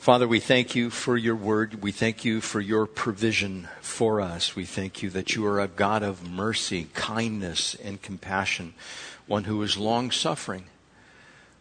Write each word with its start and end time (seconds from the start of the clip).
Father, 0.00 0.26
we 0.26 0.40
thank 0.40 0.74
you 0.74 0.88
for 0.88 1.14
your 1.14 1.36
word. 1.36 1.82
We 1.82 1.92
thank 1.92 2.24
you 2.24 2.40
for 2.40 2.58
your 2.58 2.86
provision 2.86 3.68
for 3.82 4.22
us. 4.22 4.56
We 4.56 4.64
thank 4.64 5.02
you 5.02 5.10
that 5.10 5.36
you 5.36 5.44
are 5.44 5.60
a 5.60 5.68
God 5.68 6.02
of 6.02 6.26
mercy, 6.26 6.86
kindness, 6.94 7.74
and 7.74 8.00
compassion, 8.00 8.72
one 9.26 9.44
who 9.44 9.60
is 9.62 9.76
long 9.76 10.10
suffering. 10.10 10.64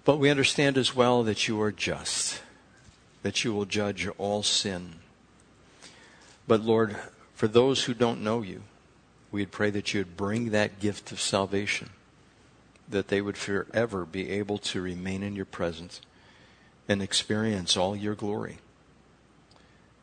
But 0.06 0.20
we 0.20 0.30
understand 0.30 0.78
as 0.78 0.96
well 0.96 1.22
that 1.24 1.50
you 1.50 1.60
are 1.62 1.74
just, 1.74 2.42
that 3.24 3.44
you 3.44 3.54
will 3.54 3.66
judge 3.66 4.08
all 4.18 4.42
sin. 4.42 4.96
But 6.48 6.64
Lord, 6.64 6.96
for 7.36 7.50
those 7.50 7.84
who 7.84 7.94
don't 7.94 8.24
know 8.24 8.42
you, 8.42 8.62
we'd 9.34 9.52
pray 9.52 9.70
that 9.70 9.94
you 9.94 10.00
would 10.00 10.16
bring 10.16 10.52
that 10.52 10.80
gift 10.80 11.12
of 11.12 11.20
salvation, 11.20 11.90
that 12.88 13.10
they 13.10 13.20
would 13.20 13.38
forever 13.38 14.06
be 14.06 14.30
able 14.30 14.60
to 14.60 14.80
remain 14.82 15.24
in 15.24 15.36
your 15.36 15.44
presence 15.44 16.00
and 16.90 17.02
experience 17.04 17.78
all 17.78 17.96
your 17.96 18.16
glory. 18.16 18.58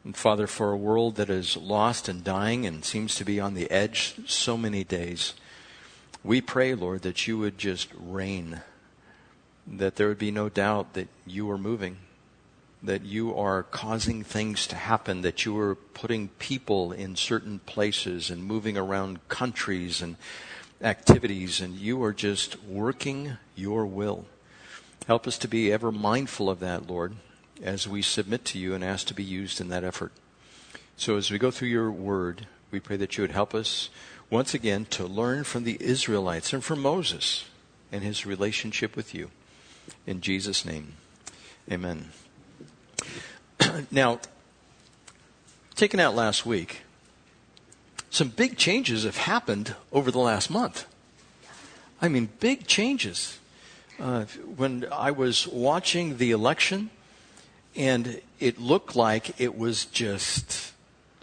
And 0.05 0.17
Father, 0.17 0.47
for 0.47 0.71
a 0.71 0.77
world 0.77 1.17
that 1.17 1.29
is 1.29 1.57
lost 1.57 2.09
and 2.09 2.23
dying 2.23 2.65
and 2.65 2.85
seems 2.85 3.17
to 3.17 3.25
be 3.25 3.41
on 3.41 3.55
the 3.55 3.69
edge 3.73 4.15
so 4.27 4.57
many 4.57 4.85
days, 4.85 5.35
we 6.23 6.41
pray, 6.41 6.77
Lord, 6.77 7.03
that 7.03 7.27
you 7.27 7.39
would 7.39 7.59
just 7.59 7.89
reign, 7.99 8.61
that 9.67 9.97
there 9.97 10.07
would 10.07 10.19
be 10.19 10.31
no 10.31 10.49
doubt 10.49 10.95
that 10.95 11.09
you 11.27 11.51
are 11.51 11.59
moving, 11.59 11.97
that 12.85 13.05
you 13.05 13.37
are 13.37 13.65
causing 13.65 14.23
things 14.23 14.69
to 14.69 14.77
happen, 14.77 15.23
that 15.23 15.45
you 15.45 15.59
are 15.59 15.75
putting 15.75 16.29
people 16.39 16.93
in 16.93 17.17
certain 17.17 17.59
places 17.59 18.31
and 18.31 18.45
moving 18.45 18.79
around 18.79 19.27
countries 19.29 20.01
and 20.01 20.17
activities, 20.81 21.61
and 21.61 21.75
you 21.75 22.01
are 22.05 22.13
just 22.13 22.63
working 22.63 23.39
your 23.57 23.87
will. 23.87 24.25
Help 25.07 25.27
us 25.27 25.39
to 25.39 25.49
be 25.49 25.73
ever 25.73 25.93
mindful 25.93 26.51
of 26.51 26.61
that, 26.61 26.89
Lord, 26.89 27.17
as 27.63 27.87
we 27.87 28.03
submit 28.03 28.45
to 28.47 28.59
you 28.59 28.75
and 28.75 28.83
ask 28.83 29.07
to 29.07 29.15
be 29.15 29.23
used 29.23 29.61
in 29.61 29.69
that 29.69 29.85
effort. 29.85 30.13
So 30.97 31.17
as 31.17 31.31
we 31.31 31.39
go 31.39 31.51
through 31.51 31.69
your 31.69 31.91
word, 31.91 32.47
we 32.71 32.81
pray 32.81 32.97
that 32.97 33.17
you 33.17 33.23
would 33.23 33.31
help 33.31 33.55
us 33.55 33.91
once 34.31 34.55
again 34.55 34.87
to 34.87 35.07
learn 35.07 35.45
from 35.45 35.65
the 35.65 35.77
Israelites 35.81 36.53
and 36.53 36.65
from 36.65 36.81
Moses 36.81 37.45
and 37.93 38.03
his 38.03 38.27
relationship 38.27 38.97
with 38.97 39.15
you. 39.15 39.31
In 40.07 40.21
Jesus' 40.21 40.65
name, 40.65 40.95
amen. 41.71 42.11
now, 43.91 44.21
taken 45.77 46.01
out 46.01 46.15
last 46.15 46.45
week, 46.45 46.83
some 48.11 48.29
big 48.29 48.57
changes 48.57 49.05
have 49.05 49.19
happened 49.19 49.77
over 49.93 50.11
the 50.11 50.19
last 50.19 50.51
month. 50.51 50.87
I 52.01 52.09
mean, 52.09 52.31
big 52.41 52.67
changes. 52.67 53.39
Uh, 53.99 54.25
when 54.57 54.87
I 54.93 55.11
was 55.11 55.49
watching 55.49 56.19
the 56.19 56.31
election, 56.33 56.91
and 57.75 58.21
it 58.39 58.59
looked 58.59 58.95
like 58.95 59.41
it 59.41 59.57
was 59.57 59.87
just 59.87 60.73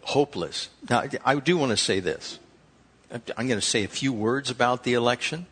hopeless. 0.02 0.70
Now, 0.90 1.04
I 1.24 1.36
do 1.36 1.58
want 1.58 1.70
to 1.70 1.78
say 1.78 2.00
this. 2.00 2.40
I'm 3.12 3.48
going 3.48 3.60
to 3.60 3.62
say 3.62 3.84
a 3.84 3.88
few 3.88 4.12
words 4.12 4.50
about 4.50 4.84
the 4.84 4.94
election. 4.94 5.46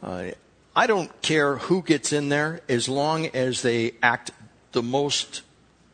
Uh, 0.00 0.28
I 0.74 0.86
don't 0.86 1.10
care 1.20 1.56
who 1.56 1.82
gets 1.82 2.12
in 2.12 2.28
there 2.28 2.60
as 2.68 2.88
long 2.88 3.26
as 3.26 3.62
they 3.62 3.94
act 4.00 4.30
the 4.70 4.82
most 4.82 5.42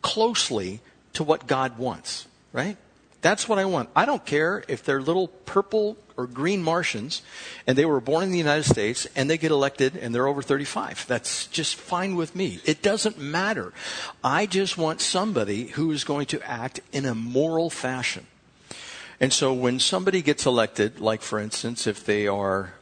closely 0.02 0.80
to 1.14 1.24
what 1.24 1.46
God 1.46 1.78
wants, 1.78 2.26
right? 2.52 2.76
That's 3.22 3.48
what 3.48 3.60
I 3.60 3.64
want. 3.64 3.88
I 3.94 4.04
don't 4.04 4.26
care 4.26 4.64
if 4.66 4.84
they're 4.84 5.00
little 5.00 5.28
purple 5.28 5.96
or 6.16 6.26
green 6.26 6.60
Martians 6.60 7.22
and 7.68 7.78
they 7.78 7.84
were 7.84 8.00
born 8.00 8.24
in 8.24 8.32
the 8.32 8.38
United 8.38 8.64
States 8.64 9.06
and 9.14 9.30
they 9.30 9.38
get 9.38 9.52
elected 9.52 9.96
and 9.96 10.12
they're 10.12 10.26
over 10.26 10.42
35. 10.42 11.06
That's 11.06 11.46
just 11.46 11.76
fine 11.76 12.16
with 12.16 12.34
me. 12.34 12.58
It 12.64 12.82
doesn't 12.82 13.18
matter. 13.18 13.72
I 14.24 14.46
just 14.46 14.76
want 14.76 15.00
somebody 15.00 15.68
who 15.68 15.92
is 15.92 16.02
going 16.02 16.26
to 16.26 16.42
act 16.42 16.80
in 16.92 17.06
a 17.06 17.14
moral 17.14 17.70
fashion. 17.70 18.26
And 19.20 19.32
so 19.32 19.52
when 19.52 19.78
somebody 19.78 20.20
gets 20.20 20.44
elected, 20.44 20.98
like 20.98 21.22
for 21.22 21.38
instance, 21.38 21.86
if 21.86 22.04
they 22.04 22.26
are 22.26 22.74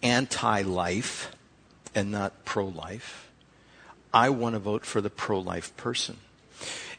anti 0.00 0.62
life 0.62 1.34
and 1.92 2.12
not 2.12 2.44
pro 2.44 2.66
life, 2.66 3.28
I 4.14 4.30
want 4.30 4.54
to 4.54 4.60
vote 4.60 4.86
for 4.86 5.00
the 5.00 5.10
pro 5.10 5.40
life 5.40 5.76
person. 5.76 6.18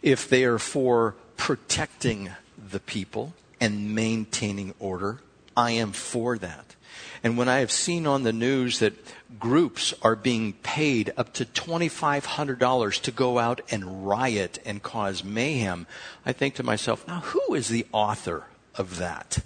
If 0.01 0.27
they 0.27 0.43
are 0.43 0.59
for 0.59 1.15
protecting 1.37 2.31
the 2.71 2.79
people 2.79 3.33
and 3.59 3.93
maintaining 3.95 4.73
order. 4.79 5.19
I 5.55 5.71
am 5.71 5.91
for 5.91 6.37
that. 6.37 6.75
And 7.23 7.37
when 7.37 7.49
I 7.49 7.59
have 7.59 7.71
seen 7.71 8.07
on 8.07 8.23
the 8.23 8.33
news 8.33 8.79
that 8.79 8.93
groups 9.39 9.93
are 10.01 10.15
being 10.15 10.53
paid 10.53 11.11
up 11.17 11.33
to 11.33 11.45
$2,500 11.45 13.01
to 13.01 13.11
go 13.11 13.39
out 13.39 13.61
and 13.69 14.07
riot 14.07 14.59
and 14.65 14.81
cause 14.81 15.23
mayhem, 15.23 15.85
I 16.25 16.31
think 16.31 16.55
to 16.55 16.63
myself, 16.63 17.07
now 17.07 17.19
who 17.19 17.53
is 17.53 17.67
the 17.67 17.85
author 17.91 18.45
of 18.75 18.97
that? 18.97 19.39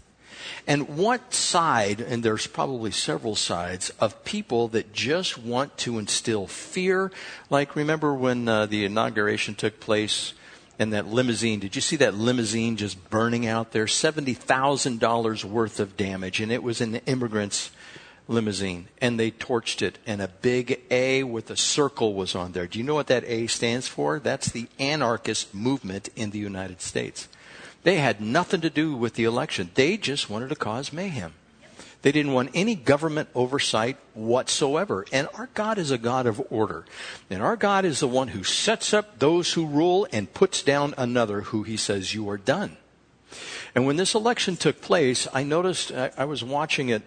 And 0.68 0.98
what 0.98 1.34
side, 1.34 2.00
and 2.00 2.24
there's 2.24 2.48
probably 2.48 2.92
several 2.92 3.36
sides, 3.36 3.92
of 4.00 4.24
people 4.24 4.68
that 4.70 4.94
just 4.94 5.38
want 5.38 5.78
to 5.80 5.98
instill 5.98 6.48
fear? 6.48 7.12
Like, 7.50 7.76
remember 7.76 8.14
when 8.14 8.48
uh, 8.48 8.66
the 8.66 8.86
inauguration 8.86 9.56
took 9.56 9.80
place 9.80 10.34
and 10.80 10.94
that 10.94 11.08
limousine. 11.08 11.60
Did 11.60 11.76
you 11.76 11.82
see 11.82 11.96
that 11.98 12.16
limousine 12.16 12.78
just 12.78 13.10
burning 13.10 13.46
out 13.46 13.72
there? 13.72 13.86
$70,000 13.86 15.44
worth 15.44 15.80
of 15.80 15.98
damage, 15.98 16.40
and 16.40 16.52
it 16.52 16.64
was 16.64 16.82
an 16.82 16.96
immigrant's 17.06 17.72
limousine, 18.28 18.88
and 19.02 19.20
they 19.20 19.32
torched 19.32 19.82
it, 19.82 19.98
and 20.06 20.22
a 20.22 20.28
big 20.28 20.82
A 20.90 21.24
with 21.24 21.50
a 21.50 21.58
circle 21.58 22.14
was 22.14 22.36
on 22.36 22.54
there. 22.54 22.68
Do 22.68 22.80
you 22.80 22.86
know 22.86 22.96
what 22.96 23.08
that 23.08 23.26
A 23.26 23.48
stands 23.48 23.88
for? 23.88 24.20
That's 24.20 24.52
the 24.52 24.68
anarchist 24.80 25.54
movement 25.54 26.10
in 26.16 26.32
the 26.32 26.40
United 26.40 26.82
States. 26.82 27.28
They 27.84 27.98
had 27.98 28.22
nothing 28.22 28.62
to 28.62 28.70
do 28.70 28.96
with 28.96 29.16
the 29.16 29.26
election. 29.26 29.72
They 29.74 29.98
just 29.98 30.30
wanted 30.30 30.50
to 30.50 30.56
cause 30.56 30.94
mayhem. 30.94 31.34
They 32.04 32.12
didn't 32.12 32.34
want 32.34 32.52
any 32.54 32.76
government 32.76 33.30
oversight 33.34 33.98
whatsoever. 34.14 35.06
And 35.14 35.30
our 35.36 35.50
God 35.54 35.78
is 35.78 35.90
a 35.90 35.98
God 35.98 36.28
of 36.28 36.42
order. 36.50 36.86
And 37.30 37.42
our 37.42 37.56
God 37.56 37.86
is 37.86 38.02
the 38.02 38.10
one 38.10 38.28
who 38.28 38.44
sets 38.44 38.94
up 38.94 39.20
those 39.20 39.54
who 39.54 39.66
rule 39.66 40.06
and 40.12 40.32
puts 40.34 40.62
down 40.64 40.94
another 40.98 41.42
who 41.42 41.64
he 41.64 41.78
says, 41.78 42.14
You 42.14 42.30
are 42.30 42.38
done. 42.38 42.76
And 43.74 43.88
when 43.88 43.96
this 43.96 44.16
election 44.16 44.58
took 44.58 44.82
place, 44.82 45.30
I 45.34 45.44
noticed, 45.44 45.94
uh, 45.94 46.10
I, 46.18 46.26
was 46.26 46.44
watching 46.44 46.90
it 46.90 47.04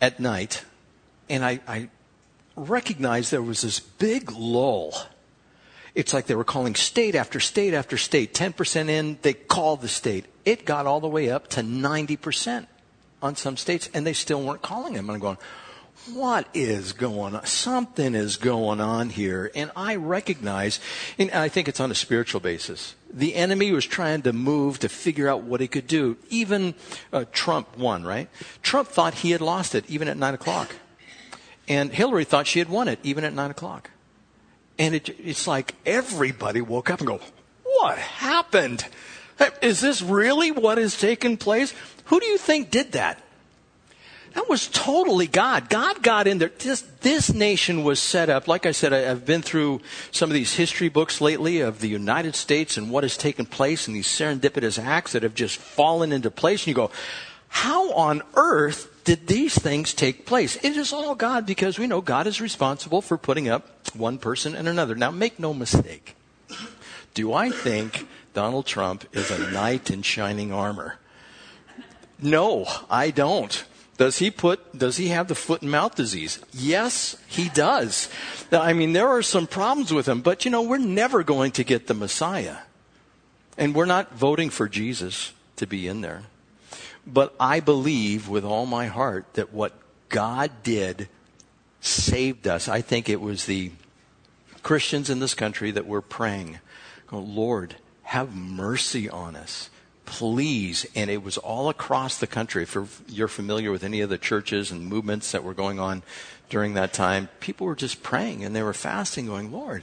at 0.00 0.18
night, 0.18 0.64
and 1.28 1.44
I, 1.44 1.60
I 1.68 1.90
recognized 2.56 3.30
there 3.30 3.42
was 3.42 3.60
this 3.60 3.80
big 3.80 4.32
lull. 4.32 4.94
It's 5.94 6.12
like 6.12 6.26
they 6.26 6.34
were 6.34 6.42
calling 6.42 6.74
state 6.74 7.14
after 7.14 7.38
state 7.38 7.74
after 7.74 7.98
state. 7.98 8.34
10% 8.34 8.88
in, 8.88 9.18
they 9.20 9.34
called 9.34 9.82
the 9.82 9.88
state. 9.88 10.24
It 10.44 10.64
got 10.64 10.86
all 10.86 11.00
the 11.00 11.08
way 11.08 11.30
up 11.30 11.48
to 11.48 11.60
90% 11.60 12.66
on 13.24 13.34
some 13.34 13.56
states, 13.56 13.88
and 13.94 14.06
they 14.06 14.12
still 14.12 14.42
weren't 14.42 14.60
calling 14.60 14.92
him. 14.92 15.08
And 15.08 15.14
I'm 15.16 15.20
going, 15.20 15.38
what 16.12 16.46
is 16.52 16.92
going 16.92 17.34
on? 17.34 17.46
Something 17.46 18.14
is 18.14 18.36
going 18.36 18.80
on 18.80 19.08
here. 19.08 19.50
And 19.54 19.70
I 19.74 19.96
recognize, 19.96 20.78
and 21.18 21.30
I 21.30 21.48
think 21.48 21.66
it's 21.66 21.80
on 21.80 21.90
a 21.90 21.94
spiritual 21.94 22.40
basis. 22.40 22.94
The 23.10 23.34
enemy 23.34 23.72
was 23.72 23.86
trying 23.86 24.22
to 24.22 24.34
move 24.34 24.78
to 24.80 24.90
figure 24.90 25.28
out 25.28 25.42
what 25.42 25.62
he 25.62 25.68
could 25.68 25.86
do. 25.86 26.18
Even 26.28 26.74
uh, 27.12 27.24
Trump 27.32 27.78
won, 27.78 28.04
right? 28.04 28.28
Trump 28.62 28.88
thought 28.88 29.14
he 29.14 29.30
had 29.30 29.40
lost 29.40 29.74
it 29.74 29.88
even 29.88 30.06
at 30.06 30.18
nine 30.18 30.34
o'clock. 30.34 30.76
And 31.66 31.90
Hillary 31.90 32.24
thought 32.24 32.46
she 32.46 32.58
had 32.58 32.68
won 32.68 32.88
it 32.88 32.98
even 33.02 33.24
at 33.24 33.32
nine 33.32 33.50
o'clock. 33.50 33.90
And 34.78 34.94
it, 34.94 35.08
it's 35.18 35.46
like 35.46 35.74
everybody 35.86 36.60
woke 36.60 36.90
up 36.90 36.98
and 37.00 37.06
go, 37.06 37.20
what 37.62 37.96
happened? 37.96 38.84
Is 39.62 39.80
this 39.80 40.02
really 40.02 40.50
what 40.50 40.78
has 40.78 40.98
taken 40.98 41.36
place? 41.36 41.74
Who 42.06 42.20
do 42.20 42.26
you 42.26 42.38
think 42.38 42.70
did 42.70 42.92
that? 42.92 43.20
That 44.34 44.48
was 44.48 44.66
totally 44.66 45.28
God. 45.28 45.70
God 45.70 46.02
got 46.02 46.26
in 46.26 46.38
there. 46.38 46.50
This, 46.58 46.80
this 47.00 47.32
nation 47.32 47.84
was 47.84 48.00
set 48.00 48.28
up. 48.28 48.48
Like 48.48 48.66
I 48.66 48.72
said, 48.72 48.92
I, 48.92 48.98
have 48.98 49.24
been 49.24 49.42
through 49.42 49.80
some 50.10 50.28
of 50.28 50.34
these 50.34 50.54
history 50.54 50.88
books 50.88 51.20
lately 51.20 51.60
of 51.60 51.80
the 51.80 51.88
United 51.88 52.34
States 52.34 52.76
and 52.76 52.90
what 52.90 53.04
has 53.04 53.16
taken 53.16 53.46
place 53.46 53.86
and 53.86 53.96
these 53.96 54.08
serendipitous 54.08 54.82
acts 54.82 55.12
that 55.12 55.22
have 55.22 55.36
just 55.36 55.56
fallen 55.56 56.10
into 56.10 56.32
place. 56.32 56.62
And 56.62 56.68
you 56.68 56.74
go, 56.74 56.90
how 57.48 57.92
on 57.92 58.22
earth 58.34 59.04
did 59.04 59.28
these 59.28 59.56
things 59.56 59.94
take 59.94 60.26
place? 60.26 60.56
It 60.64 60.76
is 60.76 60.92
all 60.92 61.14
God 61.14 61.46
because 61.46 61.78
we 61.78 61.86
know 61.86 62.00
God 62.00 62.26
is 62.26 62.40
responsible 62.40 63.02
for 63.02 63.16
putting 63.16 63.48
up 63.48 63.68
one 63.94 64.18
person 64.18 64.56
and 64.56 64.66
another. 64.66 64.96
Now, 64.96 65.12
make 65.12 65.38
no 65.38 65.54
mistake. 65.54 66.16
Do 67.14 67.32
I 67.32 67.50
think 67.50 68.08
Donald 68.34 68.66
Trump 68.66 69.06
is 69.12 69.30
a 69.30 69.50
knight 69.52 69.90
in 69.90 70.02
shining 70.02 70.52
armor? 70.52 70.98
No, 72.20 72.66
I 72.90 73.10
don't. 73.10 73.64
Does 73.96 74.18
he 74.18 74.30
put, 74.30 74.76
does 74.76 74.96
he 74.96 75.08
have 75.08 75.28
the 75.28 75.36
foot 75.36 75.62
and 75.62 75.70
mouth 75.70 75.94
disease? 75.94 76.40
Yes, 76.52 77.16
he 77.28 77.48
does. 77.48 78.08
I 78.50 78.72
mean, 78.72 78.92
there 78.92 79.08
are 79.08 79.22
some 79.22 79.46
problems 79.46 79.92
with 79.92 80.08
him, 80.08 80.20
but 80.20 80.44
you 80.44 80.50
know, 80.50 80.62
we're 80.62 80.78
never 80.78 81.22
going 81.22 81.52
to 81.52 81.64
get 81.64 81.86
the 81.86 81.94
Messiah. 81.94 82.58
And 83.56 83.72
we're 83.72 83.84
not 83.84 84.14
voting 84.14 84.50
for 84.50 84.68
Jesus 84.68 85.32
to 85.56 85.66
be 85.66 85.86
in 85.86 86.00
there. 86.00 86.24
But 87.06 87.34
I 87.38 87.60
believe 87.60 88.28
with 88.28 88.44
all 88.44 88.66
my 88.66 88.86
heart 88.86 89.34
that 89.34 89.52
what 89.52 89.74
God 90.08 90.50
did 90.64 91.08
saved 91.80 92.48
us. 92.48 92.68
I 92.68 92.80
think 92.80 93.08
it 93.08 93.20
was 93.20 93.44
the 93.44 93.70
Christians 94.64 95.10
in 95.10 95.20
this 95.20 95.34
country 95.34 95.70
that 95.70 95.86
were 95.86 96.00
praying, 96.00 96.58
going, 97.06 97.34
Lord, 97.34 97.76
have 98.14 98.32
mercy 98.32 99.10
on 99.10 99.34
us. 99.34 99.70
Please. 100.06 100.86
And 100.94 101.10
it 101.10 101.24
was 101.24 101.36
all 101.36 101.68
across 101.68 102.16
the 102.18 102.28
country. 102.28 102.62
If 102.62 103.02
you're 103.08 103.26
familiar 103.26 103.72
with 103.72 103.82
any 103.82 104.02
of 104.02 104.08
the 104.08 104.18
churches 104.18 104.70
and 104.70 104.86
movements 104.86 105.32
that 105.32 105.42
were 105.42 105.52
going 105.52 105.80
on 105.80 106.04
during 106.48 106.74
that 106.74 106.92
time, 106.92 107.28
people 107.40 107.66
were 107.66 107.74
just 107.74 108.04
praying 108.04 108.44
and 108.44 108.54
they 108.54 108.62
were 108.62 108.72
fasting, 108.72 109.26
going, 109.26 109.50
Lord, 109.50 109.82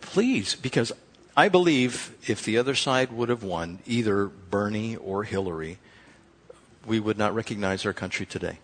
please, 0.00 0.54
because 0.54 0.92
I 1.36 1.50
believe 1.50 2.16
if 2.26 2.42
the 2.42 2.56
other 2.56 2.74
side 2.74 3.12
would 3.12 3.28
have 3.28 3.42
won, 3.42 3.80
either 3.84 4.28
Bernie 4.28 4.96
or 4.96 5.24
Hillary, 5.24 5.76
we 6.86 6.98
would 6.98 7.18
not 7.18 7.34
recognize 7.34 7.84
our 7.84 7.92
country 7.92 8.24
today. 8.24 8.60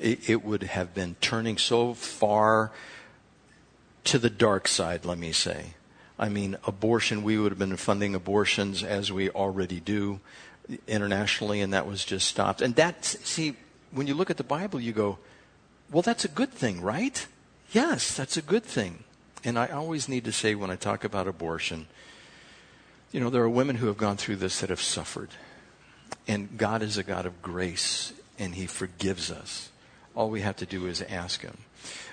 It, 0.00 0.30
it, 0.30 0.44
would 0.44 0.62
have 0.62 0.94
been 0.94 1.16
turning 1.20 1.58
so 1.58 1.92
far 1.92 2.72
to 4.04 4.18
the 4.18 4.30
dark 4.30 4.66
side, 4.66 5.04
let 5.04 5.18
me 5.18 5.32
say. 5.32 5.74
I 6.18 6.28
mean, 6.28 6.56
abortion, 6.66 7.22
we 7.22 7.38
would 7.38 7.52
have 7.52 7.58
been 7.58 7.76
funding 7.76 8.14
abortions 8.14 8.82
as 8.82 9.12
we 9.12 9.30
already 9.30 9.80
do 9.80 10.20
internationally, 10.86 11.60
and 11.60 11.72
that 11.72 11.86
was 11.86 12.04
just 12.04 12.26
stopped. 12.26 12.60
And 12.60 12.74
that, 12.74 13.04
see, 13.04 13.56
when 13.92 14.06
you 14.06 14.14
look 14.14 14.30
at 14.30 14.36
the 14.36 14.44
Bible, 14.44 14.80
you 14.80 14.92
go, 14.92 15.18
well, 15.90 16.02
that's 16.02 16.24
a 16.24 16.28
good 16.28 16.50
thing, 16.50 16.80
right? 16.80 17.26
Yes, 17.72 18.16
that's 18.16 18.36
a 18.36 18.42
good 18.42 18.64
thing. 18.64 19.04
And 19.44 19.58
I 19.58 19.68
always 19.68 20.08
need 20.08 20.24
to 20.24 20.32
say 20.32 20.54
when 20.54 20.70
I 20.70 20.76
talk 20.76 21.04
about 21.04 21.28
abortion, 21.28 21.86
you 23.12 23.20
know, 23.20 23.30
there 23.30 23.42
are 23.42 23.48
women 23.48 23.76
who 23.76 23.86
have 23.86 23.96
gone 23.96 24.16
through 24.16 24.36
this 24.36 24.60
that 24.60 24.70
have 24.70 24.82
suffered. 24.82 25.30
And 26.26 26.58
God 26.58 26.82
is 26.82 26.98
a 26.98 27.02
God 27.02 27.24
of 27.24 27.40
grace, 27.40 28.12
and 28.38 28.54
He 28.54 28.66
forgives 28.66 29.30
us. 29.30 29.70
All 30.14 30.28
we 30.28 30.40
have 30.40 30.56
to 30.56 30.66
do 30.66 30.86
is 30.86 31.00
ask 31.02 31.42
Him. 31.42 31.56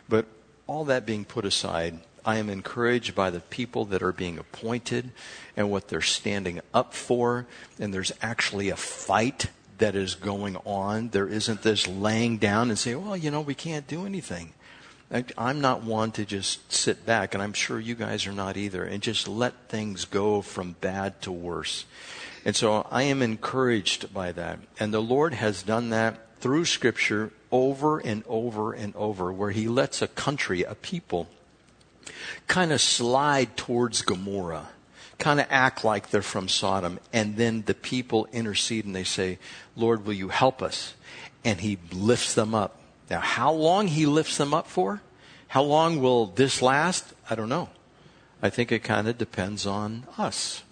But 0.07 0.27
all 0.67 0.85
that 0.85 1.05
being 1.05 1.25
put 1.25 1.43
aside, 1.43 1.99
I 2.25 2.37
am 2.37 2.49
encouraged 2.49 3.15
by 3.15 3.29
the 3.29 3.39
people 3.39 3.85
that 3.85 4.01
are 4.01 4.11
being 4.11 4.37
appointed 4.39 5.11
and 5.55 5.69
what 5.69 5.87
they're 5.87 6.01
standing 6.01 6.59
up 6.73 6.93
for. 6.93 7.45
And 7.79 7.93
there's 7.93 8.11
actually 8.21 8.69
a 8.69 8.75
fight 8.75 9.47
that 9.77 9.95
is 9.95 10.15
going 10.15 10.57
on. 10.65 11.09
There 11.09 11.27
isn't 11.27 11.61
this 11.61 11.87
laying 11.87 12.37
down 12.37 12.69
and 12.69 12.79
say, 12.79 12.95
well, 12.95 13.15
you 13.15 13.29
know, 13.29 13.41
we 13.41 13.53
can't 13.53 13.87
do 13.87 14.05
anything. 14.05 14.53
I'm 15.37 15.61
not 15.61 15.83
one 15.83 16.11
to 16.13 16.25
just 16.25 16.73
sit 16.73 17.05
back, 17.05 17.33
and 17.33 17.43
I'm 17.43 17.53
sure 17.53 17.79
you 17.79 17.93
guys 17.93 18.25
are 18.25 18.31
not 18.31 18.57
either, 18.57 18.83
and 18.83 19.03
just 19.03 19.27
let 19.27 19.53
things 19.69 20.03
go 20.03 20.41
from 20.41 20.75
bad 20.81 21.21
to 21.21 21.31
worse. 21.31 21.85
And 22.43 22.55
so 22.55 22.87
I 22.89 23.03
am 23.03 23.21
encouraged 23.21 24.13
by 24.13 24.31
that. 24.31 24.59
And 24.79 24.91
the 24.93 25.01
Lord 25.01 25.33
has 25.35 25.61
done 25.61 25.91
that 25.91 26.39
through 26.39 26.65
Scripture 26.65 27.31
over 27.51 27.99
and 27.99 28.23
over 28.27 28.73
and 28.73 28.95
over, 28.95 29.31
where 29.31 29.51
He 29.51 29.67
lets 29.67 30.01
a 30.01 30.07
country, 30.07 30.63
a 30.63 30.73
people, 30.73 31.29
kind 32.47 32.71
of 32.71 32.81
slide 32.81 33.57
towards 33.57 34.01
Gomorrah, 34.01 34.69
kind 35.17 35.39
of 35.39 35.47
act 35.49 35.83
like 35.83 36.09
they're 36.09 36.21
from 36.21 36.47
Sodom. 36.47 36.99
And 37.13 37.37
then 37.37 37.63
the 37.65 37.73
people 37.73 38.27
intercede 38.31 38.85
and 38.85 38.95
they 38.95 39.03
say, 39.03 39.39
Lord, 39.75 40.05
will 40.05 40.13
you 40.13 40.29
help 40.29 40.61
us? 40.61 40.93
And 41.43 41.61
He 41.61 41.77
lifts 41.91 42.33
them 42.33 42.53
up. 42.55 42.79
Now, 43.09 43.19
how 43.19 43.51
long 43.51 43.87
He 43.87 44.05
lifts 44.05 44.37
them 44.37 44.53
up 44.53 44.67
for? 44.67 45.01
How 45.49 45.63
long 45.63 46.01
will 46.01 46.27
this 46.27 46.61
last? 46.61 47.13
I 47.29 47.35
don't 47.35 47.49
know. 47.49 47.69
I 48.41 48.49
think 48.49 48.71
it 48.71 48.83
kind 48.83 49.07
of 49.07 49.17
depends 49.17 49.65
on 49.65 50.05
us. 50.17 50.63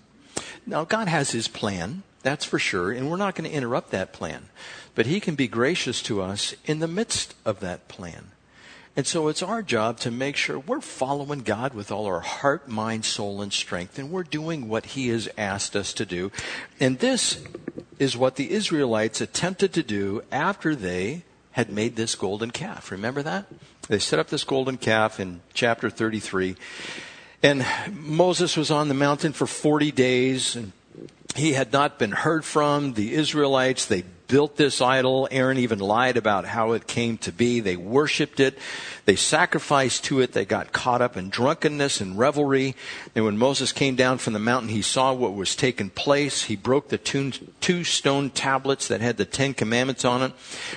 Now, 0.66 0.84
God 0.84 1.08
has 1.08 1.32
His 1.32 1.48
plan, 1.48 2.04
that's 2.22 2.46
for 2.46 2.60
sure, 2.60 2.92
and 2.92 3.10
we're 3.10 3.18
not 3.18 3.36
going 3.36 3.50
to 3.50 3.56
interrupt 3.56 3.92
that 3.92 4.14
plan. 4.14 4.50
But 4.96 5.06
He 5.06 5.20
can 5.20 5.36
be 5.36 5.48
gracious 5.48 6.02
to 6.04 6.22
us 6.22 6.54
in 6.66 6.80
the 6.80 6.88
midst 6.88 7.36
of 7.46 7.60
that 7.62 7.88
plan. 7.88 8.33
And 8.96 9.08
so 9.08 9.28
it's 9.28 9.42
our 9.42 9.64
job 9.64 10.00
to 10.02 10.12
make 10.12 10.36
sure 10.36 10.60
we're 10.60 10.80
following 10.80 11.40
God 11.40 11.74
with 11.74 11.92
all 11.92 12.06
our 12.06 12.20
heart, 12.20 12.68
mind, 12.68 13.06
soul, 13.06 13.42
and 13.42 13.52
strength, 13.52 13.98
and 13.98 14.12
we're 14.12 14.24
doing 14.24 14.70
what 14.70 14.88
He 14.88 15.08
has 15.08 15.28
asked 15.36 15.76
us 15.76 15.94
to 15.94 16.06
do. 16.06 16.32
And 16.80 17.00
this 17.00 17.44
is 17.98 18.16
what 18.16 18.36
the 18.36 18.52
Israelites 18.52 19.20
attempted 19.20 19.74
to 19.74 19.84
do 19.84 20.22
after 20.32 20.76
they 20.76 21.24
had 21.54 21.72
made 21.72 21.96
this 21.96 22.14
golden 22.14 22.52
calf. 22.52 22.92
Remember 22.92 23.24
that? 23.24 23.46
They 23.88 24.00
set 24.00 24.20
up 24.20 24.28
this 24.28 24.44
golden 24.44 24.78
calf 24.78 25.20
in 25.20 25.42
chapter 25.54 25.90
33. 25.90 26.56
And 27.42 27.66
Moses 27.92 28.56
was 28.56 28.72
on 28.72 28.88
the 28.88 28.94
mountain 28.94 29.34
for 29.34 29.48
40 29.48 29.92
days 29.92 30.56
and 30.56 30.72
he 31.36 31.54
had 31.54 31.74
not 31.74 32.00
been 32.00 32.12
heard 32.12 32.46
from. 32.46 32.94
The 32.94 33.14
Israelites, 33.14 33.86
they 33.86 34.04
built 34.28 34.56
this 34.56 34.82
idol. 34.82 35.28
Aaron 35.32 35.58
even 35.58 35.80
lied 35.80 36.18
about 36.18 36.46
how 36.46 36.72
it 36.72 36.88
came 36.88 37.18
to 37.20 37.32
be. 37.32 37.60
They 37.60 37.76
worshiped 37.76 38.40
it. 38.40 38.58
They 39.06 39.16
sacrificed 39.16 40.06
to 40.06 40.22
it. 40.22 40.34
They 40.34 40.46
got 40.46 40.72
caught 40.72 41.02
up 41.02 41.18
in 41.18 41.30
drunkenness 41.30 42.02
and 42.02 42.18
revelry. 42.18 42.76
And 43.16 43.26
when 43.26 43.38
Moses 43.38 43.72
came 43.72 43.96
down 43.96 44.18
from 44.18 44.34
the 44.34 44.40
mountain, 44.40 44.70
he 44.70 44.82
saw 44.82 45.14
what 45.14 45.36
was 45.36 45.56
taking 45.56 45.90
place. 45.90 46.44
He 46.44 46.56
broke 46.56 46.90
the 46.90 46.98
two, 46.98 47.32
two 47.60 47.84
stone 47.84 48.30
tablets 48.30 48.88
that 48.88 49.02
had 49.02 49.18
the 49.18 49.26
Ten 49.26 49.54
Commandments 49.54 50.06
on 50.06 50.22
it. 50.22 50.34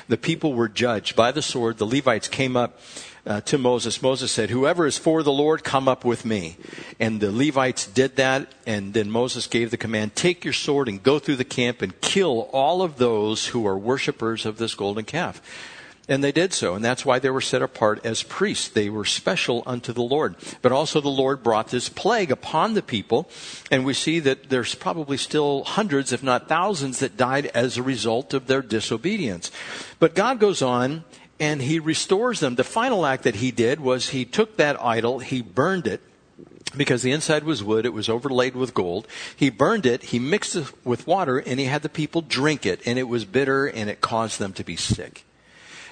The 0.08 0.19
people 0.19 0.52
were 0.52 0.69
judged 0.69 1.16
by 1.16 1.32
the 1.32 1.42
sword. 1.42 1.78
The 1.78 1.87
Levites 1.87 2.28
came 2.28 2.56
up 2.56 2.81
uh, 3.26 3.40
to 3.43 3.58
Moses, 3.58 4.00
Moses 4.00 4.31
said, 4.31 4.50
Whoever 4.50 4.87
is 4.87 4.96
for 4.96 5.23
the 5.23 5.32
Lord, 5.32 5.64
come 5.64 5.88
up 5.88 6.05
with 6.05 6.25
me. 6.25 6.56
And 7.00 7.20
the 7.20 7.32
Levites 7.32 7.87
did 7.87 8.17
that, 8.17 8.52
and 8.67 8.94
then 8.94 9.11
Moses 9.11 9.46
gave 9.49 9.70
the 9.70 9.76
command 9.76 10.14
take 10.14 10.44
your 10.44 10.52
sword 10.52 10.88
and 10.88 11.02
go 11.02 11.19
through 11.19 11.37
the 11.37 11.44
camp 11.44 11.82
and 11.82 12.00
kill 12.00 12.49
all 12.52 12.82
of 12.82 12.99
those 12.99 13.49
who 13.49 13.67
are 13.67 13.76
worshippers 13.76 14.46
of 14.46 14.58
this 14.58 14.75
golden 14.75 15.05
calf. 15.05 15.43
And 16.08 16.23
they 16.23 16.31
did 16.31 16.52
so, 16.52 16.76
and 16.76 16.84
that's 16.84 17.05
why 17.05 17.19
they 17.19 17.31
were 17.31 17.40
set 17.40 17.62
apart 17.62 18.06
as 18.06 18.23
priests. 18.23 18.69
They 18.69 18.88
were 18.88 19.05
special 19.05 19.64
unto 19.67 19.93
the 19.93 20.02
Lord. 20.02 20.37
But 20.62 20.70
also 20.70 21.00
the 21.00 21.08
Lord 21.08 21.43
brought 21.43 21.70
this 21.70 21.88
plague 21.88 22.31
upon 22.31 22.75
the 22.75 22.82
people, 22.82 23.28
and 23.73 23.84
we 23.84 23.93
see 23.93 24.20
that 24.20 24.49
there's 24.49 24.76
probably 24.76 25.17
still 25.17 25.64
hundreds, 25.64 26.12
if 26.12 26.23
not 26.23 26.49
thousands, 26.49 27.00
that 27.00 27.17
died 27.17 27.46
as 27.46 27.76
a 27.76 27.82
result 27.82 28.34
of 28.34 28.46
their 28.46 28.62
disobedience. 28.62 29.50
But 29.99 30.14
God 30.14 30.38
goes 30.38 30.62
on 30.62 31.02
and 31.38 31.62
he 31.62 31.79
restores 31.79 32.41
them. 32.41 32.55
The 32.55 32.65
final 32.65 33.05
act 33.06 33.25
that 33.25 33.37
he 33.37 33.50
did 33.50 33.81
was 33.81 34.11
he 34.11 34.25
took 34.25 34.56
that 34.56 34.83
idol, 34.83 35.19
he 35.19 35.43
burned 35.43 35.87
it, 35.87 36.00
because 36.77 37.03
the 37.03 37.12
inside 37.12 37.44
was 37.44 37.62
wood, 37.62 37.87
it 37.87 37.93
was 37.93 38.09
overlaid 38.09 38.55
with 38.55 38.75
gold. 38.75 39.06
He 39.35 39.50
burned 39.50 39.87
it, 39.87 40.05
he 40.05 40.19
mixed 40.19 40.56
it 40.56 40.73
with 40.85 41.06
water, 41.06 41.38
and 41.38 41.59
he 41.59 41.67
had 41.67 41.83
the 41.83 41.88
people 41.88 42.23
drink 42.23 42.67
it, 42.67 42.81
and 42.87 42.99
it 42.99 43.05
was 43.05 43.25
bitter, 43.25 43.67
and 43.67 43.88
it 43.88 44.00
caused 44.00 44.38
them 44.38 44.53
to 44.55 44.65
be 44.65 44.77
sick. 44.77 45.25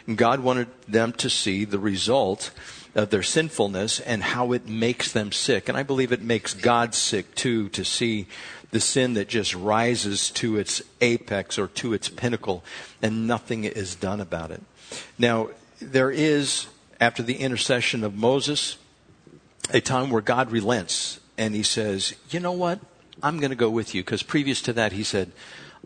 And 0.06 0.18
God 0.18 0.40
wanted 0.40 0.68
them 0.86 1.12
to 1.14 1.30
see 1.30 1.64
the 1.64 1.78
result 1.78 2.50
of 2.94 3.10
their 3.10 3.22
sinfulness 3.22 4.00
and 4.00 4.22
how 4.22 4.52
it 4.52 4.68
makes 4.68 5.10
them 5.12 5.32
sick. 5.32 5.68
And 5.68 5.76
I 5.76 5.82
believe 5.82 6.12
it 6.12 6.22
makes 6.22 6.54
God 6.54 6.94
sick 6.94 7.34
too 7.34 7.68
to 7.70 7.84
see 7.84 8.26
the 8.70 8.80
sin 8.80 9.14
that 9.14 9.28
just 9.28 9.54
rises 9.54 10.30
to 10.32 10.58
its 10.58 10.82
apex 11.00 11.58
or 11.58 11.68
to 11.68 11.92
its 11.92 12.08
pinnacle 12.08 12.64
and 13.02 13.26
nothing 13.26 13.64
is 13.64 13.94
done 13.94 14.20
about 14.20 14.50
it. 14.50 14.62
Now, 15.18 15.50
there 15.80 16.10
is, 16.10 16.66
after 17.00 17.22
the 17.22 17.36
intercession 17.36 18.04
of 18.04 18.14
Moses, 18.14 18.78
a 19.72 19.80
time 19.80 20.10
where 20.10 20.22
God 20.22 20.50
relents 20.50 21.20
and 21.36 21.54
he 21.54 21.62
says, 21.62 22.14
You 22.30 22.40
know 22.40 22.52
what? 22.52 22.80
I'm 23.22 23.38
going 23.38 23.50
to 23.50 23.56
go 23.56 23.70
with 23.70 23.94
you. 23.94 24.02
Because 24.02 24.22
previous 24.22 24.60
to 24.62 24.72
that, 24.74 24.92
he 24.92 25.02
said, 25.02 25.32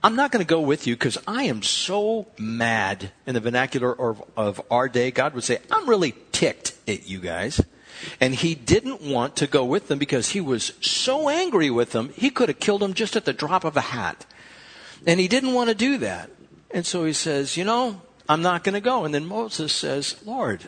I'm 0.03 0.17
not 0.17 0.31
going 0.31 0.45
to 0.45 0.49
go 0.49 0.61
with 0.61 0.87
you 0.87 0.95
because 0.95 1.19
I 1.27 1.45
am 1.45 1.63
so 1.63 2.29
mad. 2.39 3.11
In 3.27 3.35
the 3.35 3.41
vernacular 3.41 3.93
of, 3.93 4.23
of 4.37 4.61
our 4.71 4.89
day, 4.89 5.11
God 5.11 5.35
would 5.35 5.45
say, 5.45 5.59
I'm 5.71 5.89
really 5.89 6.15
ticked 6.33 6.75
at 6.87 7.09
you 7.09 7.19
guys. 7.19 7.61
And 8.21 8.35
he 8.35 8.55
didn't 8.55 9.03
want 9.03 9.37
to 9.37 9.47
go 9.49 9.65
with 9.65 9.89
them 9.89 9.99
because 9.99 10.31
he 10.31 10.41
was 10.41 10.73
so 10.81 11.29
angry 11.29 11.69
with 11.69 11.91
them, 11.93 12.11
he 12.15 12.31
could 12.31 12.49
have 12.49 12.61
killed 12.61 12.81
them 12.81 12.95
just 12.95 13.17
at 13.17 13.25
the 13.25 13.33
drop 13.33 13.65
of 13.65 13.77
a 13.77 13.81
hat. 13.81 14.25
And 15.07 15.19
he 15.19 15.27
didn't 15.27 15.55
want 15.55 15.69
to 15.69 15.75
do 15.75 15.99
that. 15.99 16.31
And 16.71 16.87
so 16.87 17.05
he 17.05 17.13
says, 17.13 17.57
You 17.57 17.65
know, 17.65 18.01
I'm 18.29 18.43
not 18.43 18.63
going 18.65 18.75
to 18.75 18.81
go. 18.81 19.05
And 19.05 19.15
then 19.15 19.27
Moses 19.27 19.73
says, 19.73 20.17
Lord, 20.25 20.65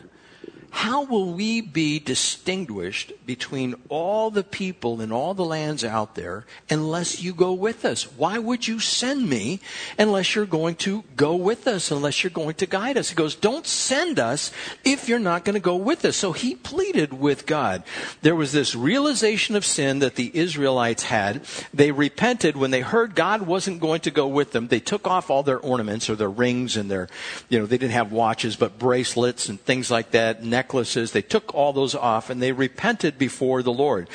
how 0.70 1.02
will 1.04 1.32
we 1.32 1.60
be 1.60 1.98
distinguished 1.98 3.12
between 3.26 3.74
all 3.88 4.30
the 4.30 4.44
people 4.44 5.00
in 5.00 5.10
all 5.10 5.34
the 5.34 5.44
lands 5.44 5.84
out 5.84 6.14
there 6.14 6.46
unless 6.68 7.22
you 7.22 7.32
go 7.32 7.52
with 7.52 7.84
us? 7.84 8.04
Why 8.04 8.38
would 8.38 8.68
you 8.68 8.78
send 8.78 9.28
me 9.28 9.60
unless 9.98 10.34
you're 10.34 10.46
going 10.46 10.76
to 10.76 11.02
go 11.16 11.34
with 11.34 11.66
us, 11.66 11.90
unless 11.90 12.22
you're 12.22 12.30
going 12.30 12.54
to 12.54 12.66
guide 12.66 12.96
us? 12.96 13.10
He 13.10 13.16
goes, 13.16 13.34
Don't 13.34 13.66
send 13.66 14.18
us 14.20 14.52
if 14.84 15.08
you're 15.08 15.18
not 15.18 15.44
going 15.44 15.54
to 15.54 15.60
go 15.60 15.76
with 15.76 16.04
us. 16.04 16.16
So 16.16 16.32
he 16.32 16.54
pleaded 16.54 17.12
with 17.12 17.46
God. 17.46 17.82
There 18.22 18.36
was 18.36 18.52
this 18.52 18.74
realization 18.74 19.56
of 19.56 19.64
sin 19.64 19.98
that 19.98 20.14
the 20.14 20.30
Israelites 20.34 21.04
had. 21.04 21.44
They 21.74 21.90
repented 21.90 22.56
when 22.56 22.70
they 22.70 22.80
heard 22.80 23.14
God 23.14 23.42
wasn't 23.42 23.80
going 23.80 24.00
to 24.02 24.10
go 24.10 24.28
with 24.28 24.52
them. 24.52 24.68
They 24.68 24.80
took 24.80 25.06
off 25.06 25.30
all 25.30 25.42
their 25.42 25.58
ornaments 25.58 26.08
or 26.08 26.14
their 26.14 26.30
rings 26.30 26.76
and 26.76 26.90
their, 26.90 27.08
you 27.48 27.58
know, 27.58 27.66
they 27.66 27.78
didn't 27.78 27.92
have 27.92 28.12
watches, 28.12 28.54
but 28.54 28.78
bracelets 28.78 29.48
and 29.48 29.60
things 29.60 29.90
like 29.90 30.12
that 30.12 30.44
necklaces. 30.60 31.12
They 31.12 31.22
took 31.22 31.54
all 31.54 31.72
those 31.72 31.94
off 31.94 32.28
and 32.28 32.42
they 32.42 32.52
repented 32.52 33.16
before 33.16 33.62
the 33.62 33.72
Lord. 33.72 34.08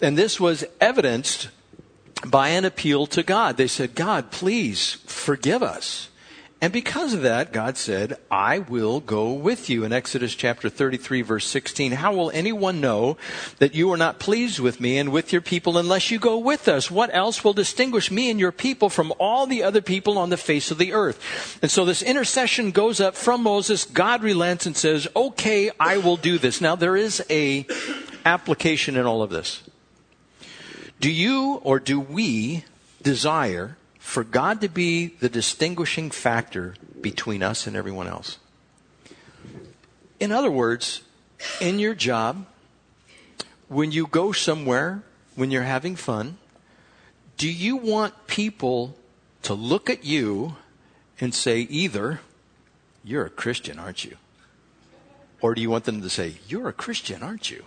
And 0.00 0.16
this 0.16 0.40
was 0.40 0.64
evidenced 0.80 1.50
by 2.26 2.48
an 2.50 2.64
appeal 2.64 3.06
to 3.08 3.22
God. 3.22 3.56
They 3.58 3.66
said, 3.66 3.94
God, 3.94 4.30
please 4.30 4.94
forgive 5.06 5.62
us. 5.62 6.09
And 6.62 6.74
because 6.74 7.14
of 7.14 7.22
that, 7.22 7.54
God 7.54 7.78
said, 7.78 8.18
I 8.30 8.58
will 8.58 9.00
go 9.00 9.32
with 9.32 9.70
you. 9.70 9.82
In 9.82 9.94
Exodus 9.94 10.34
chapter 10.34 10.68
33 10.68 11.22
verse 11.22 11.46
16, 11.46 11.92
how 11.92 12.12
will 12.12 12.30
anyone 12.32 12.82
know 12.82 13.16
that 13.58 13.74
you 13.74 13.90
are 13.92 13.96
not 13.96 14.18
pleased 14.18 14.60
with 14.60 14.78
me 14.78 14.98
and 14.98 15.10
with 15.10 15.32
your 15.32 15.40
people 15.40 15.78
unless 15.78 16.10
you 16.10 16.18
go 16.18 16.36
with 16.36 16.68
us? 16.68 16.90
What 16.90 17.14
else 17.14 17.42
will 17.42 17.54
distinguish 17.54 18.10
me 18.10 18.30
and 18.30 18.38
your 18.38 18.52
people 18.52 18.90
from 18.90 19.10
all 19.18 19.46
the 19.46 19.62
other 19.62 19.80
people 19.80 20.18
on 20.18 20.28
the 20.28 20.36
face 20.36 20.70
of 20.70 20.76
the 20.76 20.92
earth? 20.92 21.58
And 21.62 21.70
so 21.70 21.86
this 21.86 22.02
intercession 22.02 22.72
goes 22.72 23.00
up 23.00 23.14
from 23.14 23.42
Moses. 23.42 23.86
God 23.86 24.22
relents 24.22 24.66
and 24.66 24.76
says, 24.76 25.08
okay, 25.16 25.70
I 25.80 25.96
will 25.96 26.18
do 26.18 26.36
this. 26.36 26.60
Now 26.60 26.76
there 26.76 26.96
is 26.96 27.24
a 27.30 27.66
application 28.26 28.96
in 28.96 29.06
all 29.06 29.22
of 29.22 29.30
this. 29.30 29.62
Do 31.00 31.10
you 31.10 31.60
or 31.64 31.80
do 31.80 31.98
we 31.98 32.64
desire 33.02 33.78
for 34.10 34.24
God 34.24 34.60
to 34.60 34.68
be 34.68 35.06
the 35.06 35.28
distinguishing 35.28 36.10
factor 36.10 36.74
between 37.00 37.44
us 37.44 37.68
and 37.68 37.76
everyone 37.76 38.08
else. 38.08 38.38
In 40.18 40.32
other 40.32 40.50
words, 40.50 41.02
in 41.60 41.78
your 41.78 41.94
job, 41.94 42.44
when 43.68 43.92
you 43.92 44.08
go 44.08 44.32
somewhere, 44.32 45.04
when 45.36 45.52
you're 45.52 45.62
having 45.62 45.94
fun, 45.94 46.38
do 47.36 47.48
you 47.48 47.76
want 47.76 48.26
people 48.26 48.96
to 49.42 49.54
look 49.54 49.88
at 49.88 50.04
you 50.04 50.56
and 51.20 51.32
say 51.32 51.60
either, 51.60 52.20
you're 53.04 53.26
a 53.26 53.30
Christian, 53.30 53.78
aren't 53.78 54.04
you? 54.04 54.16
Or 55.40 55.54
do 55.54 55.62
you 55.62 55.70
want 55.70 55.84
them 55.84 56.02
to 56.02 56.10
say, 56.10 56.38
you're 56.48 56.68
a 56.68 56.72
Christian, 56.72 57.22
aren't 57.22 57.48
you? 57.48 57.62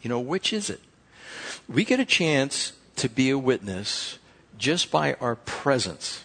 You 0.00 0.10
know, 0.10 0.20
which 0.20 0.52
is 0.52 0.70
it? 0.70 0.80
We 1.68 1.84
get 1.84 1.98
a 1.98 2.04
chance 2.04 2.72
to 2.94 3.08
be 3.08 3.30
a 3.30 3.38
witness 3.38 4.20
just 4.58 4.90
by 4.90 5.14
our 5.14 5.36
presence. 5.36 6.24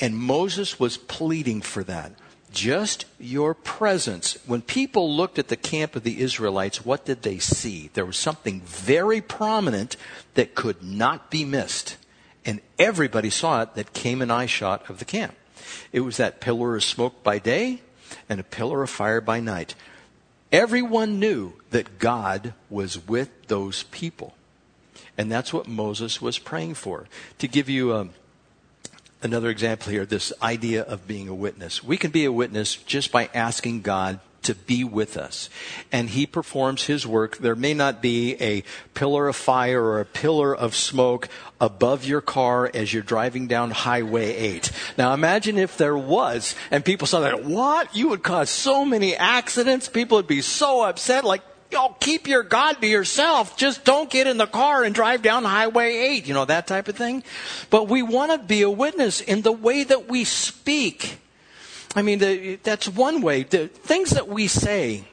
And 0.00 0.16
Moses 0.16 0.80
was 0.80 0.96
pleading 0.96 1.60
for 1.60 1.84
that. 1.84 2.12
Just 2.52 3.04
your 3.18 3.54
presence. 3.54 4.38
When 4.46 4.62
people 4.62 5.14
looked 5.14 5.38
at 5.38 5.48
the 5.48 5.56
camp 5.56 5.96
of 5.96 6.04
the 6.04 6.20
Israelites, 6.20 6.84
what 6.84 7.04
did 7.04 7.22
they 7.22 7.38
see? 7.38 7.90
There 7.94 8.06
was 8.06 8.16
something 8.16 8.60
very 8.60 9.20
prominent 9.20 9.96
that 10.34 10.54
could 10.54 10.82
not 10.82 11.30
be 11.30 11.44
missed. 11.44 11.96
And 12.44 12.60
everybody 12.78 13.30
saw 13.30 13.62
it 13.62 13.74
that 13.74 13.92
came 13.92 14.22
an 14.22 14.30
eye 14.30 14.46
shot 14.46 14.88
of 14.88 14.98
the 14.98 15.04
camp. 15.04 15.34
It 15.92 16.00
was 16.00 16.16
that 16.18 16.40
pillar 16.40 16.76
of 16.76 16.84
smoke 16.84 17.22
by 17.22 17.38
day 17.38 17.80
and 18.28 18.38
a 18.38 18.44
pillar 18.44 18.82
of 18.82 18.90
fire 18.90 19.20
by 19.20 19.40
night. 19.40 19.74
Everyone 20.52 21.18
knew 21.18 21.54
that 21.70 21.98
God 21.98 22.54
was 22.70 23.08
with 23.08 23.48
those 23.48 23.82
people. 23.84 24.34
And 25.16 25.30
that's 25.30 25.52
what 25.52 25.68
Moses 25.68 26.20
was 26.20 26.38
praying 26.38 26.74
for. 26.74 27.06
To 27.38 27.48
give 27.48 27.68
you 27.68 27.94
um, 27.94 28.10
another 29.22 29.48
example 29.48 29.90
here, 29.90 30.04
this 30.04 30.32
idea 30.42 30.82
of 30.82 31.06
being 31.06 31.28
a 31.28 31.34
witness. 31.34 31.82
We 31.82 31.96
can 31.96 32.10
be 32.10 32.24
a 32.24 32.32
witness 32.32 32.76
just 32.76 33.12
by 33.12 33.30
asking 33.34 33.82
God 33.82 34.20
to 34.44 34.54
be 34.54 34.84
with 34.84 35.16
us. 35.16 35.48
And 35.90 36.10
he 36.10 36.26
performs 36.26 36.84
his 36.84 37.06
work. 37.06 37.38
There 37.38 37.56
may 37.56 37.74
not 37.74 38.00
be 38.00 38.36
a 38.40 38.62
pillar 38.92 39.28
of 39.28 39.36
fire 39.36 39.82
or 39.82 40.00
a 40.00 40.04
pillar 40.04 40.54
of 40.54 40.76
smoke 40.76 41.28
above 41.60 42.04
your 42.04 42.20
car 42.20 42.70
as 42.72 42.92
you're 42.92 43.02
driving 43.02 43.46
down 43.46 43.70
Highway 43.70 44.34
8. 44.34 44.70
Now 44.98 45.14
imagine 45.14 45.58
if 45.58 45.76
there 45.78 45.96
was 45.96 46.54
and 46.70 46.84
people 46.84 47.06
saw 47.06 47.20
that, 47.20 47.44
what? 47.44 47.94
You 47.96 48.10
would 48.10 48.22
cause 48.22 48.50
so 48.50 48.84
many 48.84 49.16
accidents. 49.16 49.88
People 49.88 50.16
would 50.16 50.26
be 50.26 50.42
so 50.42 50.82
upset. 50.82 51.24
Like, 51.24 51.42
oh, 51.72 51.96
keep 52.00 52.26
your 52.26 52.42
God 52.42 52.80
to 52.80 52.86
yourself. 52.86 53.56
Just 53.56 53.84
don't 53.84 54.10
get 54.10 54.26
in 54.26 54.36
the 54.36 54.46
car 54.46 54.84
and 54.84 54.94
drive 54.94 55.22
down 55.22 55.44
Highway 55.44 55.96
8, 55.96 56.26
you 56.26 56.34
know, 56.34 56.44
that 56.44 56.66
type 56.66 56.88
of 56.88 56.96
thing. 56.96 57.22
But 57.70 57.88
we 57.88 58.02
want 58.02 58.32
to 58.32 58.38
be 58.38 58.62
a 58.62 58.70
witness 58.70 59.20
in 59.20 59.42
the 59.42 59.52
way 59.52 59.84
that 59.84 60.08
we 60.08 60.24
speak. 60.24 61.18
I 61.96 62.02
mean, 62.02 62.18
the, 62.18 62.56
that's 62.62 62.88
one 62.88 63.22
way. 63.22 63.44
The 63.44 63.68
things 63.68 64.10
that 64.10 64.28
we 64.28 64.48
say, 64.48 65.04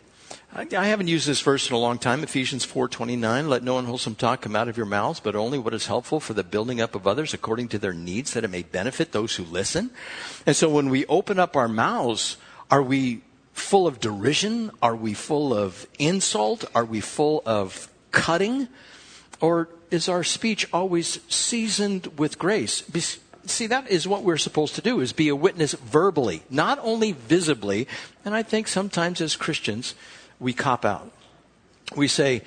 I, 0.53 0.67
I 0.75 0.85
haven't 0.87 1.07
used 1.07 1.27
this 1.27 1.41
verse 1.41 1.69
in 1.69 1.75
a 1.75 1.79
long 1.79 1.97
time. 1.97 2.23
Ephesians 2.23 2.65
4:29. 2.65 3.47
Let 3.47 3.63
no 3.63 3.77
unwholesome 3.77 4.15
talk 4.15 4.41
come 4.41 4.55
out 4.55 4.67
of 4.67 4.77
your 4.77 4.85
mouths, 4.85 5.19
but 5.19 5.35
only 5.35 5.57
what 5.57 5.73
is 5.73 5.85
helpful 5.87 6.19
for 6.19 6.33
the 6.33 6.43
building 6.43 6.81
up 6.81 6.95
of 6.95 7.07
others 7.07 7.33
according 7.33 7.69
to 7.69 7.79
their 7.79 7.93
needs, 7.93 8.33
that 8.33 8.43
it 8.43 8.49
may 8.49 8.63
benefit 8.63 9.11
those 9.11 9.35
who 9.35 9.43
listen. 9.43 9.91
And 10.45 10.55
so, 10.55 10.69
when 10.69 10.89
we 10.89 11.05
open 11.05 11.39
up 11.39 11.55
our 11.55 11.67
mouths, 11.67 12.37
are 12.69 12.81
we 12.81 13.21
full 13.61 13.87
of 13.87 13.99
derision? 13.99 14.71
Are 14.81 14.95
we 14.95 15.13
full 15.13 15.53
of 15.53 15.87
insult? 15.97 16.65
Are 16.75 16.83
we 16.83 16.99
full 16.99 17.41
of 17.45 17.89
cutting? 18.11 18.67
Or 19.39 19.69
is 19.89 20.09
our 20.09 20.23
speech 20.23 20.67
always 20.73 21.19
seasoned 21.29 22.19
with 22.19 22.37
grace? 22.37 22.83
See, 23.45 23.67
that 23.67 23.89
is 23.89 24.07
what 24.07 24.23
we're 24.23 24.37
supposed 24.37 24.75
to 24.75 24.81
do, 24.81 24.99
is 24.99 25.13
be 25.13 25.29
a 25.29 25.35
witness 25.35 25.73
verbally, 25.73 26.43
not 26.49 26.79
only 26.83 27.13
visibly. 27.13 27.87
And 28.23 28.35
I 28.35 28.43
think 28.43 28.67
sometimes 28.67 29.21
as 29.21 29.35
Christians, 29.35 29.95
we 30.39 30.53
cop 30.53 30.85
out. 30.85 31.11
We 31.95 32.07
say, 32.07 32.43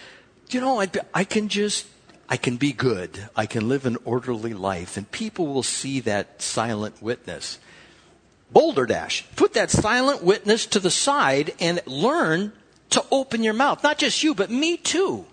you 0.51 0.61
know, 0.61 0.81
I, 0.81 0.89
I 1.13 1.25
can 1.25 1.49
just, 1.49 1.87
I 2.29 2.37
can 2.37 2.57
be 2.57 2.73
good. 2.73 3.29
I 3.35 3.47
can 3.47 3.69
live 3.69 3.87
an 3.87 3.99
orderly 4.05 4.55
life. 4.55 4.97
And 4.97 5.11
people 5.11 5.47
will 5.49 5.63
see 5.63 6.01
that 6.01 6.41
silent 6.41 7.03
witness. 7.03 7.59
Boulder 8.55 8.87
Dash. 8.87 9.27
Put 9.35 9.53
that 9.55 9.71
silent 9.71 10.23
witness 10.23 10.65
to 10.67 10.79
the 10.79 10.91
side 10.91 11.53
and 11.61 11.83
learn 11.87 12.53
to 12.91 13.05
open 13.11 13.43
your 13.43 13.53
mouth. 13.53 13.83
Not 13.83 13.99
just 13.99 14.23
you, 14.23 14.35
but 14.35 14.49
me 14.49 14.77
too. 14.77 15.27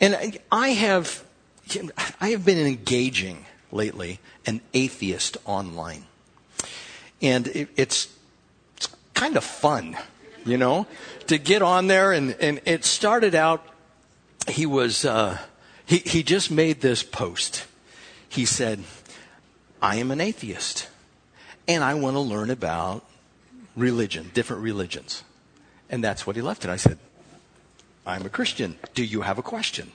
And 0.00 0.38
I 0.50 0.68
have, 0.68 1.24
I 2.20 2.30
have 2.30 2.44
been 2.44 2.64
engaging 2.64 3.44
lately 3.72 4.20
an 4.46 4.60
atheist 4.72 5.36
online. 5.44 6.04
And 7.20 7.48
it, 7.48 7.68
it's, 7.76 8.08
it's 8.76 8.88
kind 9.14 9.36
of 9.36 9.42
fun, 9.42 9.96
you 10.46 10.56
know, 10.56 10.86
to 11.26 11.38
get 11.38 11.60
on 11.60 11.88
there. 11.88 12.12
And, 12.12 12.36
and 12.40 12.60
it 12.64 12.84
started 12.84 13.34
out, 13.34 13.66
he 14.48 14.64
was, 14.64 15.04
uh, 15.04 15.38
he, 15.84 15.98
he 15.98 16.22
just 16.22 16.52
made 16.52 16.80
this 16.80 17.02
post. 17.02 17.66
He 18.28 18.44
said, 18.44 18.84
I 19.82 19.96
am 19.96 20.12
an 20.12 20.20
atheist 20.20 20.88
and 21.66 21.82
I 21.82 21.94
want 21.94 22.14
to 22.14 22.20
learn 22.20 22.50
about 22.50 23.04
religion, 23.76 24.30
different 24.34 24.62
religions. 24.62 25.24
And 25.90 26.02
that's 26.02 26.26
what 26.26 26.36
he 26.36 26.42
left 26.42 26.64
it. 26.64 26.70
I 26.70 26.76
said, 26.76 26.98
I'm 28.06 28.26
a 28.26 28.28
Christian. 28.28 28.78
Do 28.94 29.04
you 29.04 29.22
have 29.22 29.38
a 29.38 29.42
question? 29.42 29.92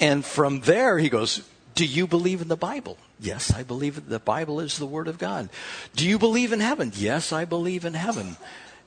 And 0.00 0.24
from 0.24 0.60
there, 0.60 0.98
he 0.98 1.08
goes, 1.08 1.48
Do 1.74 1.84
you 1.84 2.06
believe 2.06 2.40
in 2.40 2.48
the 2.48 2.56
Bible? 2.56 2.98
Yes, 3.20 3.52
I 3.52 3.62
believe 3.62 4.08
the 4.08 4.20
Bible 4.20 4.60
is 4.60 4.78
the 4.78 4.86
Word 4.86 5.08
of 5.08 5.18
God. 5.18 5.48
Do 5.94 6.08
you 6.08 6.18
believe 6.18 6.52
in 6.52 6.60
heaven? 6.60 6.92
Yes, 6.94 7.32
I 7.32 7.44
believe 7.44 7.84
in 7.84 7.94
heaven. 7.94 8.36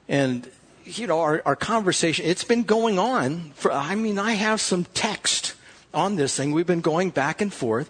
And, 0.07 0.49
you 0.85 1.07
know, 1.07 1.19
our, 1.19 1.41
our 1.45 1.55
conversation, 1.55 2.25
it's 2.25 2.45
been 2.45 2.63
going 2.63 2.97
on 2.97 3.51
for, 3.55 3.71
I 3.71 3.95
mean, 3.95 4.17
I 4.17 4.33
have 4.33 4.61
some 4.61 4.85
text 4.93 5.53
on 5.93 6.15
this 6.15 6.35
thing. 6.35 6.53
We've 6.53 6.67
been 6.67 6.81
going 6.81 7.09
back 7.09 7.41
and 7.41 7.53
forth 7.53 7.89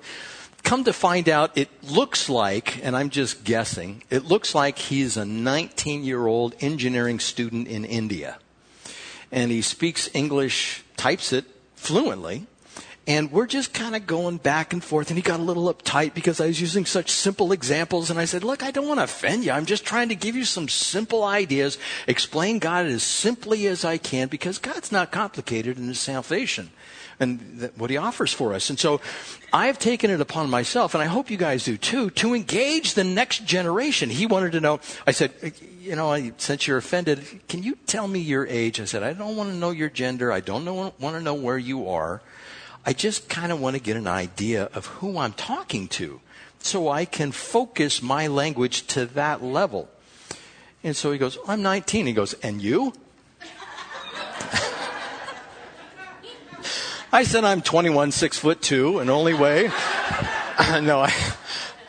come 0.64 0.84
to 0.86 0.94
find 0.94 1.28
out, 1.30 1.58
it 1.58 1.70
looks 1.84 2.30
like, 2.30 2.84
and 2.84 2.96
I'm 2.96 3.10
just 3.10 3.44
guessing, 3.44 4.04
it 4.10 4.26
looks 4.26 4.56
like 4.56 4.78
he's 4.78 5.18
a 5.18 5.26
19 5.26 6.04
year 6.04 6.26
old 6.26 6.56
engineering 6.60 7.20
student 7.20 7.68
in 7.68 7.86
India. 7.86 8.38
And 9.32 9.52
he 9.52 9.62
speaks 9.62 10.10
English, 10.14 10.84
types 10.98 11.32
it 11.32 11.46
fluently. 11.76 12.48
And 13.08 13.32
we're 13.32 13.48
just 13.48 13.74
kind 13.74 13.96
of 13.96 14.06
going 14.06 14.38
back 14.38 14.74
and 14.74 14.84
forth. 14.84 15.10
And 15.10 15.18
he 15.18 15.24
got 15.24 15.40
a 15.40 15.44
little 15.44 15.74
uptight 15.74 16.14
because 16.14 16.40
I 16.40 16.46
was 16.46 16.62
using 16.62 16.86
such 16.86 17.10
simple 17.10 17.52
examples. 17.52 18.12
And 18.12 18.20
I 18.20 18.26
said, 18.26 18.44
Look, 18.44 18.62
I 18.62 18.70
don't 18.70 18.88
want 18.88 19.00
to 19.00 19.06
offend 19.06 19.44
you. 19.44 19.52
I'm 19.52 19.66
just 19.66 19.86
trying 19.86 20.10
to 20.10 20.16
give 20.16 20.36
you 20.36 20.46
some 20.46 20.70
simple 20.70 21.24
ideas, 21.24 21.80
explain 22.06 22.60
God 22.60 22.86
as 22.86 23.02
simply 23.02 23.66
as 23.66 23.84
I 23.84 23.98
can 23.98 24.28
because 24.28 24.60
God's 24.60 24.92
not 24.92 25.12
complicated 25.12 25.78
in 25.78 25.88
his 25.88 26.00
salvation 26.00 26.70
and 27.22 27.72
what 27.78 27.92
he 27.92 27.98
offers 27.98 28.34
for 28.34 28.54
us. 28.54 28.70
And 28.70 28.80
so 28.80 29.00
I've 29.54 29.78
taken 29.78 30.10
it 30.10 30.20
upon 30.20 30.50
myself, 30.50 30.96
and 30.96 31.04
I 31.04 31.06
hope 31.06 31.30
you 31.30 31.38
guys 31.38 31.64
do 31.64 31.78
too, 31.78 32.10
to 32.12 32.34
engage 32.34 32.96
the 32.96 33.04
next 33.04 33.46
generation. 33.46 34.10
He 34.10 34.26
wanted 34.26 34.54
to 34.54 34.60
know, 34.60 34.80
I 35.06 35.12
said, 35.12 35.32
uh, 35.44 35.50
you 35.80 35.96
know, 35.96 36.32
since 36.38 36.68
you're 36.68 36.78
offended, 36.78 37.24
can 37.48 37.62
you 37.62 37.78
tell 37.86 38.08
me 38.08 38.20
your 38.20 38.48
age? 38.48 38.82
I 38.82 38.86
said, 38.86 39.04
I 39.04 39.14
don't 39.14 39.36
want 39.36 39.52
to 39.52 39.56
know 39.56 39.70
your 39.70 39.90
gender. 39.90 40.32
I 40.32 40.40
don't 40.40 40.66
know, 40.66 40.94
want 41.00 41.16
to 41.16 41.22
know 41.22 41.36
where 41.36 41.60
you 41.60 41.90
are. 41.90 42.22
I 42.86 42.94
just 42.94 43.30
kind 43.30 43.52
of 43.52 43.62
want 43.62 43.76
to 43.76 43.82
get 43.82 43.96
an 43.96 44.08
idea 44.08 44.70
of 44.74 44.88
who 44.88 45.18
I'm 45.20 45.34
talking 45.34 45.88
to 45.90 46.20
so 46.60 46.90
I 46.90 47.06
can 47.06 47.32
focus 47.32 48.02
my 48.02 48.28
language 48.28 48.88
to 48.88 49.06
that 49.08 49.44
level. 49.44 49.90
And 50.84 50.96
so 50.96 51.12
he 51.12 51.20
goes, 51.20 51.38
I'm 51.48 51.62
19. 51.62 52.08
He 52.08 52.14
goes, 52.14 52.34
and 52.36 52.62
you? 52.62 52.94
I 57.12 57.24
said 57.24 57.44
I'm 57.44 57.62
21, 57.62 58.12
six 58.12 58.38
foot 58.38 58.62
two, 58.62 59.00
and 59.00 59.10
only 59.10 59.34
weigh. 59.34 59.64
no, 60.82 61.02
I, 61.02 61.14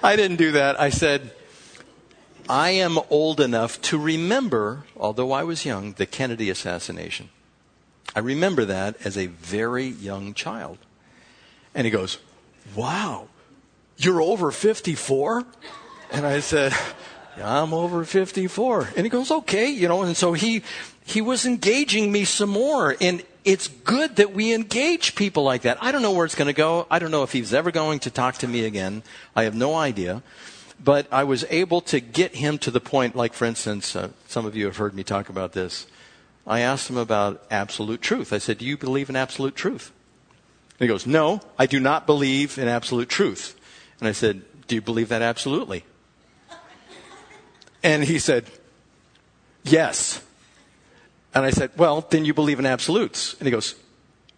I 0.02 0.16
didn't 0.16 0.36
do 0.36 0.52
that. 0.52 0.80
I 0.80 0.90
said, 0.90 1.30
I 2.48 2.70
am 2.70 2.98
old 3.08 3.40
enough 3.40 3.80
to 3.82 3.98
remember, 3.98 4.84
although 4.96 5.32
I 5.32 5.42
was 5.42 5.64
young, 5.64 5.92
the 5.92 6.06
Kennedy 6.06 6.50
assassination. 6.50 7.30
I 8.14 8.20
remember 8.20 8.64
that 8.66 8.96
as 9.04 9.16
a 9.16 9.26
very 9.26 9.86
young 9.86 10.34
child. 10.34 10.78
And 11.74 11.84
he 11.84 11.90
goes, 11.90 12.18
Wow, 12.74 13.28
you're 13.96 14.20
over 14.20 14.50
54? 14.50 15.44
And 16.10 16.26
I 16.26 16.40
said, 16.40 16.74
I'm 17.42 17.72
over 17.72 18.04
54. 18.04 18.88
And 18.96 19.06
he 19.06 19.10
goes, 19.10 19.30
okay, 19.30 19.70
you 19.70 19.88
know, 19.88 20.02
and 20.02 20.16
so 20.16 20.32
he, 20.32 20.62
he 21.04 21.20
was 21.20 21.46
engaging 21.46 22.12
me 22.12 22.24
some 22.24 22.50
more. 22.50 22.96
And 23.00 23.24
it's 23.44 23.68
good 23.68 24.16
that 24.16 24.32
we 24.32 24.52
engage 24.52 25.14
people 25.14 25.42
like 25.42 25.62
that. 25.62 25.78
I 25.80 25.92
don't 25.92 26.02
know 26.02 26.12
where 26.12 26.26
it's 26.26 26.34
going 26.34 26.46
to 26.46 26.52
go. 26.52 26.86
I 26.90 26.98
don't 26.98 27.10
know 27.10 27.22
if 27.22 27.32
he's 27.32 27.54
ever 27.54 27.70
going 27.70 28.00
to 28.00 28.10
talk 28.10 28.36
to 28.38 28.48
me 28.48 28.64
again. 28.64 29.02
I 29.34 29.44
have 29.44 29.54
no 29.54 29.74
idea. 29.74 30.22
But 30.82 31.06
I 31.12 31.24
was 31.24 31.44
able 31.48 31.80
to 31.82 32.00
get 32.00 32.34
him 32.34 32.58
to 32.58 32.70
the 32.70 32.80
point, 32.80 33.14
like, 33.14 33.34
for 33.34 33.44
instance, 33.44 33.94
uh, 33.94 34.10
some 34.26 34.46
of 34.46 34.56
you 34.56 34.66
have 34.66 34.76
heard 34.76 34.94
me 34.94 35.04
talk 35.04 35.28
about 35.28 35.52
this. 35.52 35.86
I 36.46 36.60
asked 36.60 36.90
him 36.90 36.96
about 36.96 37.44
absolute 37.50 38.00
truth. 38.00 38.32
I 38.32 38.38
said, 38.38 38.58
Do 38.58 38.64
you 38.64 38.76
believe 38.76 39.08
in 39.08 39.16
absolute 39.16 39.54
truth? 39.54 39.92
And 40.78 40.80
he 40.80 40.86
goes, 40.86 41.06
No, 41.06 41.40
I 41.58 41.66
do 41.66 41.78
not 41.78 42.06
believe 42.06 42.58
in 42.58 42.68
absolute 42.68 43.08
truth. 43.08 43.58
And 44.00 44.08
I 44.08 44.12
said, 44.12 44.42
Do 44.66 44.74
you 44.74 44.82
believe 44.82 45.08
that 45.10 45.22
absolutely? 45.22 45.84
And 47.82 48.04
he 48.04 48.18
said, 48.18 48.46
Yes. 49.64 50.22
And 51.34 51.44
I 51.44 51.50
said, 51.50 51.70
Well, 51.76 52.06
then 52.10 52.24
you 52.24 52.34
believe 52.34 52.58
in 52.58 52.66
absolutes. 52.66 53.34
And 53.34 53.46
he 53.46 53.50
goes, 53.50 53.76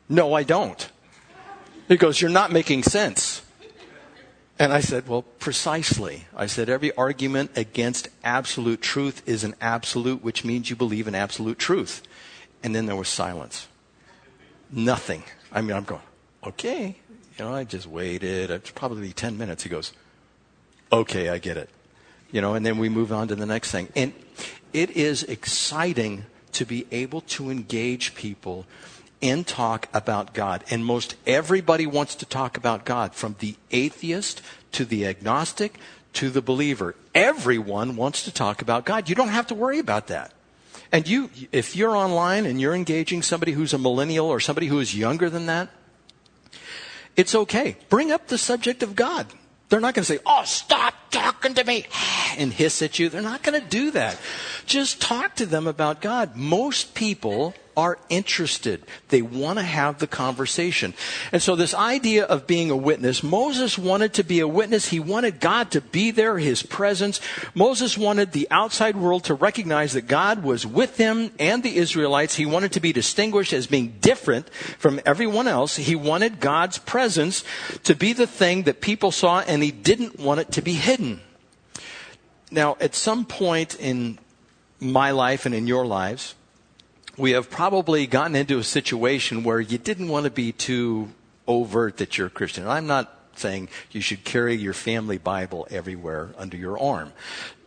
No, 0.08 0.34
I 0.34 0.42
don't. 0.42 0.90
He 1.88 1.96
goes, 1.96 2.20
You're 2.20 2.30
not 2.30 2.52
making 2.52 2.82
sense. 2.82 3.33
And 4.58 4.72
I 4.72 4.80
said, 4.80 5.08
Well, 5.08 5.22
precisely. 5.22 6.26
I 6.36 6.46
said, 6.46 6.68
Every 6.68 6.94
argument 6.96 7.50
against 7.56 8.08
absolute 8.22 8.80
truth 8.80 9.22
is 9.26 9.44
an 9.44 9.54
absolute, 9.60 10.22
which 10.22 10.44
means 10.44 10.70
you 10.70 10.76
believe 10.76 11.08
in 11.08 11.14
absolute 11.14 11.58
truth. 11.58 12.02
And 12.62 12.74
then 12.74 12.86
there 12.86 12.96
was 12.96 13.08
silence. 13.08 13.68
Nothing. 14.70 15.24
I 15.52 15.60
mean, 15.60 15.76
I'm 15.76 15.84
going, 15.84 16.02
Okay. 16.46 16.96
You 17.38 17.44
know, 17.44 17.54
I 17.54 17.64
just 17.64 17.86
waited. 17.86 18.50
It's 18.50 18.70
probably 18.70 19.12
10 19.12 19.36
minutes. 19.36 19.64
He 19.64 19.68
goes, 19.68 19.92
Okay, 20.92 21.28
I 21.28 21.38
get 21.38 21.56
it. 21.56 21.68
You 22.30 22.40
know, 22.40 22.54
and 22.54 22.64
then 22.64 22.78
we 22.78 22.88
move 22.88 23.12
on 23.12 23.28
to 23.28 23.34
the 23.34 23.46
next 23.46 23.70
thing. 23.72 23.88
And 23.96 24.12
it 24.72 24.90
is 24.90 25.24
exciting 25.24 26.26
to 26.52 26.64
be 26.64 26.86
able 26.92 27.20
to 27.22 27.50
engage 27.50 28.14
people 28.14 28.66
and 29.22 29.46
talk 29.46 29.88
about 29.92 30.34
God. 30.34 30.64
And 30.70 30.84
most 30.84 31.16
everybody 31.26 31.86
wants 31.86 32.14
to 32.16 32.26
talk 32.26 32.56
about 32.56 32.84
God, 32.84 33.14
from 33.14 33.36
the 33.38 33.56
atheist 33.70 34.42
to 34.72 34.84
the 34.84 35.06
agnostic 35.06 35.78
to 36.14 36.30
the 36.30 36.42
believer. 36.42 36.94
Everyone 37.14 37.96
wants 37.96 38.24
to 38.24 38.32
talk 38.32 38.62
about 38.62 38.84
God. 38.84 39.08
You 39.08 39.14
don't 39.14 39.28
have 39.28 39.48
to 39.48 39.54
worry 39.54 39.78
about 39.78 40.06
that. 40.08 40.32
And 40.90 41.08
you, 41.08 41.30
if 41.52 41.76
you're 41.76 41.94
online 41.96 42.46
and 42.46 42.60
you're 42.60 42.74
engaging 42.74 43.22
somebody 43.22 43.52
who's 43.52 43.74
a 43.74 43.78
millennial 43.78 44.28
or 44.28 44.40
somebody 44.40 44.68
who 44.68 44.78
is 44.78 44.94
younger 44.94 45.28
than 45.28 45.46
that, 45.46 45.68
it's 47.16 47.34
okay. 47.34 47.76
Bring 47.88 48.12
up 48.12 48.28
the 48.28 48.38
subject 48.38 48.82
of 48.82 48.96
God. 48.96 49.26
They're 49.68 49.80
not 49.80 49.94
going 49.94 50.04
to 50.04 50.12
say, 50.12 50.20
oh, 50.24 50.42
stop 50.44 50.94
talking 51.14 51.54
to 51.54 51.64
me 51.64 51.86
and 52.36 52.52
hiss 52.52 52.82
at 52.82 52.98
you. 52.98 53.08
They're 53.08 53.22
not 53.22 53.42
going 53.42 53.60
to 53.60 53.66
do 53.66 53.92
that. 53.92 54.18
Just 54.66 55.00
talk 55.00 55.36
to 55.36 55.46
them 55.46 55.66
about 55.66 56.00
God. 56.00 56.36
Most 56.36 56.94
people 56.94 57.54
are 57.76 57.98
interested. 58.08 58.82
They 59.08 59.22
want 59.22 59.58
to 59.58 59.64
have 59.64 59.98
the 59.98 60.06
conversation. 60.06 60.94
And 61.32 61.42
so 61.42 61.56
this 61.56 61.74
idea 61.74 62.24
of 62.24 62.46
being 62.46 62.70
a 62.70 62.76
witness, 62.76 63.22
Moses 63.22 63.78
wanted 63.78 64.14
to 64.14 64.22
be 64.22 64.40
a 64.40 64.48
witness. 64.48 64.88
He 64.88 65.00
wanted 65.00 65.40
God 65.40 65.70
to 65.72 65.80
be 65.80 66.10
there, 66.10 66.38
his 66.38 66.62
presence. 66.62 67.20
Moses 67.54 67.98
wanted 67.98 68.32
the 68.32 68.48
outside 68.50 68.96
world 68.96 69.24
to 69.24 69.34
recognize 69.34 69.94
that 69.94 70.06
God 70.06 70.42
was 70.42 70.66
with 70.66 70.96
him 70.96 71.32
and 71.38 71.62
the 71.62 71.76
Israelites. 71.76 72.36
He 72.36 72.46
wanted 72.46 72.72
to 72.72 72.80
be 72.80 72.92
distinguished 72.92 73.52
as 73.52 73.66
being 73.66 73.96
different 74.00 74.48
from 74.78 75.00
everyone 75.04 75.48
else. 75.48 75.76
He 75.76 75.96
wanted 75.96 76.40
God's 76.40 76.78
presence 76.78 77.44
to 77.84 77.94
be 77.94 78.12
the 78.12 78.26
thing 78.26 78.64
that 78.64 78.80
people 78.80 79.10
saw 79.10 79.40
and 79.40 79.62
he 79.62 79.72
didn't 79.72 80.20
want 80.20 80.40
it 80.40 80.52
to 80.52 80.62
be 80.62 80.74
hidden. 80.74 81.03
Hmm. 81.04 81.20
Now, 82.50 82.76
at 82.80 82.94
some 82.94 83.24
point 83.24 83.74
in 83.78 84.18
my 84.80 85.10
life 85.10 85.44
and 85.44 85.54
in 85.54 85.66
your 85.66 85.84
lives, 85.86 86.34
we 87.16 87.32
have 87.32 87.50
probably 87.50 88.06
gotten 88.06 88.34
into 88.36 88.58
a 88.58 88.64
situation 88.64 89.44
where 89.44 89.60
you 89.60 89.78
didn't 89.78 90.08
want 90.08 90.24
to 90.24 90.30
be 90.30 90.52
too 90.52 91.10
overt 91.46 91.98
that 91.98 92.16
you're 92.16 92.28
a 92.28 92.30
Christian. 92.30 92.66
I'm 92.66 92.86
not 92.86 93.12
saying 93.36 93.68
you 93.90 94.00
should 94.00 94.24
carry 94.24 94.54
your 94.54 94.72
family 94.72 95.18
Bible 95.18 95.66
everywhere 95.70 96.30
under 96.38 96.56
your 96.56 96.78
arm. 96.78 97.12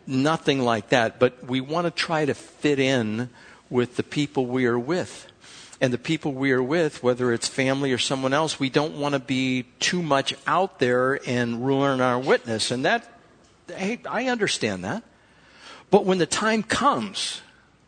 Nothing 0.06 0.62
like 0.62 0.90
that. 0.90 1.20
But 1.20 1.46
we 1.46 1.62
want 1.62 1.86
to 1.86 1.92
try 1.92 2.26
to 2.26 2.34
fit 2.34 2.80
in 2.80 3.30
with 3.70 3.98
the 3.98 4.04
people 4.04 4.46
we 4.46 4.66
are 4.66 4.80
with. 4.80 5.28
And 5.80 5.94
the 5.94 5.98
people 6.00 6.32
we 6.32 6.52
are 6.54 6.64
with, 6.64 7.04
whether 7.04 7.32
it's 7.32 7.48
family 7.48 7.92
or 7.92 8.00
someone 8.00 8.34
else, 8.34 8.60
we 8.60 8.70
don't 8.70 8.98
want 8.98 9.14
to 9.14 9.20
be 9.20 9.66
too 9.80 10.02
much 10.02 10.34
out 10.48 10.80
there 10.80 11.20
and 11.28 11.66
ruin 11.66 12.02
our 12.02 12.18
witness. 12.18 12.72
And 12.72 12.84
that, 12.86 13.17
hey, 13.76 14.00
I 14.10 14.28
understand 14.28 14.84
that. 14.84 15.04
But 15.90 16.06
when 16.06 16.18
the 16.18 16.26
time 16.26 16.64
comes, 16.64 17.42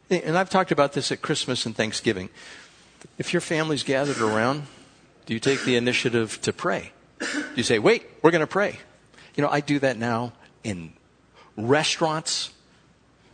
and 0.10 0.38
I've 0.38 0.50
talked 0.50 0.72
about 0.72 0.94
this 0.94 1.12
at 1.12 1.22
Christmas 1.22 1.65
and 1.65 1.76
Thanksgiving. 1.76 2.30
If 3.18 3.34
your 3.34 3.42
family's 3.42 3.84
gathered 3.84 4.20
around, 4.20 4.63
do 5.26 5.34
you 5.34 5.39
take 5.39 5.63
the 5.63 5.76
initiative 5.76 6.42
to 6.42 6.54
pray? 6.54 6.92
Do 7.20 7.44
you 7.56 7.63
say, 7.63 7.80
wait, 7.80 8.06
we're 8.22 8.32
going 8.32 8.42
to 8.42 8.48
pray? 8.48 8.80
You 9.36 9.44
know, 9.44 9.50
I 9.50 9.62
do 9.62 9.80
that 9.80 9.98
now 9.98 10.34
in 10.63 10.94
restaurants. 11.56 12.52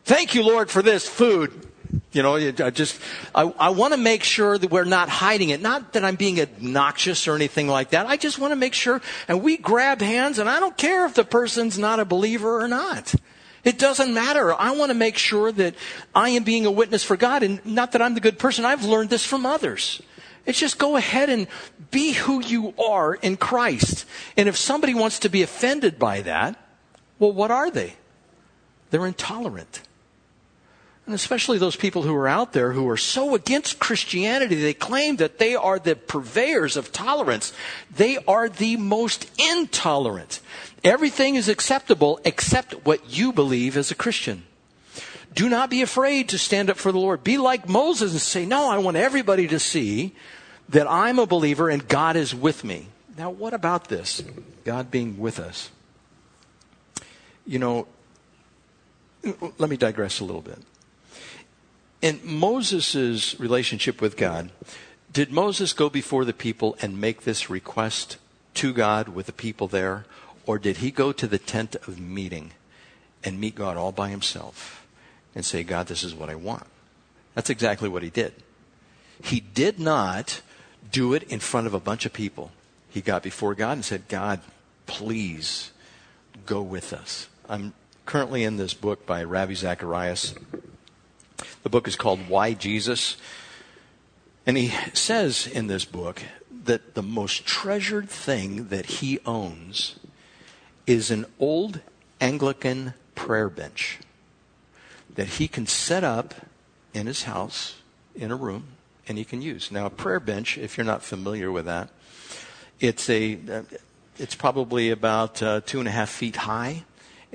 Thank 0.04 0.36
you, 0.36 0.44
Lord, 0.44 0.70
for 0.70 0.82
this 0.82 1.08
food. 1.08 1.68
You 2.15 2.23
know, 2.23 2.36
I 2.38 2.69
just, 2.69 3.01
I, 3.36 3.41
I 3.60 3.69
want 3.69 3.93
to 3.93 3.97
make 3.97 4.23
sure 4.23 4.58
that 4.58 4.71
we're 4.71 4.86
not 4.86 5.10
hiding 5.10 5.49
it. 5.49 5.62
Not 5.62 5.91
that 5.93 6.06
I'm 6.06 6.15
being 6.15 6.39
obnoxious 6.39 7.28
or 7.28 7.36
anything 7.36 7.67
like 7.67 7.89
that. 7.89 8.06
I 8.06 8.15
just 8.15 8.39
want 8.39 8.54
to 8.54 8.56
make 8.56 8.73
sure, 8.73 9.01
and 9.28 9.43
we 9.43 9.58
grab 9.58 9.99
hands, 9.99 10.39
and 10.39 10.49
I 10.49 10.62
don't 10.62 10.78
care 10.78 11.06
if 11.06 11.13
the 11.13 11.25
person's 11.25 11.78
not 11.78 11.99
a 11.99 12.06
believer 12.06 12.62
or 12.62 12.69
not. 12.69 13.13
It 13.65 13.78
doesn't 13.78 14.13
matter. 14.13 14.54
I 14.54 14.71
want 14.71 14.91
to 14.91 14.93
make 14.93 15.17
sure 15.17 15.51
that 15.51 15.75
I 16.13 16.30
am 16.30 16.45
being 16.45 16.65
a 16.65 16.71
witness 16.71 17.04
for 17.04 17.17
God. 17.17 17.43
And 17.43 17.65
not 17.65 17.91
that 17.91 18.01
I'm 18.01 18.13
the 18.13 18.21
good 18.21 18.39
person. 18.39 18.63
I've 18.63 18.86
learned 18.86 19.10
this 19.10 19.25
from 19.25 19.45
others. 19.45 20.01
It's 20.45 20.60
just 20.60 20.78
go 20.78 20.95
ahead 20.95 21.30
and 21.30 21.47
be 21.91 22.13
who 22.13 22.41
you 22.41 22.75
are 22.78 23.15
in 23.15 23.36
Christ. 23.36 24.06
And 24.38 24.47
if 24.47 24.56
somebody 24.56 24.93
wants 24.93 25.19
to 25.19 25.30
be 25.30 25.41
offended 25.41 25.99
by 25.99 26.21
that, 26.21 26.56
well, 27.19 27.34
what 27.34 27.51
are 27.51 27.69
they? 27.69 27.95
They're 28.91 29.06
intolerant. 29.06 29.82
And 31.06 31.13
especially 31.13 31.60
those 31.60 31.76
people 31.76 32.02
who 32.02 32.15
are 32.15 32.28
out 32.28 32.54
there 32.54 32.72
who 32.72 32.89
are 32.89 32.98
so 32.98 33.36
against 33.36 33.78
Christianity, 33.78 34.56
they 34.56 34.74
claim 34.74 35.18
that 35.18 35.38
they 35.38 35.56
are 35.56 35.78
the 35.78 35.96
purveyors 35.96 36.76
of 36.76 36.91
tolerance. 36.91 37.54
They 37.96 38.18
are 38.28 38.50
the 38.50 38.78
most 38.78 39.30
intolerant. 39.39 40.39
Everything 40.84 41.36
is 41.36 41.48
acceptable 41.48 42.20
except 42.26 42.86
what 42.86 43.15
you 43.15 43.32
believe 43.32 43.78
as 43.78 43.91
a 43.91 43.96
Christian. 43.96 44.46
Do 45.36 45.48
not 45.48 45.70
be 45.70 45.82
afraid 45.82 46.30
to 46.30 46.38
stand 46.39 46.70
up 46.70 46.78
for 46.78 46.91
the 46.91 46.98
Lord. 46.98 47.24
Be 47.24 47.38
like 47.38 47.70
Moses 47.70 48.13
and 48.13 48.22
say, 48.22 48.46
No, 48.46 48.70
I 48.72 48.78
want 48.80 48.98
everybody 48.98 49.48
to 49.50 49.60
see 49.60 50.13
that 50.70 50.89
I'm 50.89 51.20
a 51.20 51.28
believer 51.28 51.70
and 51.70 51.88
God 51.88 52.15
is 52.15 52.34
with 52.34 52.63
me. 52.63 52.88
Now, 53.18 53.30
what 53.30 53.54
about 53.54 53.89
this? 53.89 54.24
God 54.63 54.89
being 54.89 55.20
with 55.20 55.39
us. 55.39 55.70
You 57.46 57.60
know, 57.60 57.88
let 59.58 59.70
me 59.70 59.78
digress 59.78 60.20
a 60.20 60.24
little 60.24 60.41
bit. 60.41 60.58
In 62.02 62.20
Moses' 62.24 63.40
relationship 63.40 64.02
with 64.02 64.18
God, 64.18 64.52
did 65.12 65.32
Moses 65.32 65.74
go 65.74 65.90
before 65.90 66.26
the 66.26 66.34
people 66.34 66.78
and 66.82 67.00
make 67.00 67.22
this 67.22 67.50
request 67.50 68.18
to 68.56 68.74
God 68.74 69.10
with 69.10 69.26
the 69.28 69.32
people 69.32 69.68
there? 69.68 70.06
Or 70.46 70.60
did 70.60 70.78
he 70.78 70.92
go 70.92 71.12
to 71.12 71.26
the 71.26 71.40
tent 71.40 71.76
of 71.88 72.00
meeting 72.00 72.52
and 73.24 73.40
meet 73.40 73.56
God 73.56 73.78
all 73.78 73.92
by 73.92 74.10
himself 74.10 74.86
and 75.34 75.44
say, 75.44 75.64
God, 75.64 75.88
this 75.88 76.04
is 76.04 76.14
what 76.14 76.30
I 76.30 76.36
want? 76.36 76.68
That's 77.34 77.50
exactly 77.50 77.90
what 77.90 78.04
he 78.04 78.10
did. 78.10 78.34
He 79.24 79.40
did 79.40 79.80
not 79.80 80.42
do 80.92 81.14
it 81.14 81.24
in 81.24 81.40
front 81.40 81.68
of 81.68 81.74
a 81.74 81.80
bunch 81.80 82.06
of 82.06 82.14
people. 82.14 82.52
He 82.90 83.02
got 83.02 83.24
before 83.24 83.56
God 83.56 83.74
and 83.74 83.86
said, 83.86 84.08
God, 84.08 84.42
please 84.86 85.72
go 86.46 86.62
with 86.62 86.94
us. 86.94 87.28
I'm 87.50 87.74
currently 88.06 88.44
in 88.44 88.58
this 88.58 88.74
book 88.74 89.06
by 89.06 89.24
Ravi 89.24 89.56
Zacharias. 89.56 90.36
The 91.65 91.69
book 91.71 91.88
is 91.88 91.95
called 91.95 92.30
Why 92.30 92.54
Jesus? 92.54 93.17
And 94.45 94.56
he 94.56 94.71
says 94.93 95.47
in 95.47 95.65
this 95.65 95.84
book 95.84 96.21
that 96.65 96.93
the 96.93 97.01
most 97.01 97.43
treasured 97.47 98.08
thing 98.08 98.67
that 98.67 98.86
he 98.86 99.17
owns 99.25 99.95
is 100.86 101.10
an 101.10 101.25
old 101.39 101.80
Anglican 102.21 102.93
prayer 103.15 103.49
bench 103.49 103.97
that 105.15 105.25
he 105.25 105.47
can 105.47 105.65
set 105.65 106.04
up 106.04 106.36
in 106.93 107.08
his 107.08 107.23
house 107.23 107.82
in 108.13 108.30
a 108.30 108.36
room 108.36 108.67
and 109.08 109.17
he 109.17 109.25
can 109.25 109.41
use. 109.41 109.71
Now, 109.71 109.88
a 109.88 109.89
prayer 109.89 110.19
bench, 110.19 110.60
if 110.60 110.78
you're 110.78 110.86
not 110.86 111.01
familiar 111.01 111.51
with 111.51 111.65
that, 111.65 111.89
it's 112.80 113.10
a 113.10 113.39
uh, 113.51 113.62
it's 114.19 114.36
probably 114.36 114.91
about 114.91 115.41
uh, 115.41 115.62
two 115.65 115.80
and 115.80 115.88
a 115.88 115.91
half 115.91 116.12
feet 116.12 116.36
high 116.36 116.84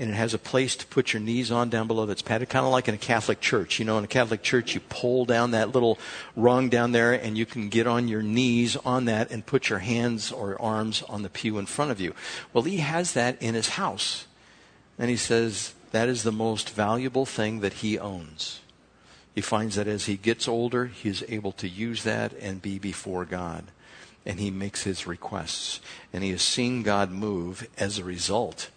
and 0.00 0.10
it 0.10 0.14
has 0.14 0.32
a 0.32 0.38
place 0.38 0.76
to 0.76 0.86
put 0.86 1.12
your 1.12 1.20
knees 1.20 1.52
on 1.52 1.68
down 1.68 1.86
below 1.86 2.06
that's 2.06 2.22
padded, 2.22 2.48
kind 2.48 2.64
of 2.64 2.72
like 2.72 2.88
in 2.88 2.94
a 2.94 2.98
Catholic 2.98 3.38
church. 3.38 3.78
You 3.78 3.84
know, 3.84 3.98
in 3.98 4.04
a 4.04 4.08
Catholic 4.08 4.42
church, 4.42 4.74
you 4.74 4.80
pull 4.80 5.26
down 5.26 5.50
that 5.50 5.72
little 5.72 5.98
rung 6.34 6.70
down 6.70 6.92
there, 6.92 7.12
and 7.12 7.36
you 7.36 7.44
can 7.44 7.68
get 7.68 7.86
on 7.86 8.08
your 8.08 8.22
knees 8.22 8.76
on 8.76 9.04
that 9.04 9.30
and 9.30 9.44
put 9.44 9.68
your 9.68 9.80
hands 9.80 10.32
or 10.32 10.60
arms 10.60 11.02
on 11.02 11.20
the 11.20 11.28
pew 11.28 11.58
in 11.58 11.66
front 11.66 11.90
of 11.90 12.00
you. 12.00 12.14
Well, 12.54 12.64
he 12.64 12.78
has 12.78 13.12
that 13.12 13.40
in 13.42 13.52
his 13.52 13.70
house. 13.70 14.26
And 14.98 15.10
he 15.10 15.18
says, 15.18 15.74
That 15.92 16.08
is 16.08 16.22
the 16.22 16.32
most 16.32 16.70
valuable 16.70 17.26
thing 17.26 17.60
that 17.60 17.74
he 17.74 17.98
owns. 17.98 18.60
He 19.34 19.42
finds 19.42 19.76
that 19.76 19.86
as 19.86 20.06
he 20.06 20.16
gets 20.16 20.48
older, 20.48 20.86
he 20.86 21.10
is 21.10 21.22
able 21.28 21.52
to 21.52 21.68
use 21.68 22.04
that 22.04 22.32
and 22.40 22.62
be 22.62 22.78
before 22.78 23.26
God. 23.26 23.64
And 24.24 24.40
he 24.40 24.50
makes 24.50 24.84
his 24.84 25.06
requests. 25.06 25.80
And 26.10 26.24
he 26.24 26.30
has 26.30 26.40
seen 26.40 26.82
God 26.82 27.10
move 27.10 27.68
as 27.76 27.98
a 27.98 28.04
result 28.04 28.70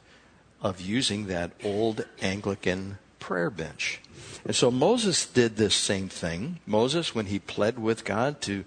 of 0.63 0.82
using 0.82 1.28
that 1.28 1.52
old 1.63 2.06
Anglican 2.21 2.97
prayer 3.19 3.52
bench. 3.52 3.99
And 4.45 4.56
so 4.56 4.71
Moses 4.71 5.26
did 5.26 5.58
this 5.58 5.76
same 5.76 6.10
thing. 6.10 6.60
Moses, 6.65 7.13
when 7.13 7.28
he 7.28 7.38
pled 7.38 7.78
with 7.78 8.04
God 8.04 8.41
to 8.41 8.63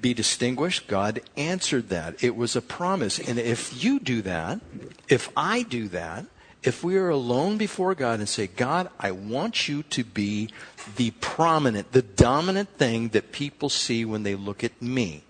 be 0.00 0.14
distinguished, 0.14 0.86
God 0.86 1.20
answered 1.36 1.88
that. 1.88 2.22
It 2.22 2.36
was 2.36 2.56
a 2.56 2.62
promise. 2.62 3.18
And 3.18 3.38
if 3.38 3.84
you 3.84 3.98
do 3.98 4.22
that, 4.22 4.60
if 5.08 5.28
I 5.36 5.62
do 5.62 5.88
that, 5.88 6.26
if 6.62 6.82
we 6.82 6.96
are 6.96 7.10
alone 7.10 7.58
before 7.58 7.94
God 7.94 8.20
and 8.20 8.28
say, 8.28 8.46
God, 8.46 8.88
I 8.98 9.10
want 9.10 9.68
you 9.68 9.82
to 9.82 10.02
be 10.02 10.48
the 10.96 11.10
prominent, 11.10 11.92
the 11.92 12.02
dominant 12.02 12.70
thing 12.78 13.08
that 13.08 13.32
people 13.32 13.68
see 13.68 14.04
when 14.04 14.22
they 14.22 14.34
look 14.34 14.64
at 14.64 14.80
me. 14.80 15.24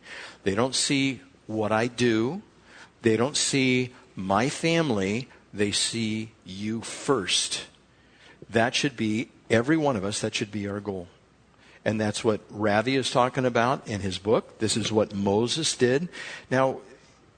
They 0.45 0.55
don't 0.55 0.75
see 0.75 1.23
what 1.47 1.73
I 1.73 1.89
do. 1.89 2.43
They 3.03 3.17
don't 3.17 3.37
see 3.37 3.93
my 4.15 4.49
family. 4.49 5.29
They 5.55 5.71
see 5.71 6.33
you 6.45 6.81
first. 6.81 7.67
That 8.51 8.75
should 8.75 8.97
be 8.97 9.29
every 9.49 9.77
one 9.77 9.95
of 9.95 10.05
us. 10.05 10.21
That 10.21 10.35
should 10.35 10.51
be 10.51 10.67
our 10.69 10.81
goal. 10.81 11.07
And 11.85 12.01
that's 12.01 12.25
what 12.25 12.41
Ravi 12.51 12.97
is 12.97 13.11
talking 13.11 13.47
about 13.47 13.87
in 13.87 14.01
his 14.01 14.19
book. 14.19 14.59
This 14.59 14.77
is 14.77 14.91
what 14.91 15.15
Moses 15.15 15.77
did. 15.77 16.09
Now, 16.51 16.81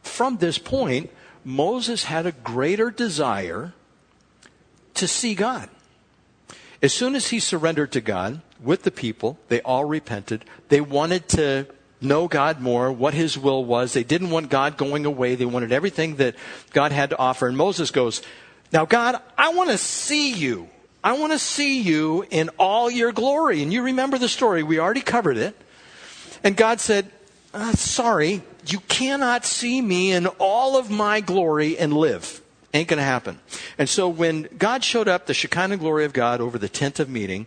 from 0.02 0.38
this 0.38 0.56
point, 0.56 1.10
Moses 1.44 2.04
had 2.04 2.24
a 2.24 2.32
greater 2.32 2.90
desire 2.90 3.74
to 4.94 5.06
see 5.06 5.34
God. 5.34 5.68
As 6.82 6.94
soon 6.94 7.16
as 7.16 7.28
he 7.28 7.40
surrendered 7.40 7.92
to 7.92 8.00
God 8.00 8.40
with 8.62 8.84
the 8.84 8.90
people, 8.90 9.38
they 9.48 9.60
all 9.60 9.84
repented. 9.84 10.44
They 10.68 10.80
wanted 10.80 11.28
to 11.30 11.66
know 12.00 12.28
God 12.28 12.60
more, 12.60 12.92
what 12.92 13.14
his 13.14 13.38
will 13.38 13.64
was. 13.64 13.92
They 13.92 14.04
didn't 14.04 14.30
want 14.30 14.50
God 14.50 14.76
going 14.76 15.06
away. 15.06 15.34
They 15.34 15.44
wanted 15.44 15.72
everything 15.72 16.16
that 16.16 16.34
God 16.72 16.92
had 16.92 17.10
to 17.10 17.18
offer. 17.18 17.46
And 17.46 17.56
Moses 17.56 17.90
goes, 17.90 18.22
Now, 18.72 18.84
God, 18.84 19.20
I 19.36 19.50
want 19.54 19.70
to 19.70 19.78
see 19.78 20.32
you. 20.32 20.68
I 21.02 21.12
want 21.18 21.32
to 21.32 21.38
see 21.38 21.80
you 21.80 22.26
in 22.30 22.50
all 22.58 22.90
your 22.90 23.12
glory. 23.12 23.62
And 23.62 23.72
you 23.72 23.82
remember 23.82 24.18
the 24.18 24.28
story. 24.28 24.62
We 24.62 24.78
already 24.78 25.02
covered 25.02 25.36
it. 25.36 25.56
And 26.42 26.56
God 26.56 26.80
said, 26.80 27.10
uh, 27.54 27.72
Sorry, 27.72 28.42
you 28.66 28.80
cannot 28.80 29.44
see 29.44 29.80
me 29.80 30.12
in 30.12 30.26
all 30.38 30.76
of 30.76 30.90
my 30.90 31.20
glory 31.20 31.78
and 31.78 31.92
live. 31.92 32.42
Ain't 32.74 32.88
going 32.88 32.98
to 32.98 33.04
happen. 33.04 33.38
And 33.78 33.88
so 33.88 34.08
when 34.08 34.48
God 34.58 34.84
showed 34.84 35.08
up, 35.08 35.26
the 35.26 35.32
Shekinah 35.32 35.78
glory 35.78 36.04
of 36.04 36.12
God 36.12 36.42
over 36.42 36.58
the 36.58 36.68
tent 36.68 37.00
of 37.00 37.08
meeting, 37.08 37.46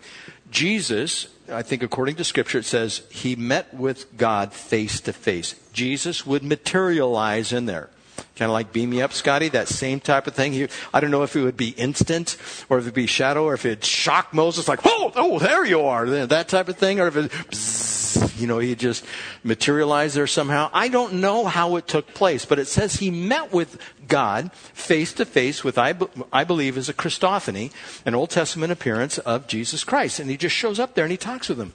Jesus, 0.52 1.28
I 1.52 1.62
think 1.62 1.84
according 1.84 2.16
to 2.16 2.24
scripture, 2.24 2.60
it 2.60 2.66
says 2.66 3.04
he 3.10 3.36
met 3.36 3.74
with 3.74 4.18
God 4.18 4.54
face 4.54 5.00
to 5.02 5.14
face. 5.14 5.56
Jesus 5.74 6.26
would 6.26 6.44
materialize 6.44 7.54
in 7.54 7.66
there. 7.66 7.90
Kind 8.36 8.50
of 8.50 8.54
like 8.54 8.72
beam 8.72 8.90
me 8.90 9.02
up, 9.02 9.14
Scotty, 9.14 9.50
that 9.50 9.68
same 9.68 10.00
type 10.00 10.28
of 10.28 10.34
thing. 10.34 10.54
He, 10.54 10.68
I 10.94 11.00
don't 11.00 11.12
know 11.12 11.24
if 11.24 11.36
it 11.36 11.42
would 11.42 11.58
be 11.58 11.70
instant 11.70 12.38
or 12.70 12.78
if 12.78 12.84
it 12.84 12.88
would 12.88 12.94
be 12.94 13.06
shadow 13.06 13.44
or 13.44 13.54
if 13.54 13.66
it'd 13.66 13.84
shock 13.84 14.34
Moses 14.34 14.68
like, 14.68 14.80
oh, 14.86 15.12
oh, 15.16 15.40
there 15.40 15.66
you 15.66 15.82
are, 15.82 16.06
that 16.28 16.48
type 16.48 16.70
of 16.70 16.78
thing, 16.78 17.00
or 17.00 17.08
if 17.08 17.18
it, 17.18 18.40
you 18.40 18.48
know, 18.48 18.60
he 18.60 18.76
just 18.76 19.06
materialized 19.44 20.16
there 20.16 20.28
somehow. 20.28 20.70
I 20.74 20.88
don't 20.88 21.16
know 21.16 21.46
how 21.46 21.76
it 21.76 21.88
took 21.88 22.14
place, 22.14 22.46
but 22.46 22.60
it 22.60 22.68
says 22.68 22.96
he 22.96 23.12
met 23.12 23.52
with 23.52 23.78
God 24.10 24.52
face 24.54 25.14
to 25.14 25.26
face 25.26 25.64
with, 25.64 25.78
I, 25.78 25.96
I 26.34 26.44
believe, 26.44 26.78
is 26.78 26.90
a 26.90 26.94
Christophany, 26.94 27.72
an 28.06 28.16
Old 28.16 28.30
Testament 28.30 28.72
appearance 28.72 29.18
of 29.20 29.48
Jesus 29.48 29.84
Christ. 29.84 30.20
And 30.20 30.30
he 30.30 30.38
just 30.38 30.56
shows 30.56 30.80
up 30.80 30.96
there 30.96 31.06
and 31.06 31.12
he 31.12 31.18
talks 31.18 31.48
with 31.48 31.60
him. 31.60 31.74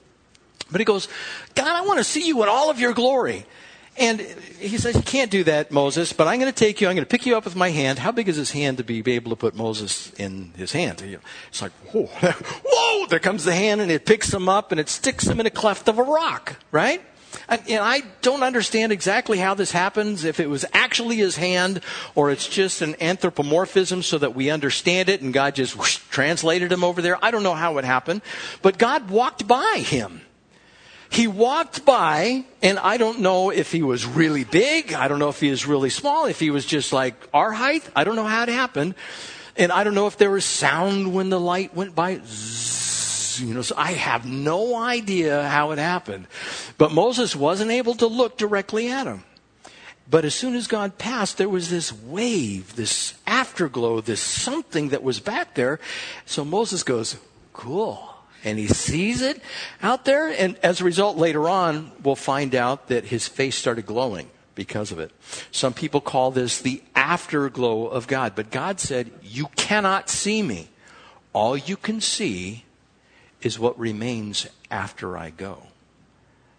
But 0.71 0.81
he 0.81 0.85
goes, 0.85 1.07
God, 1.53 1.67
I 1.67 1.81
want 1.81 1.99
to 1.99 2.03
see 2.03 2.27
you 2.27 2.41
in 2.43 2.49
all 2.49 2.69
of 2.69 2.79
your 2.79 2.93
glory. 2.93 3.45
And 3.97 4.19
he 4.19 4.77
says, 4.77 4.95
You 4.95 5.01
can't 5.01 5.31
do 5.31 5.45
that, 5.45 5.71
Moses, 5.71 6.11
but 6.11 6.27
I'm 6.27 6.39
going 6.39 6.51
to 6.51 6.57
take 6.57 6.81
you, 6.81 6.87
I'm 6.87 6.95
going 6.95 7.05
to 7.05 7.09
pick 7.09 7.25
you 7.25 7.37
up 7.37 7.45
with 7.45 7.55
my 7.55 7.69
hand. 7.69 7.99
How 7.99 8.11
big 8.11 8.27
is 8.27 8.35
his 8.35 8.51
hand 8.51 8.77
to 8.79 8.83
be 8.83 9.01
able 9.13 9.29
to 9.29 9.37
put 9.37 9.55
Moses 9.55 10.11
in 10.13 10.51
his 10.57 10.73
hand? 10.73 11.01
It's 11.47 11.61
like, 11.61 11.71
whoa, 11.93 12.05
whoa, 12.65 13.07
there 13.07 13.19
comes 13.19 13.45
the 13.45 13.55
hand 13.55 13.79
and 13.79 13.89
it 13.89 14.05
picks 14.05 14.33
him 14.33 14.49
up 14.49 14.71
and 14.71 14.81
it 14.81 14.89
sticks 14.89 15.25
him 15.25 15.39
in 15.39 15.45
a 15.45 15.49
cleft 15.51 15.87
of 15.87 15.97
a 15.97 16.03
rock, 16.03 16.57
right? 16.71 17.01
And, 17.47 17.61
I 17.69 18.03
don't 18.21 18.43
understand 18.43 18.91
exactly 18.91 19.37
how 19.37 19.53
this 19.53 19.71
happens, 19.71 20.23
if 20.23 20.39
it 20.39 20.49
was 20.49 20.65
actually 20.73 21.17
his 21.17 21.35
hand 21.35 21.81
or 22.15 22.31
it's 22.31 22.47
just 22.47 22.81
an 22.81 22.95
anthropomorphism 23.01 24.01
so 24.01 24.17
that 24.17 24.35
we 24.35 24.49
understand 24.49 25.09
it 25.09 25.21
and 25.21 25.33
God 25.33 25.55
just 25.55 25.77
whoosh, 25.77 25.97
translated 26.09 26.71
him 26.71 26.83
over 26.83 27.01
there. 27.01 27.23
I 27.23 27.31
don't 27.31 27.43
know 27.43 27.53
how 27.53 27.77
it 27.77 27.85
happened, 27.85 28.21
but 28.61 28.77
God 28.77 29.09
walked 29.09 29.47
by 29.47 29.83
him 29.85 30.21
he 31.15 31.27
walked 31.27 31.85
by, 31.85 32.43
and 32.61 32.79
I 32.79 32.97
don't 32.97 33.19
know 33.19 33.49
if 33.49 33.71
he 33.71 33.81
was 33.81 34.05
really 34.05 34.43
big. 34.43 34.93
I 34.93 35.07
don't 35.07 35.19
know 35.19 35.29
if 35.29 35.39
he 35.39 35.49
was 35.49 35.65
really 35.65 35.89
small, 35.89 36.25
if 36.25 36.39
he 36.39 36.49
was 36.49 36.65
just 36.65 36.91
like 36.91 37.15
our 37.33 37.51
height. 37.51 37.87
I 37.95 38.03
don't 38.03 38.15
know 38.15 38.25
how 38.25 38.43
it 38.43 38.49
happened. 38.49 38.95
And 39.55 39.71
I 39.71 39.85
don't 39.85 39.95
know 39.95 40.07
if 40.07 40.17
there 40.17 40.31
was 40.31 40.43
sound 40.43 41.13
when 41.13 41.29
the 41.29 41.39
light 41.39 41.73
went 41.73 41.95
by. 41.95 42.17
Zzz, 42.17 42.84
you 43.39 43.53
know, 43.53 43.61
so 43.61 43.75
I 43.77 43.93
have 43.93 44.25
no 44.25 44.75
idea 44.75 45.47
how 45.47 45.71
it 45.71 45.79
happened. 45.79 46.27
But 46.77 46.91
Moses 46.91 47.35
wasn't 47.35 47.71
able 47.71 47.95
to 47.95 48.07
look 48.07 48.37
directly 48.37 48.89
at 48.89 49.07
him. 49.07 49.23
But 50.09 50.23
as 50.23 50.35
soon 50.35 50.55
as 50.55 50.67
God 50.67 50.97
passed, 50.97 51.37
there 51.37 51.49
was 51.49 51.69
this 51.69 51.91
wave, 51.91 52.75
this 52.75 53.15
afterglow, 53.25 54.01
this 54.01 54.21
something 54.21 54.89
that 54.89 55.01
was 55.01 55.19
back 55.19 55.55
there. 55.55 55.79
So 56.25 56.45
Moses 56.45 56.83
goes, 56.83 57.17
Cool 57.53 58.15
and 58.43 58.59
he 58.59 58.67
sees 58.67 59.21
it 59.21 59.41
out 59.81 60.05
there. 60.05 60.27
And 60.27 60.55
as 60.57 60.79
a 60.79 60.83
result, 60.83 61.17
later 61.17 61.49
on, 61.49 61.91
we'll 62.03 62.15
find 62.15 62.53
out 62.53 62.87
that 62.87 63.05
his 63.05 63.27
face 63.27 63.55
started 63.55 63.85
glowing 63.85 64.29
because 64.53 64.91
of 64.91 64.99
it. 64.99 65.11
Some 65.51 65.73
people 65.73 65.99
call 65.99 66.31
this 66.31 66.61
the 66.61 66.81
afterglow 66.95 67.87
of 67.87 68.07
God. 68.07 68.33
But 68.35 68.51
God 68.51 68.79
said, 68.79 69.11
You 69.23 69.47
cannot 69.55 70.09
see 70.09 70.41
me. 70.41 70.69
All 71.33 71.57
you 71.57 71.75
can 71.75 71.99
see 71.99 72.63
is 73.45 73.59
what 73.59 73.77
remains 73.79 74.47
after 74.71 75.15
I 75.15 75.29
go. 75.29 75.67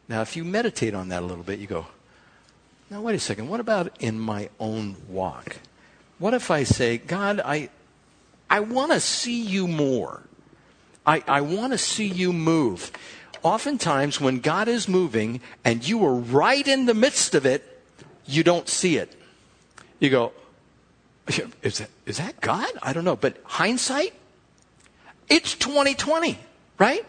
Now, 0.09 0.22
if 0.22 0.37
you 0.37 0.44
meditate 0.44 0.94
on 0.94 1.09
that 1.09 1.25
a 1.25 1.27
little 1.27 1.42
bit, 1.42 1.59
you 1.59 1.66
go, 1.66 1.87
Now, 2.88 3.01
wait 3.03 3.16
a 3.16 3.18
second. 3.18 3.49
What 3.49 3.59
about 3.59 4.01
in 4.01 4.20
my 4.20 4.49
own 4.61 4.94
walk? 5.09 5.57
What 6.20 6.33
if 6.33 6.49
I 6.49 6.62
say, 6.62 6.96
God, 6.99 7.40
I, 7.44 7.70
I 8.49 8.61
want 8.61 8.92
to 8.92 9.01
see 9.01 9.42
you 9.42 9.66
more. 9.66 10.22
I, 11.05 11.25
I 11.27 11.40
want 11.40 11.72
to 11.72 11.79
see 11.79 12.07
you 12.07 12.33
move. 12.33 12.92
Oftentimes, 13.42 14.20
when 14.20 14.38
God 14.38 14.68
is 14.68 14.88
moving 14.88 15.40
and 15.64 15.87
you 15.87 16.05
are 16.07 16.14
right 16.14 16.66
in 16.66 16.87
the 16.87 16.94
midst 16.94 17.35
of 17.35 17.44
it, 17.44 17.83
you 18.27 18.44
don't 18.44 18.68
see 18.68 18.96
it. 18.96 19.12
You 19.99 20.11
go, 20.11 20.33
is 21.62 21.79
that, 21.79 21.90
is 22.07 22.18
that 22.18 22.40
God? 22.40 22.70
I 22.81 22.92
don't 22.92 23.05
know. 23.05 23.16
But 23.16 23.38
hindsight, 23.44 24.14
it's 25.29 25.57
2020, 25.57 26.38
right? 26.79 27.05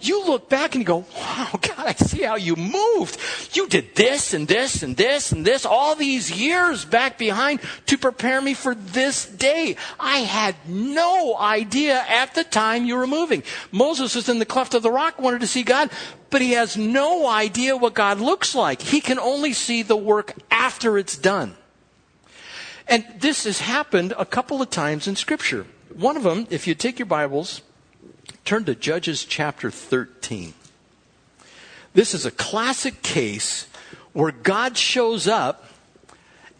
you 0.00 0.24
look 0.26 0.48
back 0.48 0.74
and 0.74 0.82
you 0.82 0.86
go, 0.86 1.04
wow, 1.16 1.50
God, 1.60 1.86
I 1.86 1.92
see 1.92 2.22
how 2.22 2.36
you 2.36 2.56
moved. 2.56 3.18
You 3.52 3.68
did 3.68 3.94
this 3.94 4.34
and 4.34 4.46
this 4.46 4.82
and 4.82 4.96
this 4.96 5.32
and 5.32 5.44
this 5.44 5.64
all 5.64 5.94
these 5.94 6.30
years 6.30 6.84
back 6.84 7.18
behind 7.18 7.60
to 7.86 7.98
prepare 7.98 8.40
me 8.40 8.54
for 8.54 8.74
this 8.74 9.26
day. 9.26 9.76
I 9.98 10.18
had 10.18 10.54
no 10.66 11.36
idea 11.36 12.04
at 12.08 12.34
the 12.34 12.44
time 12.44 12.84
you 12.84 12.96
were 12.96 13.06
moving. 13.06 13.42
Moses 13.72 14.14
was 14.14 14.28
in 14.28 14.38
the 14.38 14.46
cleft 14.46 14.74
of 14.74 14.82
the 14.82 14.92
rock, 14.92 15.20
wanted 15.20 15.40
to 15.40 15.46
see 15.46 15.62
God, 15.62 15.90
but 16.30 16.42
he 16.42 16.52
has 16.52 16.76
no 16.76 17.26
idea 17.26 17.76
what 17.76 17.94
God 17.94 18.20
looks 18.20 18.54
like. 18.54 18.82
He 18.82 19.00
can 19.00 19.18
only 19.18 19.52
see 19.52 19.82
the 19.82 19.96
work 19.96 20.34
after 20.50 20.98
it's 20.98 21.16
done. 21.16 21.54
And 22.86 23.04
this 23.18 23.44
has 23.44 23.60
happened 23.60 24.14
a 24.18 24.24
couple 24.24 24.62
of 24.62 24.70
times 24.70 25.06
in 25.06 25.16
Scripture. 25.16 25.66
One 25.94 26.16
of 26.16 26.22
them, 26.22 26.46
if 26.48 26.66
you 26.66 26.74
take 26.74 26.98
your 26.98 27.06
Bibles, 27.06 27.60
Turn 28.44 28.64
to 28.64 28.74
Judges 28.74 29.24
chapter 29.24 29.70
13. 29.70 30.54
This 31.94 32.14
is 32.14 32.24
a 32.24 32.30
classic 32.30 33.02
case 33.02 33.66
where 34.12 34.32
God 34.32 34.76
shows 34.76 35.26
up 35.26 35.64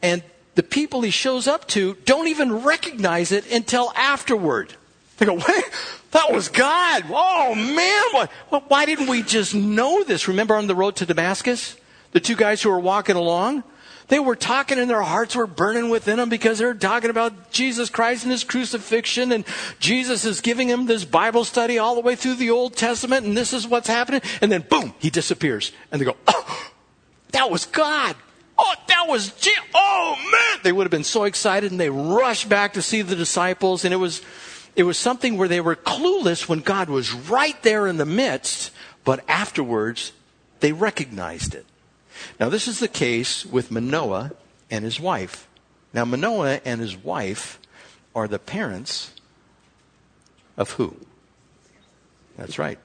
and 0.02 0.22
the 0.54 0.62
people 0.62 1.02
he 1.02 1.10
shows 1.10 1.46
up 1.46 1.68
to 1.68 1.94
don't 2.04 2.28
even 2.28 2.62
recognize 2.62 3.32
it 3.32 3.50
until 3.52 3.92
afterward. 3.94 4.74
They 5.16 5.26
go, 5.26 5.34
wait, 5.34 5.64
that 6.12 6.32
was 6.32 6.48
God. 6.48 7.04
Oh 7.08 7.54
man, 7.54 8.28
why, 8.50 8.60
why 8.68 8.84
didn't 8.84 9.08
we 9.08 9.22
just 9.22 9.54
know 9.54 10.02
this? 10.04 10.28
Remember 10.28 10.56
on 10.56 10.66
the 10.66 10.74
road 10.74 10.96
to 10.96 11.06
Damascus? 11.06 11.76
The 12.12 12.20
two 12.20 12.36
guys 12.36 12.62
who 12.62 12.70
were 12.70 12.80
walking 12.80 13.16
along? 13.16 13.62
They 14.08 14.18
were 14.18 14.36
talking 14.36 14.78
and 14.78 14.88
their 14.88 15.02
hearts 15.02 15.36
were 15.36 15.46
burning 15.46 15.90
within 15.90 16.16
them 16.16 16.30
because 16.30 16.58
they 16.58 16.64
were 16.64 16.74
talking 16.74 17.10
about 17.10 17.50
Jesus 17.50 17.90
Christ 17.90 18.24
and 18.24 18.32
his 18.32 18.42
crucifixion 18.42 19.32
and 19.32 19.44
Jesus 19.78 20.24
is 20.24 20.40
giving 20.40 20.68
them 20.68 20.86
this 20.86 21.04
Bible 21.04 21.44
study 21.44 21.78
all 21.78 21.94
the 21.94 22.00
way 22.00 22.16
through 22.16 22.36
the 22.36 22.50
Old 22.50 22.74
Testament 22.74 23.26
and 23.26 23.36
this 23.36 23.52
is 23.52 23.68
what's 23.68 23.88
happening. 23.88 24.22
And 24.40 24.50
then 24.50 24.62
boom, 24.62 24.94
he 24.98 25.10
disappears. 25.10 25.72
And 25.92 26.00
they 26.00 26.06
go, 26.06 26.16
oh, 26.26 26.70
that 27.32 27.50
was 27.50 27.66
God. 27.66 28.16
Oh, 28.58 28.74
that 28.88 29.04
was, 29.08 29.32
Je- 29.32 29.52
oh 29.74 30.16
man. 30.32 30.60
They 30.64 30.72
would 30.72 30.84
have 30.84 30.90
been 30.90 31.04
so 31.04 31.24
excited 31.24 31.70
and 31.70 31.78
they 31.78 31.90
rushed 31.90 32.48
back 32.48 32.72
to 32.72 32.82
see 32.82 33.02
the 33.02 33.14
disciples 33.14 33.84
and 33.84 33.92
it 33.92 33.98
was, 33.98 34.22
It 34.74 34.84
was 34.84 34.96
something 34.96 35.36
where 35.36 35.48
they 35.48 35.60
were 35.60 35.76
clueless 35.76 36.48
when 36.48 36.60
God 36.60 36.88
was 36.88 37.12
right 37.12 37.60
there 37.62 37.86
in 37.86 37.98
the 37.98 38.06
midst, 38.06 38.70
but 39.04 39.22
afterwards 39.28 40.12
they 40.60 40.72
recognized 40.72 41.54
it. 41.54 41.66
Now, 42.38 42.48
this 42.48 42.68
is 42.68 42.80
the 42.80 42.88
case 42.88 43.44
with 43.44 43.70
Manoah 43.70 44.32
and 44.70 44.84
his 44.84 45.00
wife. 45.00 45.48
Now, 45.92 46.04
Manoah 46.04 46.60
and 46.64 46.80
his 46.80 46.96
wife 46.96 47.58
are 48.14 48.28
the 48.28 48.38
parents 48.38 49.12
of 50.56 50.72
who? 50.72 50.96
That's 52.36 52.58
right, 52.58 52.78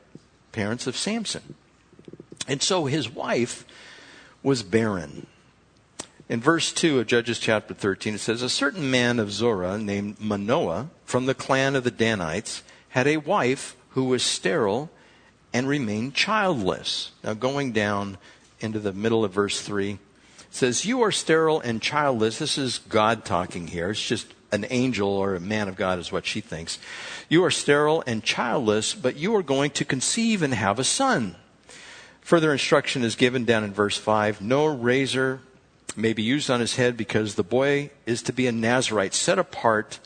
parents 0.51 0.87
of 0.87 0.97
Samson. 0.97 1.55
And 2.47 2.61
so 2.61 2.85
his 2.85 3.09
wife 3.09 3.65
was 4.41 4.63
barren. 4.63 5.27
In 6.29 6.39
verse 6.39 6.71
2 6.71 6.99
of 6.99 7.07
Judges 7.07 7.39
chapter 7.39 7.73
13, 7.73 8.15
it 8.15 8.19
says, 8.19 8.41
A 8.41 8.49
certain 8.49 8.89
man 8.89 9.19
of 9.19 9.31
Zorah 9.31 9.77
named 9.77 10.19
Manoah 10.19 10.89
from 11.05 11.25
the 11.25 11.35
clan 11.35 11.75
of 11.75 11.83
the 11.83 11.91
Danites 11.91 12.63
had 12.89 13.07
a 13.07 13.17
wife 13.17 13.75
who 13.89 14.05
was 14.05 14.23
sterile 14.23 14.89
and 15.53 15.67
remained 15.67 16.15
childless. 16.15 17.11
Now, 17.23 17.33
going 17.33 17.71
down 17.71 18.17
into 18.63 18.79
the 18.79 18.93
middle 18.93 19.23
of 19.23 19.33
verse 19.33 19.61
3, 19.61 19.91
it 19.91 19.99
says, 20.49 20.85
You 20.85 21.01
are 21.01 21.11
sterile 21.11 21.59
and 21.59 21.81
childless. 21.81 22.39
This 22.39 22.57
is 22.57 22.79
God 22.79 23.25
talking 23.25 23.67
here. 23.67 23.91
It's 23.91 24.07
just 24.07 24.27
an 24.51 24.65
angel 24.69 25.09
or 25.09 25.35
a 25.35 25.39
man 25.39 25.67
of 25.67 25.75
God, 25.75 25.99
is 25.99 26.11
what 26.11 26.25
she 26.25 26.39
thinks. 26.39 26.79
You 27.27 27.43
are 27.43 27.51
sterile 27.51 28.03
and 28.05 28.23
childless, 28.23 28.93
but 28.93 29.15
you 29.15 29.35
are 29.35 29.43
going 29.43 29.71
to 29.71 29.85
conceive 29.85 30.41
and 30.41 30.53
have 30.53 30.79
a 30.79 30.83
son. 30.83 31.35
Further 32.21 32.51
instruction 32.53 33.03
is 33.03 33.15
given 33.15 33.45
down 33.45 33.63
in 33.63 33.73
verse 33.73 33.97
5 33.97 34.41
No 34.41 34.65
razor 34.65 35.41
may 35.95 36.13
be 36.13 36.23
used 36.23 36.49
on 36.49 36.59
his 36.59 36.75
head 36.75 36.95
because 36.95 37.35
the 37.35 37.43
boy 37.43 37.89
is 38.05 38.21
to 38.23 38.33
be 38.33 38.47
a 38.47 38.51
Nazarite, 38.51 39.13
set 39.13 39.39
apart 39.39 39.99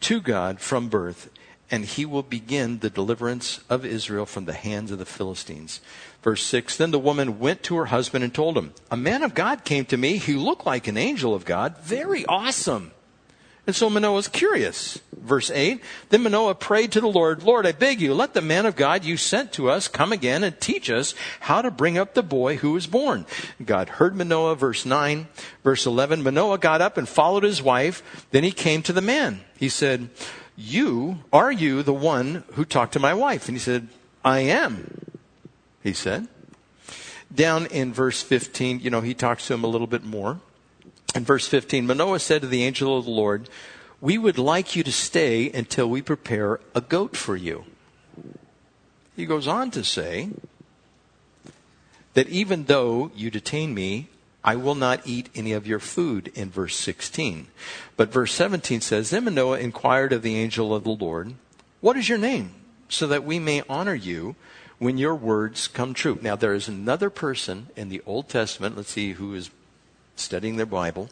to 0.00 0.20
God 0.20 0.60
from 0.60 0.88
birth, 0.88 1.30
and 1.70 1.84
he 1.84 2.04
will 2.04 2.22
begin 2.22 2.78
the 2.78 2.90
deliverance 2.90 3.60
of 3.68 3.84
Israel 3.84 4.26
from 4.26 4.46
the 4.46 4.52
hands 4.52 4.90
of 4.90 4.98
the 4.98 5.04
Philistines. 5.04 5.80
Verse 6.22 6.42
6 6.44 6.76
Then 6.76 6.90
the 6.90 6.98
woman 6.98 7.38
went 7.38 7.62
to 7.64 7.76
her 7.76 7.86
husband 7.86 8.24
and 8.24 8.32
told 8.32 8.56
him, 8.56 8.74
A 8.90 8.96
man 8.96 9.22
of 9.22 9.34
God 9.34 9.64
came 9.64 9.84
to 9.86 9.96
me. 9.96 10.16
He 10.16 10.34
looked 10.34 10.66
like 10.66 10.86
an 10.86 10.96
angel 10.96 11.34
of 11.34 11.44
God. 11.44 11.78
Very 11.78 12.24
awesome. 12.26 12.92
And 13.66 13.76
so 13.76 13.88
Manoah 13.90 14.18
is 14.18 14.28
curious. 14.28 15.00
Verse 15.16 15.50
8 15.50 15.80
Then 16.08 16.22
Manoah 16.22 16.54
prayed 16.54 16.92
to 16.92 17.00
the 17.00 17.08
Lord, 17.08 17.42
Lord, 17.42 17.66
I 17.66 17.72
beg 17.72 18.00
you, 18.00 18.14
let 18.14 18.34
the 18.34 18.40
man 18.40 18.66
of 18.66 18.74
God 18.74 19.04
you 19.04 19.16
sent 19.16 19.52
to 19.52 19.70
us 19.70 19.86
come 19.86 20.12
again 20.12 20.42
and 20.42 20.58
teach 20.60 20.90
us 20.90 21.14
how 21.40 21.62
to 21.62 21.70
bring 21.70 21.98
up 21.98 22.14
the 22.14 22.22
boy 22.22 22.56
who 22.56 22.72
was 22.72 22.86
born. 22.86 23.26
God 23.64 23.88
heard 23.88 24.16
Manoah. 24.16 24.56
Verse 24.56 24.84
9. 24.84 25.28
Verse 25.62 25.86
11 25.86 26.22
Manoah 26.22 26.58
got 26.58 26.80
up 26.80 26.96
and 26.96 27.08
followed 27.08 27.44
his 27.44 27.62
wife. 27.62 28.26
Then 28.30 28.44
he 28.44 28.52
came 28.52 28.82
to 28.82 28.92
the 28.92 29.00
man. 29.00 29.40
He 29.56 29.68
said, 29.68 30.10
You, 30.56 31.18
are 31.32 31.52
you 31.52 31.82
the 31.82 31.94
one 31.94 32.44
who 32.54 32.64
talked 32.64 32.94
to 32.94 32.98
my 32.98 33.14
wife? 33.14 33.46
And 33.46 33.56
he 33.56 33.60
said, 33.60 33.88
I 34.24 34.40
am, 34.40 35.09
he 35.82 35.92
said. 35.92 36.28
Down 37.32 37.66
in 37.66 37.92
verse 37.92 38.22
15, 38.22 38.80
you 38.80 38.90
know, 38.90 39.00
he 39.00 39.14
talks 39.14 39.46
to 39.46 39.54
him 39.54 39.64
a 39.64 39.68
little 39.68 39.86
bit 39.86 40.04
more. 40.04 40.40
In 41.14 41.24
verse 41.24 41.46
15, 41.46 41.86
Manoah 41.86 42.18
said 42.18 42.42
to 42.42 42.48
the 42.48 42.64
angel 42.64 42.96
of 42.96 43.04
the 43.04 43.10
Lord, 43.10 43.48
We 44.00 44.18
would 44.18 44.38
like 44.38 44.74
you 44.74 44.82
to 44.82 44.92
stay 44.92 45.50
until 45.50 45.88
we 45.88 46.02
prepare 46.02 46.60
a 46.74 46.80
goat 46.80 47.16
for 47.16 47.36
you. 47.36 47.64
He 49.16 49.26
goes 49.26 49.46
on 49.46 49.70
to 49.72 49.84
say 49.84 50.30
that 52.14 52.28
even 52.28 52.64
though 52.64 53.10
you 53.14 53.30
detain 53.30 53.74
me, 53.74 54.08
I 54.42 54.56
will 54.56 54.74
not 54.74 55.06
eat 55.06 55.28
any 55.34 55.52
of 55.52 55.66
your 55.66 55.78
food 55.78 56.32
in 56.34 56.50
verse 56.50 56.76
16. 56.76 57.48
But 57.96 58.12
verse 58.12 58.32
17 58.32 58.80
says, 58.80 59.10
Then 59.10 59.24
Manoah 59.24 59.58
inquired 59.58 60.12
of 60.12 60.22
the 60.22 60.36
angel 60.36 60.74
of 60.74 60.84
the 60.84 60.90
Lord, 60.90 61.34
What 61.80 61.96
is 61.96 62.08
your 62.08 62.18
name? 62.18 62.54
So 62.88 63.06
that 63.06 63.24
we 63.24 63.38
may 63.38 63.62
honor 63.68 63.94
you 63.94 64.34
when 64.80 64.98
your 64.98 65.14
words 65.14 65.68
come 65.68 65.94
true. 65.94 66.18
Now, 66.20 66.34
there 66.34 66.54
is 66.54 66.66
another 66.66 67.10
person 67.10 67.68
in 67.76 67.90
the 67.90 68.02
Old 68.06 68.28
Testament, 68.28 68.76
let's 68.76 68.90
see 68.90 69.12
who 69.12 69.34
is 69.34 69.50
studying 70.16 70.56
their 70.56 70.66
Bible, 70.66 71.10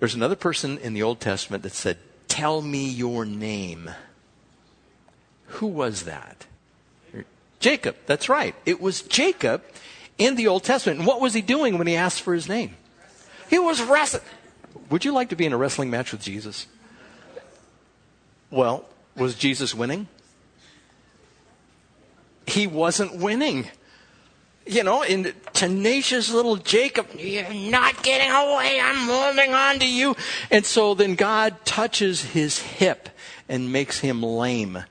there's 0.00 0.14
another 0.14 0.36
person 0.36 0.76
in 0.78 0.92
the 0.92 1.02
Old 1.02 1.20
Testament 1.20 1.62
that 1.62 1.72
said, 1.72 1.96
Tell 2.28 2.60
me 2.60 2.88
your 2.88 3.24
name. 3.24 3.90
Who 5.46 5.68
was 5.68 6.02
that? 6.02 6.46
Jacob. 7.60 7.96
That's 8.06 8.28
right. 8.28 8.54
It 8.66 8.80
was 8.80 9.02
Jacob 9.02 9.62
in 10.18 10.34
the 10.34 10.48
Old 10.48 10.64
Testament. 10.64 10.98
And 10.98 11.06
what 11.06 11.20
was 11.20 11.32
he 11.32 11.40
doing 11.40 11.78
when 11.78 11.86
he 11.86 11.94
asked 11.94 12.22
for 12.22 12.34
his 12.34 12.48
name? 12.48 12.76
He 13.48 13.58
was 13.58 13.80
wrestling. 13.80 14.24
Would 14.90 15.04
you 15.04 15.12
like 15.12 15.28
to 15.30 15.36
be 15.36 15.46
in 15.46 15.52
a 15.52 15.56
wrestling 15.56 15.90
match 15.90 16.12
with 16.12 16.20
Jesus? 16.20 16.66
Well, 18.50 18.84
was 19.16 19.36
Jesus 19.36 19.74
winning? 19.74 20.08
He 22.46 22.66
wasn't 22.66 23.16
winning 23.16 23.68
you 24.66 24.82
know, 24.82 25.02
in 25.02 25.32
tenacious 25.52 26.32
little 26.32 26.56
Jacob, 26.56 27.08
you're 27.18 27.52
not 27.52 28.02
getting 28.02 28.30
away, 28.30 28.80
I'm 28.80 29.08
holding 29.08 29.52
on 29.52 29.78
to 29.80 29.86
you. 29.86 30.16
And 30.50 30.64
so 30.64 30.94
then 30.94 31.14
God 31.14 31.64
touches 31.64 32.22
his 32.22 32.58
hip 32.58 33.08
and 33.48 33.72
makes 33.72 33.98
him 33.98 34.22
lame 34.22 34.84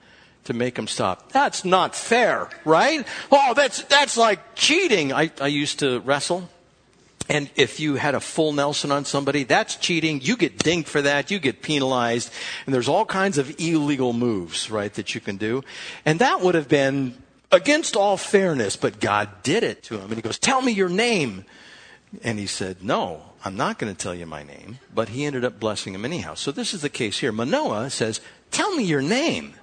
to 0.44 0.54
make 0.54 0.78
him 0.78 0.88
stop. 0.88 1.32
That's 1.32 1.66
not 1.66 1.96
fair, 1.96 2.50
right? 2.66 3.06
Oh, 3.32 3.54
that's, 3.56 3.84
that's 3.84 4.18
like 4.18 4.56
cheating. 4.56 5.14
I, 5.14 5.32
I 5.42 5.48
used 5.48 5.80
to 5.80 6.02
wrestle. 6.02 6.50
And 7.30 7.50
if 7.56 7.80
you 7.80 7.96
had 7.96 8.16
a 8.16 8.20
full 8.20 8.52
Nelson 8.52 8.92
on 8.92 9.06
somebody, 9.06 9.46
that's 9.46 9.78
cheating. 9.78 10.20
You 10.22 10.36
get 10.36 10.60
dinged 10.60 10.90
for 10.90 11.02
that. 11.02 11.32
You 11.32 11.40
get 11.40 11.62
penalized. 11.62 12.30
And 12.66 12.76
there's 12.76 12.90
all 12.90 13.06
kinds 13.06 13.38
of 13.38 13.60
illegal 13.62 14.12
moves, 14.12 14.70
right, 14.70 14.94
that 14.96 15.16
you 15.16 15.22
can 15.22 15.38
do. 15.38 15.64
And 16.06 16.20
that 16.20 16.42
would 16.42 16.54
have 16.54 16.68
been 16.68 17.16
against 17.54 17.96
all 17.96 18.18
fairness, 18.18 18.76
but 18.76 19.00
God 19.00 19.30
did 19.44 19.64
it 19.64 19.84
to 19.84 19.96
him. 19.96 20.06
And 20.06 20.16
he 20.16 20.22
goes, 20.22 20.40
Tell 20.40 20.62
me 20.62 20.72
your 20.72 20.90
name. 20.90 21.46
And 22.24 22.38
he 22.38 22.48
said, 22.48 22.84
No, 22.84 23.22
I'm 23.46 23.56
not 23.56 23.80
going 23.80 23.94
to 23.94 23.98
tell 23.98 24.16
you 24.16 24.26
my 24.26 24.44
name. 24.44 24.80
But 24.94 25.10
he 25.10 25.26
ended 25.26 25.46
up 25.46 25.60
blessing 25.60 25.94
him 25.94 26.04
anyhow. 26.04 26.34
So 26.34 26.52
this 26.52 26.74
is 26.74 26.82
the 26.82 26.90
case 26.90 27.20
here. 27.20 27.32
Manoah 27.32 27.90
says, 27.90 28.20
Tell 28.52 28.76
me 28.76 28.84
your 28.84 29.02
name. 29.02 29.54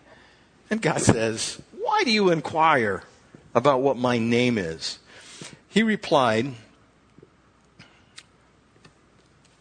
And 0.70 0.80
God 0.80 1.00
says, 1.00 1.60
Why 1.72 2.04
do 2.04 2.12
you 2.12 2.30
inquire 2.30 3.02
about 3.54 3.82
what 3.82 3.96
my 3.96 4.18
name 4.18 4.56
is? 4.56 4.98
He 5.68 5.82
replied, 5.82 6.54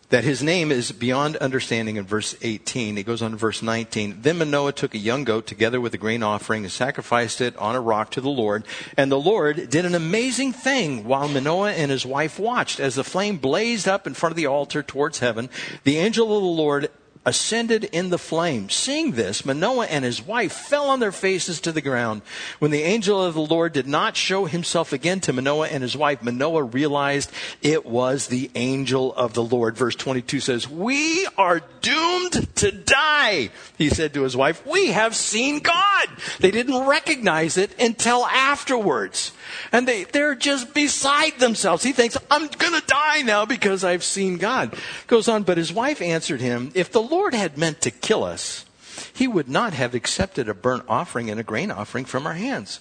that 0.10 0.24
his 0.24 0.42
name 0.42 0.72
is 0.72 0.92
beyond 0.92 1.36
understanding 1.38 1.96
in 1.96 2.06
verse 2.06 2.36
18. 2.42 2.98
He 2.98 3.04
goes 3.04 3.22
on 3.22 3.32
to 3.32 3.38
verse 3.38 3.62
19. 3.62 4.22
Then 4.22 4.40
Manoah 4.40 4.72
took 4.72 4.96
a 4.96 5.00
young 5.00 5.24
goat 5.24 5.46
together 5.46 5.80
with 5.80 5.94
a 5.94 6.00
grain 6.00 6.24
offering 6.24 6.64
and 6.64 6.72
sacrificed 6.72 7.42
it 7.42 7.56
on 7.58 7.76
a 7.76 7.82
rock 7.82 8.12
to 8.12 8.22
the 8.22 8.30
Lord. 8.30 8.66
And 8.98 9.12
the 9.12 9.20
Lord 9.20 9.70
did 9.70 9.86
an 9.86 9.96
amazing 9.96 10.54
thing 10.54 11.06
while 11.06 11.28
Manoah 11.28 11.74
and 11.74 11.92
his 11.92 12.06
wife 12.06 12.40
watched. 12.40 12.80
As 12.80 12.96
the 12.96 13.04
flame 13.04 13.38
blazed 13.38 13.88
up 13.88 14.08
in 14.08 14.16
front 14.16 14.32
of 14.32 14.38
the 14.38 14.48
altar 14.48 14.82
towards 14.82 15.20
heaven, 15.20 15.50
the 15.84 15.98
angel 15.98 16.36
of 16.36 16.42
the 16.42 16.50
Lord 16.50 16.90
ascended 17.30 17.84
in 17.84 18.10
the 18.10 18.18
flame. 18.18 18.70
Seeing 18.70 19.12
this, 19.12 19.46
Manoah 19.46 19.86
and 19.86 20.04
his 20.04 20.20
wife 20.20 20.52
fell 20.52 20.90
on 20.90 21.00
their 21.00 21.12
faces 21.12 21.62
to 21.62 21.72
the 21.72 21.80
ground. 21.80 22.24
When 22.58 22.72
the 22.72 22.82
angel 22.82 23.24
of 23.24 23.36
the 23.36 23.42
Lord 23.42 23.72
did 23.72 23.86
not 23.86 24.18
show 24.18 24.46
himself 24.46 24.92
again 24.94 25.20
to 25.22 25.34
Manoah 25.34 25.68
and 25.68 25.84
his 25.84 25.96
wife, 25.96 26.24
Manoah 26.24 26.64
realized 26.64 27.32
it 27.62 27.86
was 27.86 28.28
the 28.28 28.50
angel 28.56 29.14
of 29.14 29.36
the 29.36 29.44
Lord. 29.44 29.78
Verse 29.78 29.96
22 29.96 30.40
says, 30.40 30.68
We 30.68 31.28
are 31.38 31.62
doomed 31.82 32.56
to 32.56 32.72
die. 32.72 33.52
He 33.78 33.90
said 33.90 34.16
to 34.16 34.24
his 34.24 34.36
wife, 34.36 34.66
We 34.66 34.88
have 34.88 35.16
seen 35.16 35.60
God. 35.60 36.08
They 36.40 36.50
didn't 36.50 36.88
recognize 36.88 37.58
it 37.58 37.80
until 37.80 38.26
afterwards. 38.26 39.34
And 39.72 39.88
they, 39.88 40.06
they're 40.06 40.36
just 40.36 40.74
beside 40.74 41.38
themselves. 41.38 41.84
He 41.84 41.92
thinks, 41.92 42.18
I'm 42.32 42.48
gonna 42.48 42.82
die 42.88 43.22
now 43.22 43.46
because 43.46 43.84
I've 43.84 44.04
seen 44.04 44.38
God. 44.38 44.76
Goes 45.06 45.28
on, 45.28 45.44
but 45.44 45.58
his 45.58 45.72
wife 45.72 46.02
answered 46.02 46.42
him, 46.42 46.72
If 46.74 46.92
the 46.92 47.02
Lord 47.02 47.19
had 47.34 47.58
meant 47.58 47.82
to 47.82 47.92
kill 47.92 48.24
us, 48.24 48.66
he 49.14 49.28
would 49.28 49.50
not 49.50 49.74
have 49.74 49.94
accepted 49.94 50.50
a 50.50 50.54
burnt 50.54 50.84
offering 50.88 51.30
and 51.30 51.40
a 51.40 51.44
grain 51.44 51.72
offering 51.72 52.06
from 52.06 52.26
our 52.26 52.34
hands, 52.34 52.80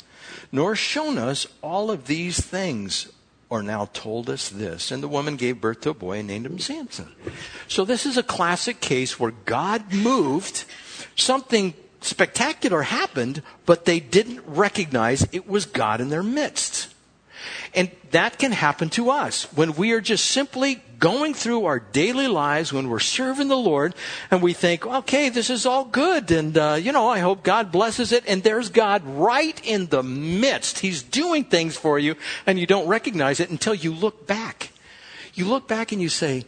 nor 0.51 0.75
shown 0.75 1.19
us 1.19 1.47
all 1.63 1.91
of 1.91 2.07
these 2.07 2.41
things, 2.41 3.11
or 3.51 3.63
now 3.63 3.87
told 3.93 4.29
us 4.29 4.49
this. 4.49 4.91
And 4.91 5.03
the 5.03 5.09
woman 5.09 5.37
gave 5.37 5.61
birth 5.61 5.81
to 5.83 5.91
a 5.91 5.95
boy 5.95 6.19
and 6.19 6.29
named 6.29 6.47
him 6.47 6.59
Samson. 6.59 7.15
So 7.67 7.85
this 7.85 8.07
is 8.07 8.17
a 8.17 8.23
classic 8.23 8.81
case 8.81 9.19
where 9.19 9.33
God 9.45 9.93
moved 9.93 10.65
something 11.17 11.75
spectacular 12.01 12.83
happened, 12.83 13.43
but 13.67 13.85
they 13.85 14.01
didn't 14.01 14.43
recognize 14.47 15.27
it 15.33 15.49
was 15.49 15.67
God 15.67 16.01
in 16.01 16.11
their 16.11 16.23
midst. 16.23 16.89
And 17.75 17.91
that 18.11 18.39
can 18.39 18.53
happen 18.53 18.89
to 18.91 19.11
us 19.11 19.45
when 19.55 19.75
we 19.75 19.93
are 19.93 20.01
just 20.01 20.27
simply 20.27 20.83
going 20.99 21.35
through 21.35 21.65
our 21.67 21.79
daily 21.79 22.27
lives, 22.27 22.73
when 22.73 22.89
we're 22.89 22.99
serving 22.99 23.49
the 23.49 23.57
Lord, 23.57 23.95
and 24.31 24.43
we 24.43 24.53
think, 24.53 24.87
okay, 24.87 25.29
this 25.29 25.49
is 25.49 25.65
all 25.65 25.85
good, 25.85 26.31
and, 26.31 26.59
uh, 26.59 26.75
you 26.75 26.91
know, 26.91 27.09
I 27.09 27.21
hope 27.21 27.45
God 27.45 27.71
blesses 27.71 28.11
it, 28.11 28.25
and 28.27 28.43
there's 28.43 28.71
God 28.71 29.05
right 29.05 29.61
in 29.65 29.87
the 29.87 30.03
midst. 30.03 30.81
He's 30.81 31.03
doing 31.03 31.45
things 31.45 31.77
for 31.77 31.99
you, 31.99 32.17
and 32.47 32.59
you 32.59 32.67
don't 32.67 32.89
recognize 32.89 33.39
it 33.39 33.51
until 33.51 33.75
you 33.75 33.93
look 33.93 34.27
back. 34.27 34.73
You 35.35 35.45
look 35.45 35.69
back 35.69 35.93
and 35.93 36.03
you 36.03 36.09
say, 36.09 36.45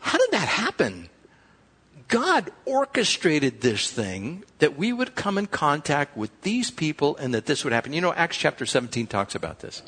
how 0.00 0.18
did 0.18 0.30
that 0.32 0.48
happen? 0.48 1.08
God 2.08 2.50
orchestrated 2.64 3.60
this 3.60 3.90
thing 3.90 4.44
that 4.58 4.76
we 4.76 4.92
would 4.92 5.14
come 5.14 5.38
in 5.38 5.46
contact 5.46 6.16
with 6.16 6.30
these 6.42 6.70
people 6.70 7.16
and 7.16 7.32
that 7.34 7.46
this 7.46 7.64
would 7.64 7.72
happen. 7.72 7.92
You 7.92 8.00
know, 8.00 8.12
Acts 8.12 8.36
chapter 8.36 8.66
17 8.66 9.06
talks 9.06 9.34
about 9.34 9.60
this. 9.60 9.82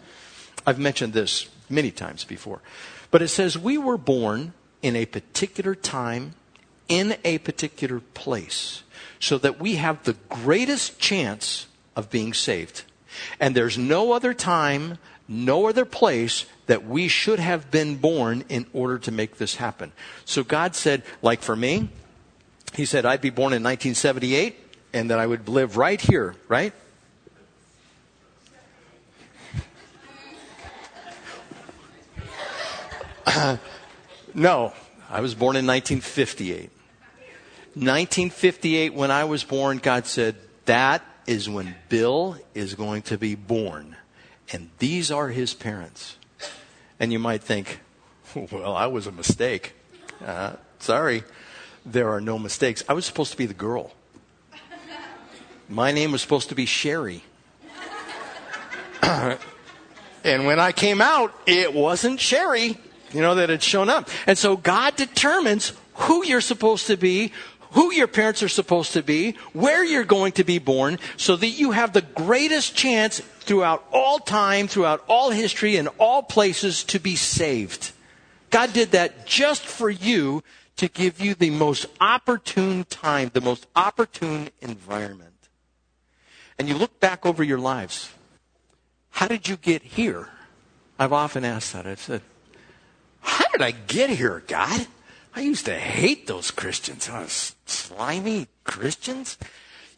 I've 0.66 0.78
mentioned 0.78 1.12
this 1.12 1.48
many 1.68 1.90
times 1.90 2.24
before. 2.24 2.60
But 3.10 3.22
it 3.22 3.28
says, 3.28 3.58
We 3.58 3.78
were 3.78 3.98
born 3.98 4.54
in 4.82 4.96
a 4.96 5.06
particular 5.06 5.74
time, 5.74 6.34
in 6.88 7.16
a 7.24 7.38
particular 7.38 8.00
place, 8.00 8.82
so 9.20 9.38
that 9.38 9.60
we 9.60 9.76
have 9.76 10.02
the 10.02 10.16
greatest 10.28 10.98
chance 10.98 11.66
of 11.94 12.10
being 12.10 12.34
saved. 12.34 12.82
And 13.40 13.54
there's 13.54 13.78
no 13.78 14.12
other 14.12 14.34
time, 14.34 14.98
no 15.28 15.68
other 15.68 15.84
place 15.84 16.46
that 16.66 16.86
we 16.86 17.08
should 17.08 17.38
have 17.38 17.70
been 17.70 17.96
born 17.96 18.44
in 18.48 18.66
order 18.72 18.98
to 18.98 19.12
make 19.12 19.38
this 19.38 19.56
happen. 19.56 19.92
So 20.24 20.44
God 20.44 20.74
said, 20.74 21.02
like 21.22 21.40
for 21.40 21.56
me, 21.56 21.88
He 22.74 22.84
said 22.84 23.06
I'd 23.06 23.20
be 23.20 23.30
born 23.30 23.52
in 23.52 23.62
1978 23.62 24.56
and 24.92 25.10
that 25.10 25.18
I 25.18 25.26
would 25.26 25.48
live 25.48 25.76
right 25.76 26.00
here, 26.00 26.34
right? 26.48 26.72
no, 34.34 34.72
I 35.10 35.20
was 35.20 35.34
born 35.34 35.56
in 35.56 35.66
1958. 35.66 36.70
1958, 37.74 38.94
when 38.94 39.10
I 39.10 39.24
was 39.24 39.44
born, 39.44 39.78
God 39.78 40.06
said, 40.06 40.36
That 40.64 41.04
is 41.26 41.48
when 41.48 41.74
Bill 41.88 42.38
is 42.54 42.74
going 42.74 43.02
to 43.02 43.18
be 43.18 43.34
born. 43.34 43.96
And 44.52 44.70
these 44.78 45.10
are 45.10 45.28
his 45.28 45.52
parents. 45.52 46.16
And 46.98 47.12
you 47.12 47.18
might 47.18 47.42
think, 47.42 47.80
Well, 48.34 48.74
I 48.74 48.86
was 48.86 49.06
a 49.06 49.12
mistake. 49.12 49.74
Uh, 50.24 50.54
sorry, 50.78 51.24
there 51.86 52.10
are 52.10 52.20
no 52.20 52.38
mistakes. 52.38 52.84
I 52.88 52.92
was 52.92 53.06
supposed 53.06 53.30
to 53.32 53.38
be 53.38 53.46
the 53.46 53.54
girl. 53.54 53.92
My 55.68 55.92
name 55.92 56.12
was 56.12 56.20
supposed 56.20 56.50
to 56.50 56.54
be 56.54 56.66
Sherry. 56.66 57.22
and 59.02 59.38
when 60.24 60.60
I 60.60 60.72
came 60.72 61.00
out, 61.00 61.32
it 61.46 61.72
wasn't 61.72 62.20
Sherry 62.20 62.76
you 63.12 63.20
know, 63.20 63.36
that 63.36 63.48
had 63.48 63.62
shown 63.62 63.88
up. 63.88 64.08
And 64.26 64.36
so 64.36 64.56
God 64.56 64.96
determines 64.96 65.72
who 65.94 66.24
you're 66.24 66.40
supposed 66.40 66.86
to 66.88 66.96
be, 66.96 67.32
who 67.72 67.92
your 67.92 68.06
parents 68.06 68.42
are 68.42 68.48
supposed 68.48 68.92
to 68.92 69.02
be, 69.02 69.32
where 69.52 69.84
you're 69.84 70.04
going 70.04 70.32
to 70.32 70.44
be 70.44 70.58
born, 70.58 70.98
so 71.16 71.36
that 71.36 71.48
you 71.48 71.72
have 71.72 71.92
the 71.92 72.02
greatest 72.02 72.76
chance 72.76 73.20
throughout 73.40 73.84
all 73.92 74.18
time, 74.18 74.68
throughout 74.68 75.04
all 75.08 75.30
history, 75.30 75.76
and 75.76 75.88
all 75.98 76.22
places 76.22 76.84
to 76.84 76.98
be 76.98 77.16
saved. 77.16 77.92
God 78.50 78.72
did 78.72 78.92
that 78.92 79.26
just 79.26 79.62
for 79.64 79.90
you 79.90 80.42
to 80.76 80.88
give 80.88 81.20
you 81.20 81.34
the 81.34 81.50
most 81.50 81.86
opportune 82.00 82.84
time, 82.84 83.30
the 83.32 83.40
most 83.40 83.66
opportune 83.74 84.50
environment. 84.60 85.48
And 86.58 86.68
you 86.68 86.74
look 86.74 87.00
back 87.00 87.24
over 87.26 87.42
your 87.42 87.58
lives. 87.58 88.10
How 89.10 89.26
did 89.26 89.48
you 89.48 89.56
get 89.56 89.82
here? 89.82 90.28
I've 90.98 91.12
often 91.12 91.44
asked 91.44 91.72
that. 91.72 91.86
I've 91.86 92.00
said, 92.00 92.22
how 93.20 93.44
did 93.52 93.62
I 93.62 93.70
get 93.72 94.10
here, 94.10 94.42
God? 94.46 94.86
I 95.34 95.40
used 95.40 95.66
to 95.66 95.74
hate 95.74 96.26
those 96.26 96.50
Christians. 96.50 97.08
Oh, 97.12 97.26
slimy 97.26 98.48
Christians. 98.64 99.36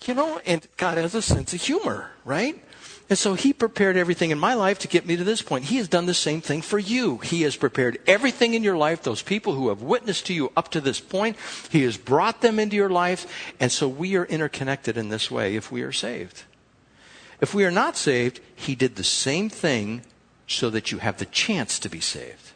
You 0.04 0.14
know, 0.14 0.40
and 0.46 0.66
God 0.76 0.96
has 0.96 1.14
a 1.14 1.22
sense 1.22 1.52
of 1.52 1.60
humor, 1.60 2.10
right? 2.24 2.62
And 3.10 3.18
so 3.18 3.34
he 3.34 3.52
prepared 3.52 3.96
everything 3.96 4.30
in 4.30 4.38
my 4.38 4.54
life 4.54 4.78
to 4.80 4.88
get 4.88 5.06
me 5.06 5.16
to 5.16 5.24
this 5.24 5.40
point. 5.40 5.64
He 5.64 5.78
has 5.78 5.88
done 5.88 6.06
the 6.06 6.14
same 6.14 6.40
thing 6.42 6.60
for 6.60 6.78
you. 6.78 7.18
He 7.18 7.42
has 7.42 7.56
prepared 7.56 7.98
everything 8.06 8.52
in 8.52 8.62
your 8.62 8.76
life, 8.76 9.02
those 9.02 9.22
people 9.22 9.54
who 9.54 9.70
have 9.70 9.80
witnessed 9.80 10.26
to 10.26 10.34
you 10.34 10.52
up 10.56 10.70
to 10.72 10.80
this 10.80 11.00
point. 11.00 11.36
He 11.70 11.82
has 11.82 11.96
brought 11.96 12.42
them 12.42 12.58
into 12.58 12.76
your 12.76 12.90
life. 12.90 13.26
And 13.58 13.72
so 13.72 13.88
we 13.88 14.14
are 14.16 14.26
interconnected 14.26 14.98
in 14.98 15.08
this 15.08 15.30
way 15.30 15.56
if 15.56 15.72
we 15.72 15.82
are 15.82 15.92
saved. 15.92 16.44
If 17.40 17.54
we 17.54 17.64
are 17.64 17.70
not 17.70 17.96
saved, 17.96 18.40
he 18.54 18.74
did 18.74 18.96
the 18.96 19.04
same 19.04 19.48
thing 19.48 20.02
so 20.46 20.68
that 20.70 20.92
you 20.92 20.98
have 20.98 21.18
the 21.18 21.26
chance 21.26 21.78
to 21.78 21.88
be 21.88 22.00
saved. 22.00 22.47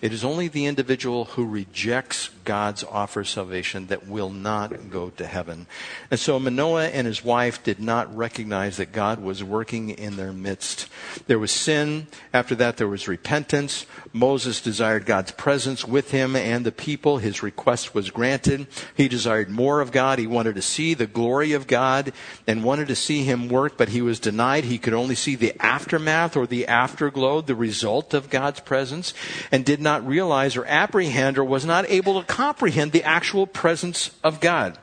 It 0.00 0.12
is 0.12 0.24
only 0.24 0.48
the 0.48 0.66
individual 0.66 1.24
who 1.24 1.44
rejects 1.44 2.30
God's 2.44 2.84
offer 2.84 3.20
of 3.20 3.28
salvation 3.28 3.88
that 3.88 4.06
will 4.06 4.30
not 4.30 4.90
go 4.90 5.10
to 5.10 5.26
heaven. 5.26 5.66
And 6.10 6.20
so 6.20 6.38
Manoah 6.38 6.86
and 6.86 7.06
his 7.06 7.24
wife 7.24 7.62
did 7.62 7.80
not 7.80 8.16
recognize 8.16 8.76
that 8.76 8.92
God 8.92 9.20
was 9.20 9.42
working 9.42 9.90
in 9.90 10.16
their 10.16 10.32
midst. 10.32 10.88
There 11.26 11.38
was 11.38 11.50
sin. 11.50 12.06
After 12.32 12.54
that, 12.54 12.76
there 12.76 12.88
was 12.88 13.08
repentance. 13.08 13.86
Moses 14.12 14.60
desired 14.60 15.04
God's 15.04 15.32
presence 15.32 15.86
with 15.86 16.12
him 16.12 16.36
and 16.36 16.64
the 16.64 16.72
people. 16.72 17.18
His 17.18 17.42
request 17.42 17.94
was 17.94 18.10
granted. 18.10 18.66
He 18.96 19.08
desired 19.08 19.50
more 19.50 19.80
of 19.80 19.92
God. 19.92 20.18
He 20.18 20.26
wanted 20.26 20.54
to 20.54 20.62
see 20.62 20.94
the 20.94 21.06
glory 21.06 21.52
of 21.52 21.66
God 21.66 22.12
and 22.46 22.64
wanted 22.64 22.88
to 22.88 22.96
see 22.96 23.24
him 23.24 23.48
work, 23.48 23.76
but 23.76 23.90
he 23.90 24.00
was 24.00 24.20
denied. 24.20 24.64
He 24.64 24.78
could 24.78 24.94
only 24.94 25.16
see 25.16 25.34
the 25.34 25.54
aftermath 25.60 26.36
or 26.36 26.46
the 26.46 26.66
afterglow, 26.66 27.40
the 27.40 27.54
result 27.54 28.14
of 28.14 28.30
God's 28.30 28.60
presence, 28.60 29.12
and 29.50 29.64
did 29.64 29.80
not 29.80 29.87
realize 29.96 30.56
or 30.56 30.64
apprehend 30.66 31.38
or 31.38 31.44
was 31.44 31.64
not 31.64 31.88
able 31.88 32.20
to 32.20 32.26
comprehend 32.26 32.92
the 32.92 33.04
actual 33.04 33.46
presence 33.46 34.10
of 34.22 34.40
God. 34.40 34.78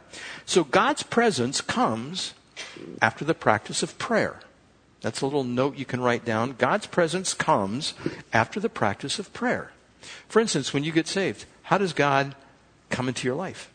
So 0.45 0.63
God's 0.63 1.03
presence 1.03 1.61
comes 1.61 2.33
after 3.01 3.25
the 3.25 3.33
practice 3.33 3.83
of 3.83 3.97
prayer. 3.97 4.39
That's 5.01 5.21
a 5.21 5.25
little 5.25 5.43
note 5.43 5.77
you 5.77 5.85
can 5.85 6.01
write 6.01 6.25
down. 6.25 6.55
God's 6.57 6.87
presence 6.87 7.33
comes 7.33 7.93
after 8.33 8.59
the 8.59 8.69
practice 8.69 9.19
of 9.19 9.33
prayer. 9.33 9.71
For 10.27 10.39
instance, 10.39 10.73
when 10.73 10.83
you 10.83 10.91
get 10.91 11.07
saved, 11.07 11.45
how 11.63 11.77
does 11.77 11.93
God 11.93 12.35
come 12.89 13.07
into 13.07 13.27
your 13.27 13.35
life? 13.35 13.71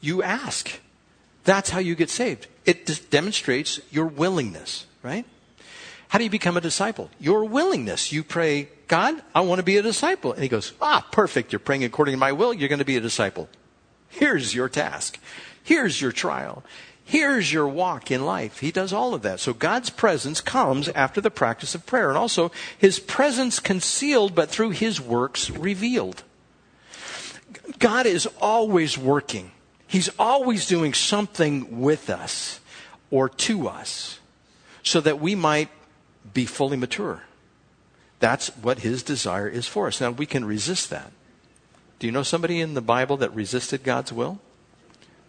You 0.00 0.22
ask. 0.22 0.80
That's 1.44 1.70
how 1.70 1.80
you 1.80 1.94
get 1.94 2.10
saved. 2.10 2.46
It 2.64 3.10
demonstrates 3.10 3.80
your 3.90 4.06
willingness, 4.06 4.86
right? 5.02 5.24
How 6.08 6.18
do 6.18 6.24
you 6.24 6.30
become 6.30 6.56
a 6.56 6.60
disciple? 6.60 7.10
Your 7.18 7.44
willingness. 7.44 8.12
You 8.12 8.22
pray, 8.22 8.68
God, 8.92 9.22
I 9.34 9.40
want 9.40 9.58
to 9.58 9.62
be 9.62 9.78
a 9.78 9.82
disciple. 9.82 10.34
And 10.34 10.42
he 10.42 10.50
goes, 10.50 10.74
Ah, 10.82 11.02
perfect. 11.10 11.50
You're 11.50 11.60
praying 11.60 11.82
according 11.82 12.12
to 12.12 12.18
my 12.18 12.32
will. 12.32 12.52
You're 12.52 12.68
going 12.68 12.78
to 12.78 12.84
be 12.84 12.98
a 12.98 13.00
disciple. 13.00 13.48
Here's 14.10 14.54
your 14.54 14.68
task. 14.68 15.18
Here's 15.62 15.98
your 15.98 16.12
trial. 16.12 16.62
Here's 17.02 17.50
your 17.50 17.66
walk 17.66 18.10
in 18.10 18.26
life. 18.26 18.58
He 18.58 18.70
does 18.70 18.92
all 18.92 19.14
of 19.14 19.22
that. 19.22 19.40
So 19.40 19.54
God's 19.54 19.88
presence 19.88 20.42
comes 20.42 20.90
after 20.90 21.22
the 21.22 21.30
practice 21.30 21.74
of 21.74 21.86
prayer. 21.86 22.10
And 22.10 22.18
also, 22.18 22.52
his 22.76 23.00
presence 23.00 23.60
concealed, 23.60 24.34
but 24.34 24.50
through 24.50 24.72
his 24.72 25.00
works 25.00 25.48
revealed. 25.48 26.22
God 27.78 28.04
is 28.04 28.28
always 28.42 28.98
working. 28.98 29.52
He's 29.86 30.10
always 30.18 30.66
doing 30.66 30.92
something 30.92 31.80
with 31.80 32.10
us 32.10 32.60
or 33.10 33.30
to 33.30 33.68
us 33.68 34.20
so 34.82 35.00
that 35.00 35.18
we 35.18 35.34
might 35.34 35.70
be 36.34 36.44
fully 36.44 36.76
mature. 36.76 37.22
That's 38.22 38.50
what 38.58 38.78
his 38.78 39.02
desire 39.02 39.48
is 39.48 39.66
for 39.66 39.88
us. 39.88 40.00
Now, 40.00 40.12
we 40.12 40.26
can 40.26 40.44
resist 40.44 40.90
that. 40.90 41.10
Do 41.98 42.06
you 42.06 42.12
know 42.12 42.22
somebody 42.22 42.60
in 42.60 42.74
the 42.74 42.80
Bible 42.80 43.16
that 43.16 43.34
resisted 43.34 43.82
God's 43.82 44.12
will? 44.12 44.38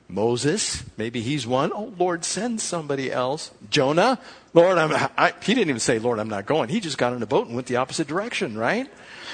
Moses, 0.08 0.84
maybe 0.96 1.22
he's 1.22 1.48
one. 1.48 1.72
Oh, 1.74 1.92
Lord, 1.98 2.24
send 2.24 2.62
somebody 2.62 3.12
else. 3.12 3.50
Jonah, 3.72 4.20
Lord, 4.54 4.78
I'm, 4.78 4.92
I, 5.18 5.34
he 5.42 5.56
didn't 5.56 5.70
even 5.70 5.80
say, 5.80 5.98
Lord, 5.98 6.20
I'm 6.20 6.30
not 6.30 6.46
going. 6.46 6.70
He 6.70 6.80
just 6.80 7.00
got 7.00 7.14
in 7.14 7.24
a 7.24 7.26
boat 7.26 7.48
and 7.48 7.56
went 7.56 7.66
the 7.66 7.78
opposite 7.78 8.08
direction, 8.08 8.56
right? 8.56 8.88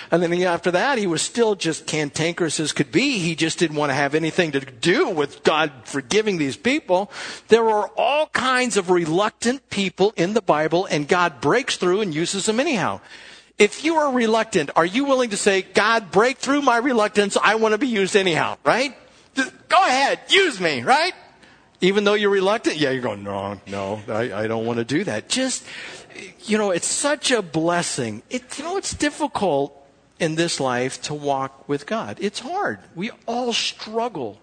And 0.09 0.23
then 0.23 0.31
after 0.43 0.71
that, 0.71 0.97
he 0.97 1.05
was 1.05 1.21
still 1.21 1.55
just 1.55 1.85
cantankerous 1.85 2.61
as 2.61 2.71
could 2.71 2.93
be. 2.93 3.19
He 3.19 3.35
just 3.35 3.59
didn't 3.59 3.75
want 3.75 3.89
to 3.89 3.93
have 3.93 4.15
anything 4.15 4.53
to 4.53 4.61
do 4.61 5.09
with 5.09 5.43
God 5.43 5.73
forgiving 5.83 6.37
these 6.37 6.55
people. 6.55 7.11
There 7.49 7.69
are 7.69 7.91
all 7.97 8.27
kinds 8.27 8.77
of 8.77 8.89
reluctant 8.89 9.69
people 9.69 10.13
in 10.15 10.33
the 10.33 10.41
Bible, 10.41 10.85
and 10.85 11.09
God 11.09 11.41
breaks 11.41 11.75
through 11.75 11.99
and 11.99 12.15
uses 12.15 12.45
them 12.45 12.61
anyhow. 12.61 13.01
If 13.59 13.83
you 13.83 13.97
are 13.97 14.13
reluctant, 14.13 14.69
are 14.77 14.85
you 14.85 15.03
willing 15.03 15.31
to 15.31 15.37
say, 15.37 15.61
God, 15.61 16.11
break 16.11 16.37
through 16.37 16.61
my 16.61 16.77
reluctance? 16.77 17.35
I 17.35 17.55
want 17.55 17.73
to 17.73 17.77
be 17.77 17.87
used 17.87 18.15
anyhow, 18.15 18.57
right? 18.63 18.95
Just 19.35 19.51
go 19.67 19.77
ahead, 19.85 20.21
use 20.29 20.61
me, 20.61 20.81
right? 20.81 21.13
Even 21.81 22.05
though 22.05 22.13
you're 22.13 22.29
reluctant, 22.29 22.77
yeah, 22.77 22.91
you're 22.91 23.01
going, 23.01 23.23
no, 23.23 23.59
no, 23.67 24.01
I, 24.07 24.43
I 24.43 24.47
don't 24.47 24.65
want 24.65 24.79
to 24.79 24.85
do 24.85 25.03
that. 25.03 25.27
Just, 25.27 25.65
you 26.45 26.57
know, 26.57 26.71
it's 26.71 26.87
such 26.87 27.31
a 27.31 27.41
blessing. 27.41 28.23
It, 28.29 28.57
you 28.57 28.63
know, 28.63 28.77
it's 28.77 28.93
difficult 28.93 29.75
in 30.19 30.35
this 30.35 30.59
life 30.59 31.01
to 31.03 31.13
walk 31.13 31.67
with 31.67 31.85
God. 31.85 32.17
It's 32.21 32.39
hard. 32.39 32.79
We 32.95 33.11
all 33.25 33.53
struggle. 33.53 34.39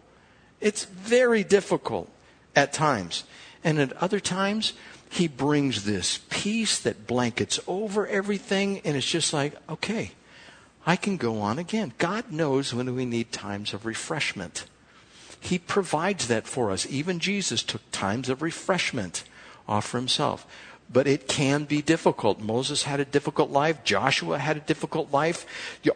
It's 0.61 0.85
very 0.85 1.43
difficult 1.43 2.11
at 2.55 2.73
times. 2.73 3.25
And 3.65 3.79
at 3.79 3.93
other 3.95 4.21
times, 4.21 4.75
He 5.09 5.29
brings 5.29 5.85
this 5.85 6.21
peace 6.31 6.79
that 6.81 7.07
blankets 7.07 7.61
over 7.67 8.07
everything, 8.07 8.81
and 8.85 8.97
it's 8.97 9.11
just 9.11 9.33
like, 9.33 9.55
okay, 9.69 10.13
I 10.85 10.97
can 10.97 11.17
go 11.17 11.41
on 11.41 11.59
again. 11.59 11.93
God 11.99 12.31
knows 12.31 12.75
when 12.75 12.95
we 12.95 13.05
need 13.05 13.33
times 13.33 13.73
of 13.73 13.87
refreshment. 13.87 14.67
He 15.41 15.59
provides 15.59 16.29
that 16.29 16.47
for 16.47 16.71
us. 16.71 16.87
Even 16.91 17.19
Jesus 17.19 17.63
took 17.63 17.83
times 17.93 18.29
of 18.29 18.43
refreshment 18.43 19.25
off 19.69 19.87
for 19.87 19.99
himself. 19.99 20.47
but 20.93 21.07
it 21.07 21.27
can 21.27 21.65
be 21.65 21.83
difficult. 21.83 22.41
Moses 22.41 22.85
had 22.85 23.01
a 23.01 23.05
difficult 23.05 23.51
life. 23.51 23.83
Joshua 23.85 24.39
had 24.39 24.57
a 24.57 24.61
difficult 24.61 25.13
life. 25.13 25.47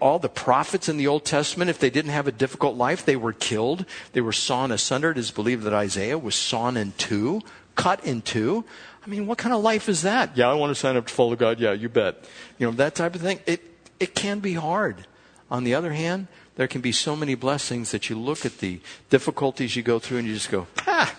All 0.01 0.19
the 0.19 0.29
prophets 0.29 0.89
in 0.89 0.97
the 0.97 1.07
Old 1.07 1.25
Testament, 1.25 1.71
if 1.71 1.79
they 1.79 1.91
didn't 1.91 2.11
have 2.11 2.27
a 2.27 2.33
difficult 2.33 2.77
life, 2.77 3.05
they 3.05 3.17
were 3.17 3.33
killed. 3.33 3.85
They 4.13 4.21
were 4.21 4.33
sawn 4.33 4.73
asunder. 4.73 5.13
It 5.13 5.19
is 5.19 5.31
believed 5.31 5.63
that 5.65 5.73
Isaiah 5.73 6.19
was 6.19 6.35
sawn 6.35 6.77
in 6.77 6.93
two, 6.99 7.43
cut 7.77 8.05
in 8.05 8.23
two. 8.23 8.65
I 9.05 9.09
mean, 9.09 9.27
what 9.27 9.39
kind 9.39 9.55
of 9.55 9.63
life 9.63 9.89
is 9.89 10.03
that? 10.03 10.37
Yeah, 10.37 10.49
I 10.49 10.55
want 10.55 10.71
to 10.71 10.75
sign 10.75 10.97
up 10.97 11.07
to 11.07 11.13
follow 11.13 11.37
God. 11.37 11.59
Yeah, 11.59 11.73
you 11.73 11.89
bet. 11.89 12.25
You 12.59 12.67
know, 12.67 12.73
that 12.77 12.95
type 12.95 13.15
of 13.15 13.21
thing. 13.21 13.41
It, 13.47 13.63
it 13.99 14.15
can 14.15 14.41
be 14.41 14.55
hard. 14.55 15.07
On 15.51 15.65
the 15.65 15.75
other 15.75 15.93
hand, 15.93 16.29
there 16.57 16.69
can 16.69 16.81
be 16.81 16.93
so 16.93 17.17
many 17.17 17.35
blessings 17.35 17.91
that 17.91 18.11
you 18.11 18.19
look 18.19 18.45
at 18.45 18.59
the 18.59 18.81
difficulties 19.09 19.75
you 19.75 19.83
go 19.83 19.99
through 19.99 20.19
and 20.19 20.29
you 20.29 20.35
just 20.35 20.51
go, 20.51 20.67
ah, 20.87 21.15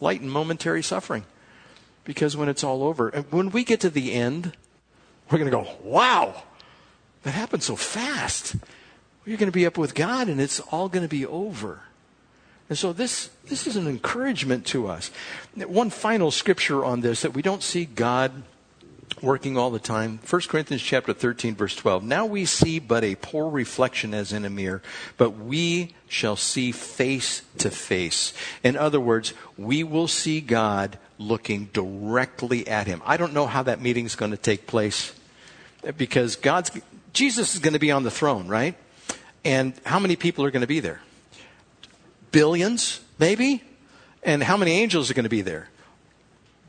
light 0.00 0.20
and 0.20 0.30
momentary 0.30 0.82
suffering. 0.82 1.24
Because 2.04 2.36
when 2.36 2.48
it's 2.48 2.62
all 2.62 2.82
over, 2.82 3.08
and 3.08 3.24
when 3.32 3.50
we 3.50 3.64
get 3.64 3.80
to 3.80 3.90
the 3.90 4.12
end, 4.12 4.52
we're 5.30 5.38
going 5.38 5.50
to 5.50 5.56
go, 5.56 5.66
wow, 5.82 6.42
that 7.22 7.30
happened 7.30 7.62
so 7.62 7.76
fast. 7.76 8.56
You're 9.24 9.38
going 9.38 9.50
to 9.50 9.56
be 9.56 9.66
up 9.66 9.78
with 9.78 9.94
God 9.94 10.28
and 10.28 10.40
it's 10.40 10.60
all 10.60 10.88
going 10.88 11.04
to 11.04 11.08
be 11.08 11.24
over. 11.24 11.80
And 12.68 12.78
so 12.78 12.92
this, 12.92 13.30
this 13.46 13.66
is 13.66 13.76
an 13.76 13.86
encouragement 13.86 14.66
to 14.66 14.88
us. 14.88 15.10
One 15.56 15.90
final 15.90 16.30
scripture 16.30 16.84
on 16.84 17.00
this 17.00 17.22
that 17.22 17.34
we 17.34 17.42
don't 17.42 17.62
see 17.62 17.84
God 17.84 18.42
working 19.20 19.56
all 19.56 19.70
the 19.70 19.78
time. 19.78 20.18
1 20.28 20.42
Corinthians 20.42 20.82
chapter 20.82 21.12
13 21.12 21.54
verse 21.54 21.76
12. 21.76 22.02
Now 22.02 22.26
we 22.26 22.44
see 22.44 22.78
but 22.78 23.04
a 23.04 23.14
poor 23.16 23.50
reflection 23.50 24.14
as 24.14 24.32
in 24.32 24.44
a 24.44 24.50
mirror, 24.50 24.82
but 25.16 25.30
we 25.30 25.94
shall 26.08 26.36
see 26.36 26.72
face 26.72 27.42
to 27.58 27.70
face. 27.70 28.32
In 28.62 28.76
other 28.76 29.00
words, 29.00 29.34
we 29.56 29.84
will 29.84 30.08
see 30.08 30.40
God 30.40 30.98
looking 31.18 31.66
directly 31.72 32.66
at 32.66 32.86
him. 32.86 33.02
I 33.04 33.16
don't 33.16 33.32
know 33.32 33.46
how 33.46 33.62
that 33.64 33.80
meeting 33.80 34.06
is 34.06 34.16
going 34.16 34.32
to 34.32 34.36
take 34.36 34.66
place 34.66 35.12
because 35.96 36.36
God's 36.36 36.70
Jesus 37.12 37.54
is 37.54 37.60
going 37.60 37.74
to 37.74 37.78
be 37.78 37.90
on 37.90 38.04
the 38.04 38.10
throne, 38.10 38.48
right? 38.48 38.74
And 39.44 39.74
how 39.84 39.98
many 39.98 40.16
people 40.16 40.44
are 40.44 40.50
going 40.50 40.62
to 40.62 40.66
be 40.66 40.80
there? 40.80 41.00
Billions, 42.32 43.00
maybe? 43.18 43.62
And 44.22 44.42
how 44.42 44.56
many 44.56 44.72
angels 44.72 45.10
are 45.10 45.14
going 45.14 45.24
to 45.24 45.30
be 45.30 45.42
there? 45.42 45.68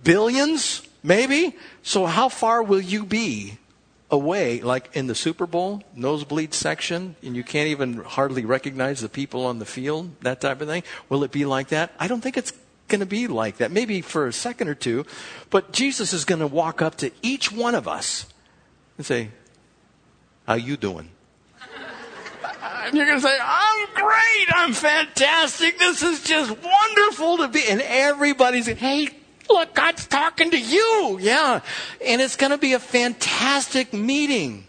Billions? 0.04 0.84
Maybe. 1.02 1.56
So 1.82 2.06
how 2.06 2.30
far 2.30 2.62
will 2.62 2.82
you 2.82 3.06
be 3.06 3.58
away, 4.12 4.62
like 4.62 4.96
in 4.96 5.08
the 5.08 5.16
Super 5.16 5.48
Bowl, 5.48 5.82
nosebleed 5.96 6.54
section, 6.54 7.16
and 7.24 7.36
you 7.36 7.44
can't 7.44 7.70
even 7.70 7.96
hardly 7.98 8.46
recognize 8.46 9.02
the 9.02 9.10
people 9.10 9.46
on 9.46 9.60
the 9.60 9.66
field, 9.66 10.12
that 10.22 10.42
type 10.42 10.62
of 10.62 10.68
thing? 10.68 10.84
Will 11.10 11.24
it 11.24 11.32
be 11.32 11.46
like 11.46 11.70
that? 11.70 11.92
I 12.00 12.08
don't 12.08 12.22
think 12.22 12.38
it's 12.38 12.54
going 12.88 13.00
to 13.00 13.06
be 13.06 13.28
like 13.28 13.58
that. 13.58 13.72
Maybe 13.72 14.02
for 14.02 14.28
a 14.28 14.34
second 14.34 14.68
or 14.68 14.76
two, 14.76 15.06
but 15.50 15.72
Jesus 15.72 16.14
is 16.14 16.26
going 16.26 16.40
to 16.40 16.48
walk 16.48 16.82
up 16.82 16.96
to 16.98 17.12
each 17.22 17.52
one 17.52 17.76
of 17.76 17.88
us 17.88 18.28
and 18.98 19.06
say, 19.06 19.30
"How 20.46 20.56
you 20.56 20.78
doing?" 20.78 21.10
And 22.86 22.96
you're 22.96 23.06
going 23.06 23.20
to 23.20 23.26
say, 23.26 23.38
I'm 23.42 23.88
great. 23.94 24.48
I'm 24.54 24.74
fantastic. 24.74 25.80
This 25.80 26.04
is 26.04 26.24
just 26.24 26.50
wonderful 26.50 27.38
to 27.38 27.48
be. 27.48 27.64
And 27.68 27.82
everybody's, 27.82 28.68
hey, 28.68 29.10
Look, 29.50 29.74
God's 29.74 30.08
talking 30.08 30.52
to 30.52 30.60
you. 30.60 31.18
Yeah. 31.22 31.62
And 32.06 32.22
it's 32.22 32.36
going 32.36 32.52
to 32.52 32.58
be 32.58 32.74
a 32.74 32.80
fantastic 32.80 33.94
meeting. 33.94 34.66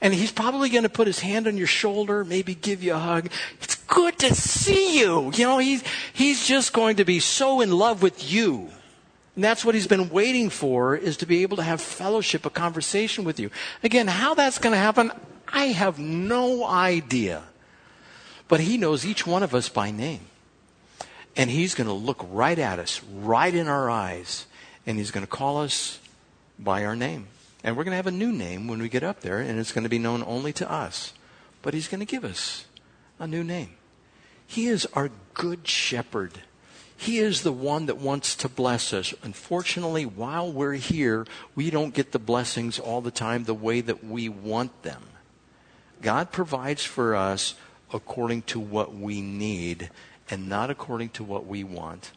And 0.00 0.12
he's 0.12 0.32
probably 0.32 0.68
going 0.68 0.82
to 0.82 0.88
put 0.88 1.06
his 1.06 1.20
hand 1.20 1.46
on 1.46 1.56
your 1.56 1.66
shoulder, 1.66 2.24
maybe 2.24 2.54
give 2.54 2.82
you 2.82 2.94
a 2.94 2.98
hug. 2.98 3.30
It's 3.62 3.74
good 3.74 4.18
to 4.20 4.34
see 4.34 4.98
you. 5.00 5.32
You 5.34 5.44
know, 5.44 5.58
he's, 5.58 5.82
he's 6.12 6.46
just 6.46 6.72
going 6.72 6.96
to 6.96 7.04
be 7.04 7.20
so 7.20 7.60
in 7.60 7.70
love 7.70 8.02
with 8.02 8.30
you. 8.30 8.70
And 9.34 9.42
that's 9.42 9.64
what 9.64 9.74
he's 9.74 9.86
been 9.86 10.10
waiting 10.10 10.50
for 10.50 10.94
is 10.94 11.16
to 11.18 11.26
be 11.26 11.42
able 11.42 11.56
to 11.56 11.62
have 11.62 11.80
fellowship, 11.80 12.46
a 12.46 12.50
conversation 12.50 13.24
with 13.24 13.40
you. 13.40 13.50
Again, 13.82 14.06
how 14.06 14.34
that's 14.34 14.58
going 14.58 14.72
to 14.74 14.78
happen, 14.78 15.10
I 15.54 15.66
have 15.66 16.00
no 16.00 16.66
idea. 16.66 17.44
But 18.48 18.60
he 18.60 18.76
knows 18.76 19.06
each 19.06 19.24
one 19.24 19.44
of 19.44 19.54
us 19.54 19.68
by 19.68 19.92
name. 19.92 20.26
And 21.36 21.48
he's 21.48 21.74
going 21.74 21.86
to 21.86 21.94
look 21.94 22.26
right 22.28 22.58
at 22.58 22.78
us, 22.78 23.00
right 23.04 23.54
in 23.54 23.68
our 23.68 23.88
eyes, 23.88 24.46
and 24.84 24.98
he's 24.98 25.12
going 25.12 25.24
to 25.24 25.30
call 25.30 25.58
us 25.62 26.00
by 26.58 26.84
our 26.84 26.96
name. 26.96 27.28
And 27.62 27.76
we're 27.76 27.84
going 27.84 27.92
to 27.92 27.96
have 27.96 28.08
a 28.08 28.10
new 28.10 28.32
name 28.32 28.66
when 28.66 28.82
we 28.82 28.88
get 28.88 29.04
up 29.04 29.20
there, 29.20 29.38
and 29.38 29.58
it's 29.58 29.72
going 29.72 29.84
to 29.84 29.88
be 29.88 29.98
known 29.98 30.24
only 30.26 30.52
to 30.54 30.70
us. 30.70 31.14
But 31.62 31.72
he's 31.72 31.88
going 31.88 32.00
to 32.00 32.06
give 32.06 32.24
us 32.24 32.66
a 33.18 33.26
new 33.26 33.42
name. 33.44 33.70
He 34.46 34.66
is 34.66 34.86
our 34.92 35.10
good 35.32 35.66
shepherd. 35.66 36.42
He 36.96 37.18
is 37.18 37.42
the 37.42 37.52
one 37.52 37.86
that 37.86 37.98
wants 37.98 38.36
to 38.36 38.48
bless 38.48 38.92
us. 38.92 39.14
Unfortunately, 39.22 40.04
while 40.04 40.52
we're 40.52 40.74
here, 40.74 41.26
we 41.54 41.70
don't 41.70 41.94
get 41.94 42.12
the 42.12 42.18
blessings 42.18 42.78
all 42.78 43.00
the 43.00 43.10
time 43.10 43.44
the 43.44 43.54
way 43.54 43.80
that 43.80 44.04
we 44.04 44.28
want 44.28 44.82
them. 44.82 45.02
God 46.04 46.30
provides 46.30 46.84
for 46.84 47.16
us 47.16 47.54
according 47.90 48.42
to 48.42 48.60
what 48.60 48.94
we 48.94 49.22
need 49.22 49.90
and 50.30 50.50
not 50.50 50.68
according 50.68 51.08
to 51.10 51.24
what 51.24 51.46
we 51.46 51.64
want. 51.64 52.12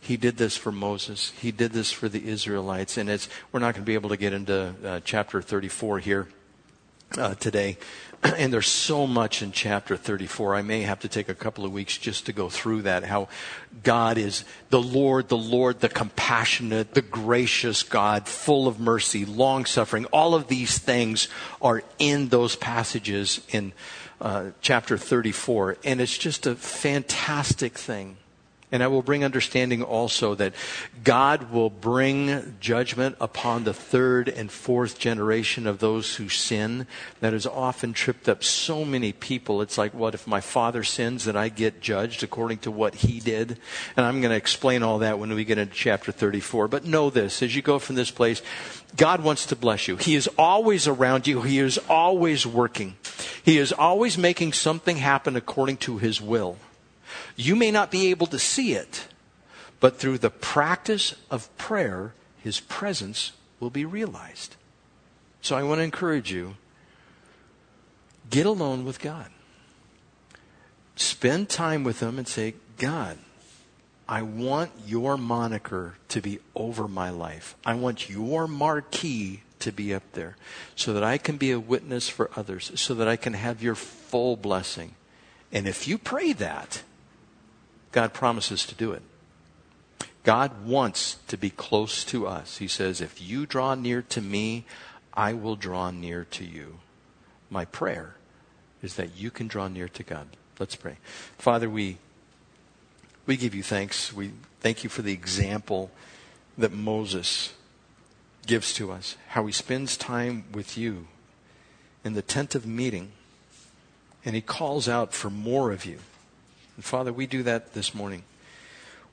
He 0.00 0.16
did 0.16 0.38
this 0.38 0.56
for 0.56 0.72
Moses. 0.72 1.32
He 1.38 1.52
did 1.52 1.72
this 1.72 1.92
for 1.92 2.08
the 2.08 2.26
Israelites. 2.26 2.96
And 2.96 3.10
it's, 3.10 3.28
we're 3.52 3.60
not 3.60 3.74
going 3.74 3.84
to 3.84 3.86
be 3.86 3.92
able 3.92 4.08
to 4.08 4.16
get 4.16 4.32
into 4.32 4.74
uh, 4.82 5.00
chapter 5.04 5.42
34 5.42 5.98
here 5.98 6.28
uh, 7.18 7.34
today. 7.34 7.76
And 8.36 8.52
there's 8.52 8.68
so 8.68 9.06
much 9.06 9.42
in 9.42 9.52
chapter 9.52 9.96
34. 9.96 10.54
I 10.54 10.62
may 10.62 10.82
have 10.82 11.00
to 11.00 11.08
take 11.08 11.28
a 11.28 11.34
couple 11.34 11.64
of 11.64 11.72
weeks 11.72 11.98
just 11.98 12.26
to 12.26 12.32
go 12.32 12.48
through 12.48 12.82
that. 12.82 13.04
How 13.04 13.28
God 13.82 14.16
is 14.16 14.44
the 14.70 14.80
Lord, 14.80 15.28
the 15.28 15.36
Lord, 15.36 15.80
the 15.80 15.88
compassionate, 15.88 16.94
the 16.94 17.02
gracious 17.02 17.82
God, 17.82 18.28
full 18.28 18.68
of 18.68 18.78
mercy, 18.78 19.24
long 19.24 19.64
suffering. 19.64 20.04
All 20.06 20.34
of 20.34 20.48
these 20.48 20.78
things 20.78 21.28
are 21.60 21.82
in 21.98 22.28
those 22.28 22.54
passages 22.54 23.40
in 23.50 23.72
uh, 24.20 24.50
chapter 24.60 24.96
34. 24.96 25.78
And 25.84 26.00
it's 26.00 26.16
just 26.16 26.46
a 26.46 26.54
fantastic 26.54 27.76
thing. 27.76 28.16
And 28.72 28.82
I 28.82 28.88
will 28.88 29.02
bring 29.02 29.22
understanding 29.22 29.82
also 29.82 30.34
that 30.36 30.54
God 31.04 31.52
will 31.52 31.68
bring 31.68 32.56
judgment 32.58 33.16
upon 33.20 33.64
the 33.64 33.74
third 33.74 34.30
and 34.30 34.50
fourth 34.50 34.98
generation 34.98 35.66
of 35.66 35.78
those 35.78 36.16
who 36.16 36.30
sin. 36.30 36.86
That 37.20 37.34
has 37.34 37.46
often 37.46 37.92
tripped 37.92 38.30
up 38.30 38.42
so 38.42 38.84
many 38.84 39.12
people. 39.12 39.60
It's 39.60 39.76
like, 39.76 39.92
what 39.92 40.14
if 40.14 40.26
my 40.26 40.40
father 40.40 40.82
sins, 40.82 41.26
that 41.26 41.36
I 41.36 41.50
get 41.50 41.82
judged 41.82 42.22
according 42.22 42.58
to 42.58 42.70
what 42.70 42.94
he 42.94 43.20
did? 43.20 43.58
And 43.96 44.06
I'm 44.06 44.22
going 44.22 44.30
to 44.30 44.36
explain 44.36 44.82
all 44.82 45.00
that 45.00 45.18
when 45.18 45.34
we 45.34 45.44
get 45.44 45.58
into 45.58 45.74
chapter 45.74 46.10
34. 46.10 46.68
But 46.68 46.86
know 46.86 47.10
this, 47.10 47.42
as 47.42 47.54
you 47.54 47.60
go 47.60 47.78
from 47.78 47.96
this 47.96 48.10
place, 48.10 48.40
God 48.96 49.22
wants 49.22 49.46
to 49.46 49.56
bless 49.56 49.86
you. 49.86 49.96
He 49.96 50.14
is 50.14 50.28
always 50.38 50.88
around 50.88 51.26
you. 51.26 51.42
He 51.42 51.58
is 51.58 51.78
always 51.90 52.46
working. 52.46 52.96
He 53.42 53.58
is 53.58 53.72
always 53.72 54.16
making 54.16 54.54
something 54.54 54.96
happen 54.96 55.36
according 55.36 55.76
to 55.78 55.98
his 55.98 56.20
will. 56.20 56.56
You 57.36 57.56
may 57.56 57.70
not 57.70 57.90
be 57.90 58.10
able 58.10 58.26
to 58.28 58.38
see 58.38 58.74
it, 58.74 59.08
but 59.80 59.98
through 59.98 60.18
the 60.18 60.30
practice 60.30 61.14
of 61.30 61.54
prayer, 61.56 62.14
his 62.38 62.60
presence 62.60 63.32
will 63.60 63.70
be 63.70 63.84
realized. 63.84 64.56
So 65.40 65.56
I 65.56 65.62
want 65.62 65.78
to 65.78 65.84
encourage 65.84 66.32
you 66.32 66.56
get 68.30 68.46
alone 68.46 68.84
with 68.84 69.00
God. 69.00 69.28
Spend 70.94 71.48
time 71.48 71.84
with 71.84 72.00
him 72.00 72.18
and 72.18 72.28
say, 72.28 72.54
God, 72.78 73.18
I 74.08 74.22
want 74.22 74.70
your 74.86 75.16
moniker 75.16 75.94
to 76.08 76.20
be 76.20 76.38
over 76.54 76.86
my 76.86 77.10
life. 77.10 77.56
I 77.64 77.74
want 77.74 78.10
your 78.10 78.46
marquee 78.46 79.42
to 79.60 79.72
be 79.72 79.94
up 79.94 80.02
there 80.12 80.36
so 80.74 80.92
that 80.92 81.02
I 81.02 81.18
can 81.18 81.36
be 81.38 81.50
a 81.50 81.60
witness 81.60 82.08
for 82.08 82.30
others, 82.36 82.72
so 82.74 82.94
that 82.94 83.08
I 83.08 83.16
can 83.16 83.32
have 83.32 83.62
your 83.62 83.74
full 83.74 84.36
blessing. 84.36 84.94
And 85.50 85.66
if 85.66 85.88
you 85.88 85.98
pray 85.98 86.32
that, 86.34 86.82
God 87.92 88.12
promises 88.12 88.66
to 88.66 88.74
do 88.74 88.92
it. 88.92 89.02
God 90.24 90.64
wants 90.64 91.18
to 91.28 91.36
be 91.36 91.50
close 91.50 92.04
to 92.04 92.26
us. 92.26 92.58
He 92.58 92.68
says, 92.68 93.00
If 93.00 93.20
you 93.20 93.44
draw 93.44 93.74
near 93.74 94.02
to 94.02 94.20
me, 94.20 94.64
I 95.12 95.32
will 95.32 95.56
draw 95.56 95.90
near 95.90 96.24
to 96.30 96.44
you. 96.44 96.78
My 97.50 97.64
prayer 97.64 98.16
is 98.82 98.94
that 98.96 99.16
you 99.16 99.30
can 99.30 99.46
draw 99.46 99.68
near 99.68 99.88
to 99.88 100.02
God. 100.02 100.28
Let's 100.58 100.76
pray. 100.76 100.96
Father, 101.38 101.68
we, 101.68 101.98
we 103.26 103.36
give 103.36 103.54
you 103.54 103.62
thanks. 103.62 104.12
We 104.12 104.32
thank 104.60 104.84
you 104.84 104.90
for 104.90 105.02
the 105.02 105.12
example 105.12 105.90
that 106.56 106.72
Moses 106.72 107.52
gives 108.46 108.74
to 108.74 108.92
us, 108.92 109.16
how 109.28 109.46
he 109.46 109.52
spends 109.52 109.96
time 109.96 110.44
with 110.52 110.76
you 110.76 111.06
in 112.04 112.14
the 112.14 112.22
tent 112.22 112.54
of 112.54 112.66
meeting, 112.66 113.12
and 114.24 114.34
he 114.34 114.40
calls 114.40 114.88
out 114.88 115.12
for 115.12 115.30
more 115.30 115.72
of 115.72 115.84
you. 115.84 115.98
And 116.76 116.84
Father, 116.84 117.12
we 117.12 117.26
do 117.26 117.42
that 117.42 117.74
this 117.74 117.94
morning. 117.94 118.24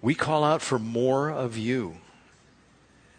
We 0.01 0.15
call 0.15 0.43
out 0.43 0.61
for 0.61 0.79
more 0.79 1.29
of 1.29 1.57
you. 1.57 1.97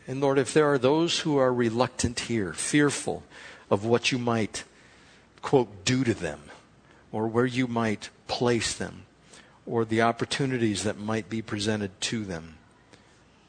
And 0.06 0.20
Lord, 0.20 0.38
if 0.38 0.54
there 0.54 0.72
are 0.72 0.78
those 0.78 1.20
who 1.20 1.36
are 1.36 1.52
reluctant 1.52 2.20
here, 2.20 2.52
fearful 2.52 3.22
of 3.70 3.84
what 3.84 4.10
you 4.10 4.18
might, 4.18 4.64
quote, 5.42 5.84
do 5.84 6.04
to 6.04 6.14
them, 6.14 6.40
or 7.12 7.28
where 7.28 7.46
you 7.46 7.66
might 7.66 8.10
place 8.26 8.74
them, 8.74 9.04
or 9.66 9.84
the 9.84 10.02
opportunities 10.02 10.84
that 10.84 10.98
might 10.98 11.28
be 11.28 11.42
presented 11.42 12.00
to 12.00 12.24
them, 12.24 12.56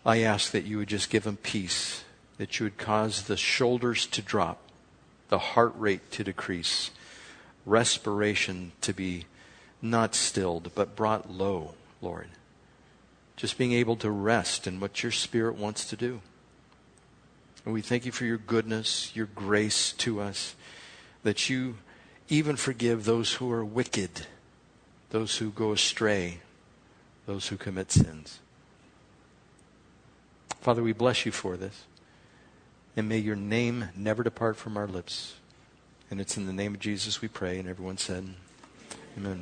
I 0.06 0.20
ask 0.20 0.52
that 0.52 0.66
you 0.66 0.78
would 0.78 0.90
just 0.90 1.10
give 1.10 1.24
them 1.24 1.38
peace 1.38 2.04
that 2.42 2.60
you 2.60 2.64
would 2.64 2.80
cause 2.80 3.22
the 3.22 3.38
shoulders 3.38 4.08
to 4.08 4.20
drop, 4.20 4.58
the 5.30 5.38
heart 5.38 5.76
rate 5.78 6.10
to 6.10 6.24
decrease, 6.24 6.90
respiration 7.68 8.72
to 8.82 8.94
be 8.94 9.26
not 9.82 10.16
stilled, 10.16 10.72
but 10.76 10.96
brought 10.96 11.32
low, 11.32 11.74
Lord. 12.02 12.28
Just 13.36 13.58
being 13.58 13.74
able 13.74 13.96
to 13.98 14.12
rest 14.12 14.68
in 14.68 14.80
what 14.80 15.02
your 15.02 15.12
Spirit 15.12 15.56
wants 15.56 15.86
to 15.86 15.96
do. 15.96 16.22
And 17.66 17.74
we 17.74 17.82
thank 17.82 18.06
you 18.06 18.12
for 18.12 18.26
your 18.26 18.38
goodness, 18.38 19.16
your 19.16 19.28
grace 19.28 19.94
to 19.94 20.20
us, 20.20 20.56
that 21.24 21.50
you 21.50 21.76
even 22.30 22.56
forgive 22.56 23.06
those 23.06 23.34
who 23.34 23.52
are 23.52 23.66
wicked, 23.66 24.28
those 25.10 25.38
who 25.38 25.52
go 25.52 25.72
astray, 25.72 26.40
those 27.26 27.48
who 27.48 27.58
commit 27.58 27.92
sins. 27.92 28.40
Father, 30.62 30.84
we 30.84 30.94
bless 30.94 31.26
you 31.26 31.32
for 31.32 31.58
this. 31.58 31.86
And 32.96 33.08
may 33.08 33.18
your 33.18 33.36
name 33.36 33.90
never 33.96 34.22
depart 34.22 34.58
from 34.58 34.78
our 34.78 34.88
lips. 34.88 35.36
And 36.10 36.20
it's 36.20 36.38
in 36.38 36.46
the 36.46 36.54
name 36.54 36.74
of 36.74 36.80
Jesus 36.80 37.22
we 37.22 37.28
pray. 37.28 37.58
And 37.58 37.68
everyone 37.70 37.98
said, 37.98 38.34
Amen. 39.18 39.40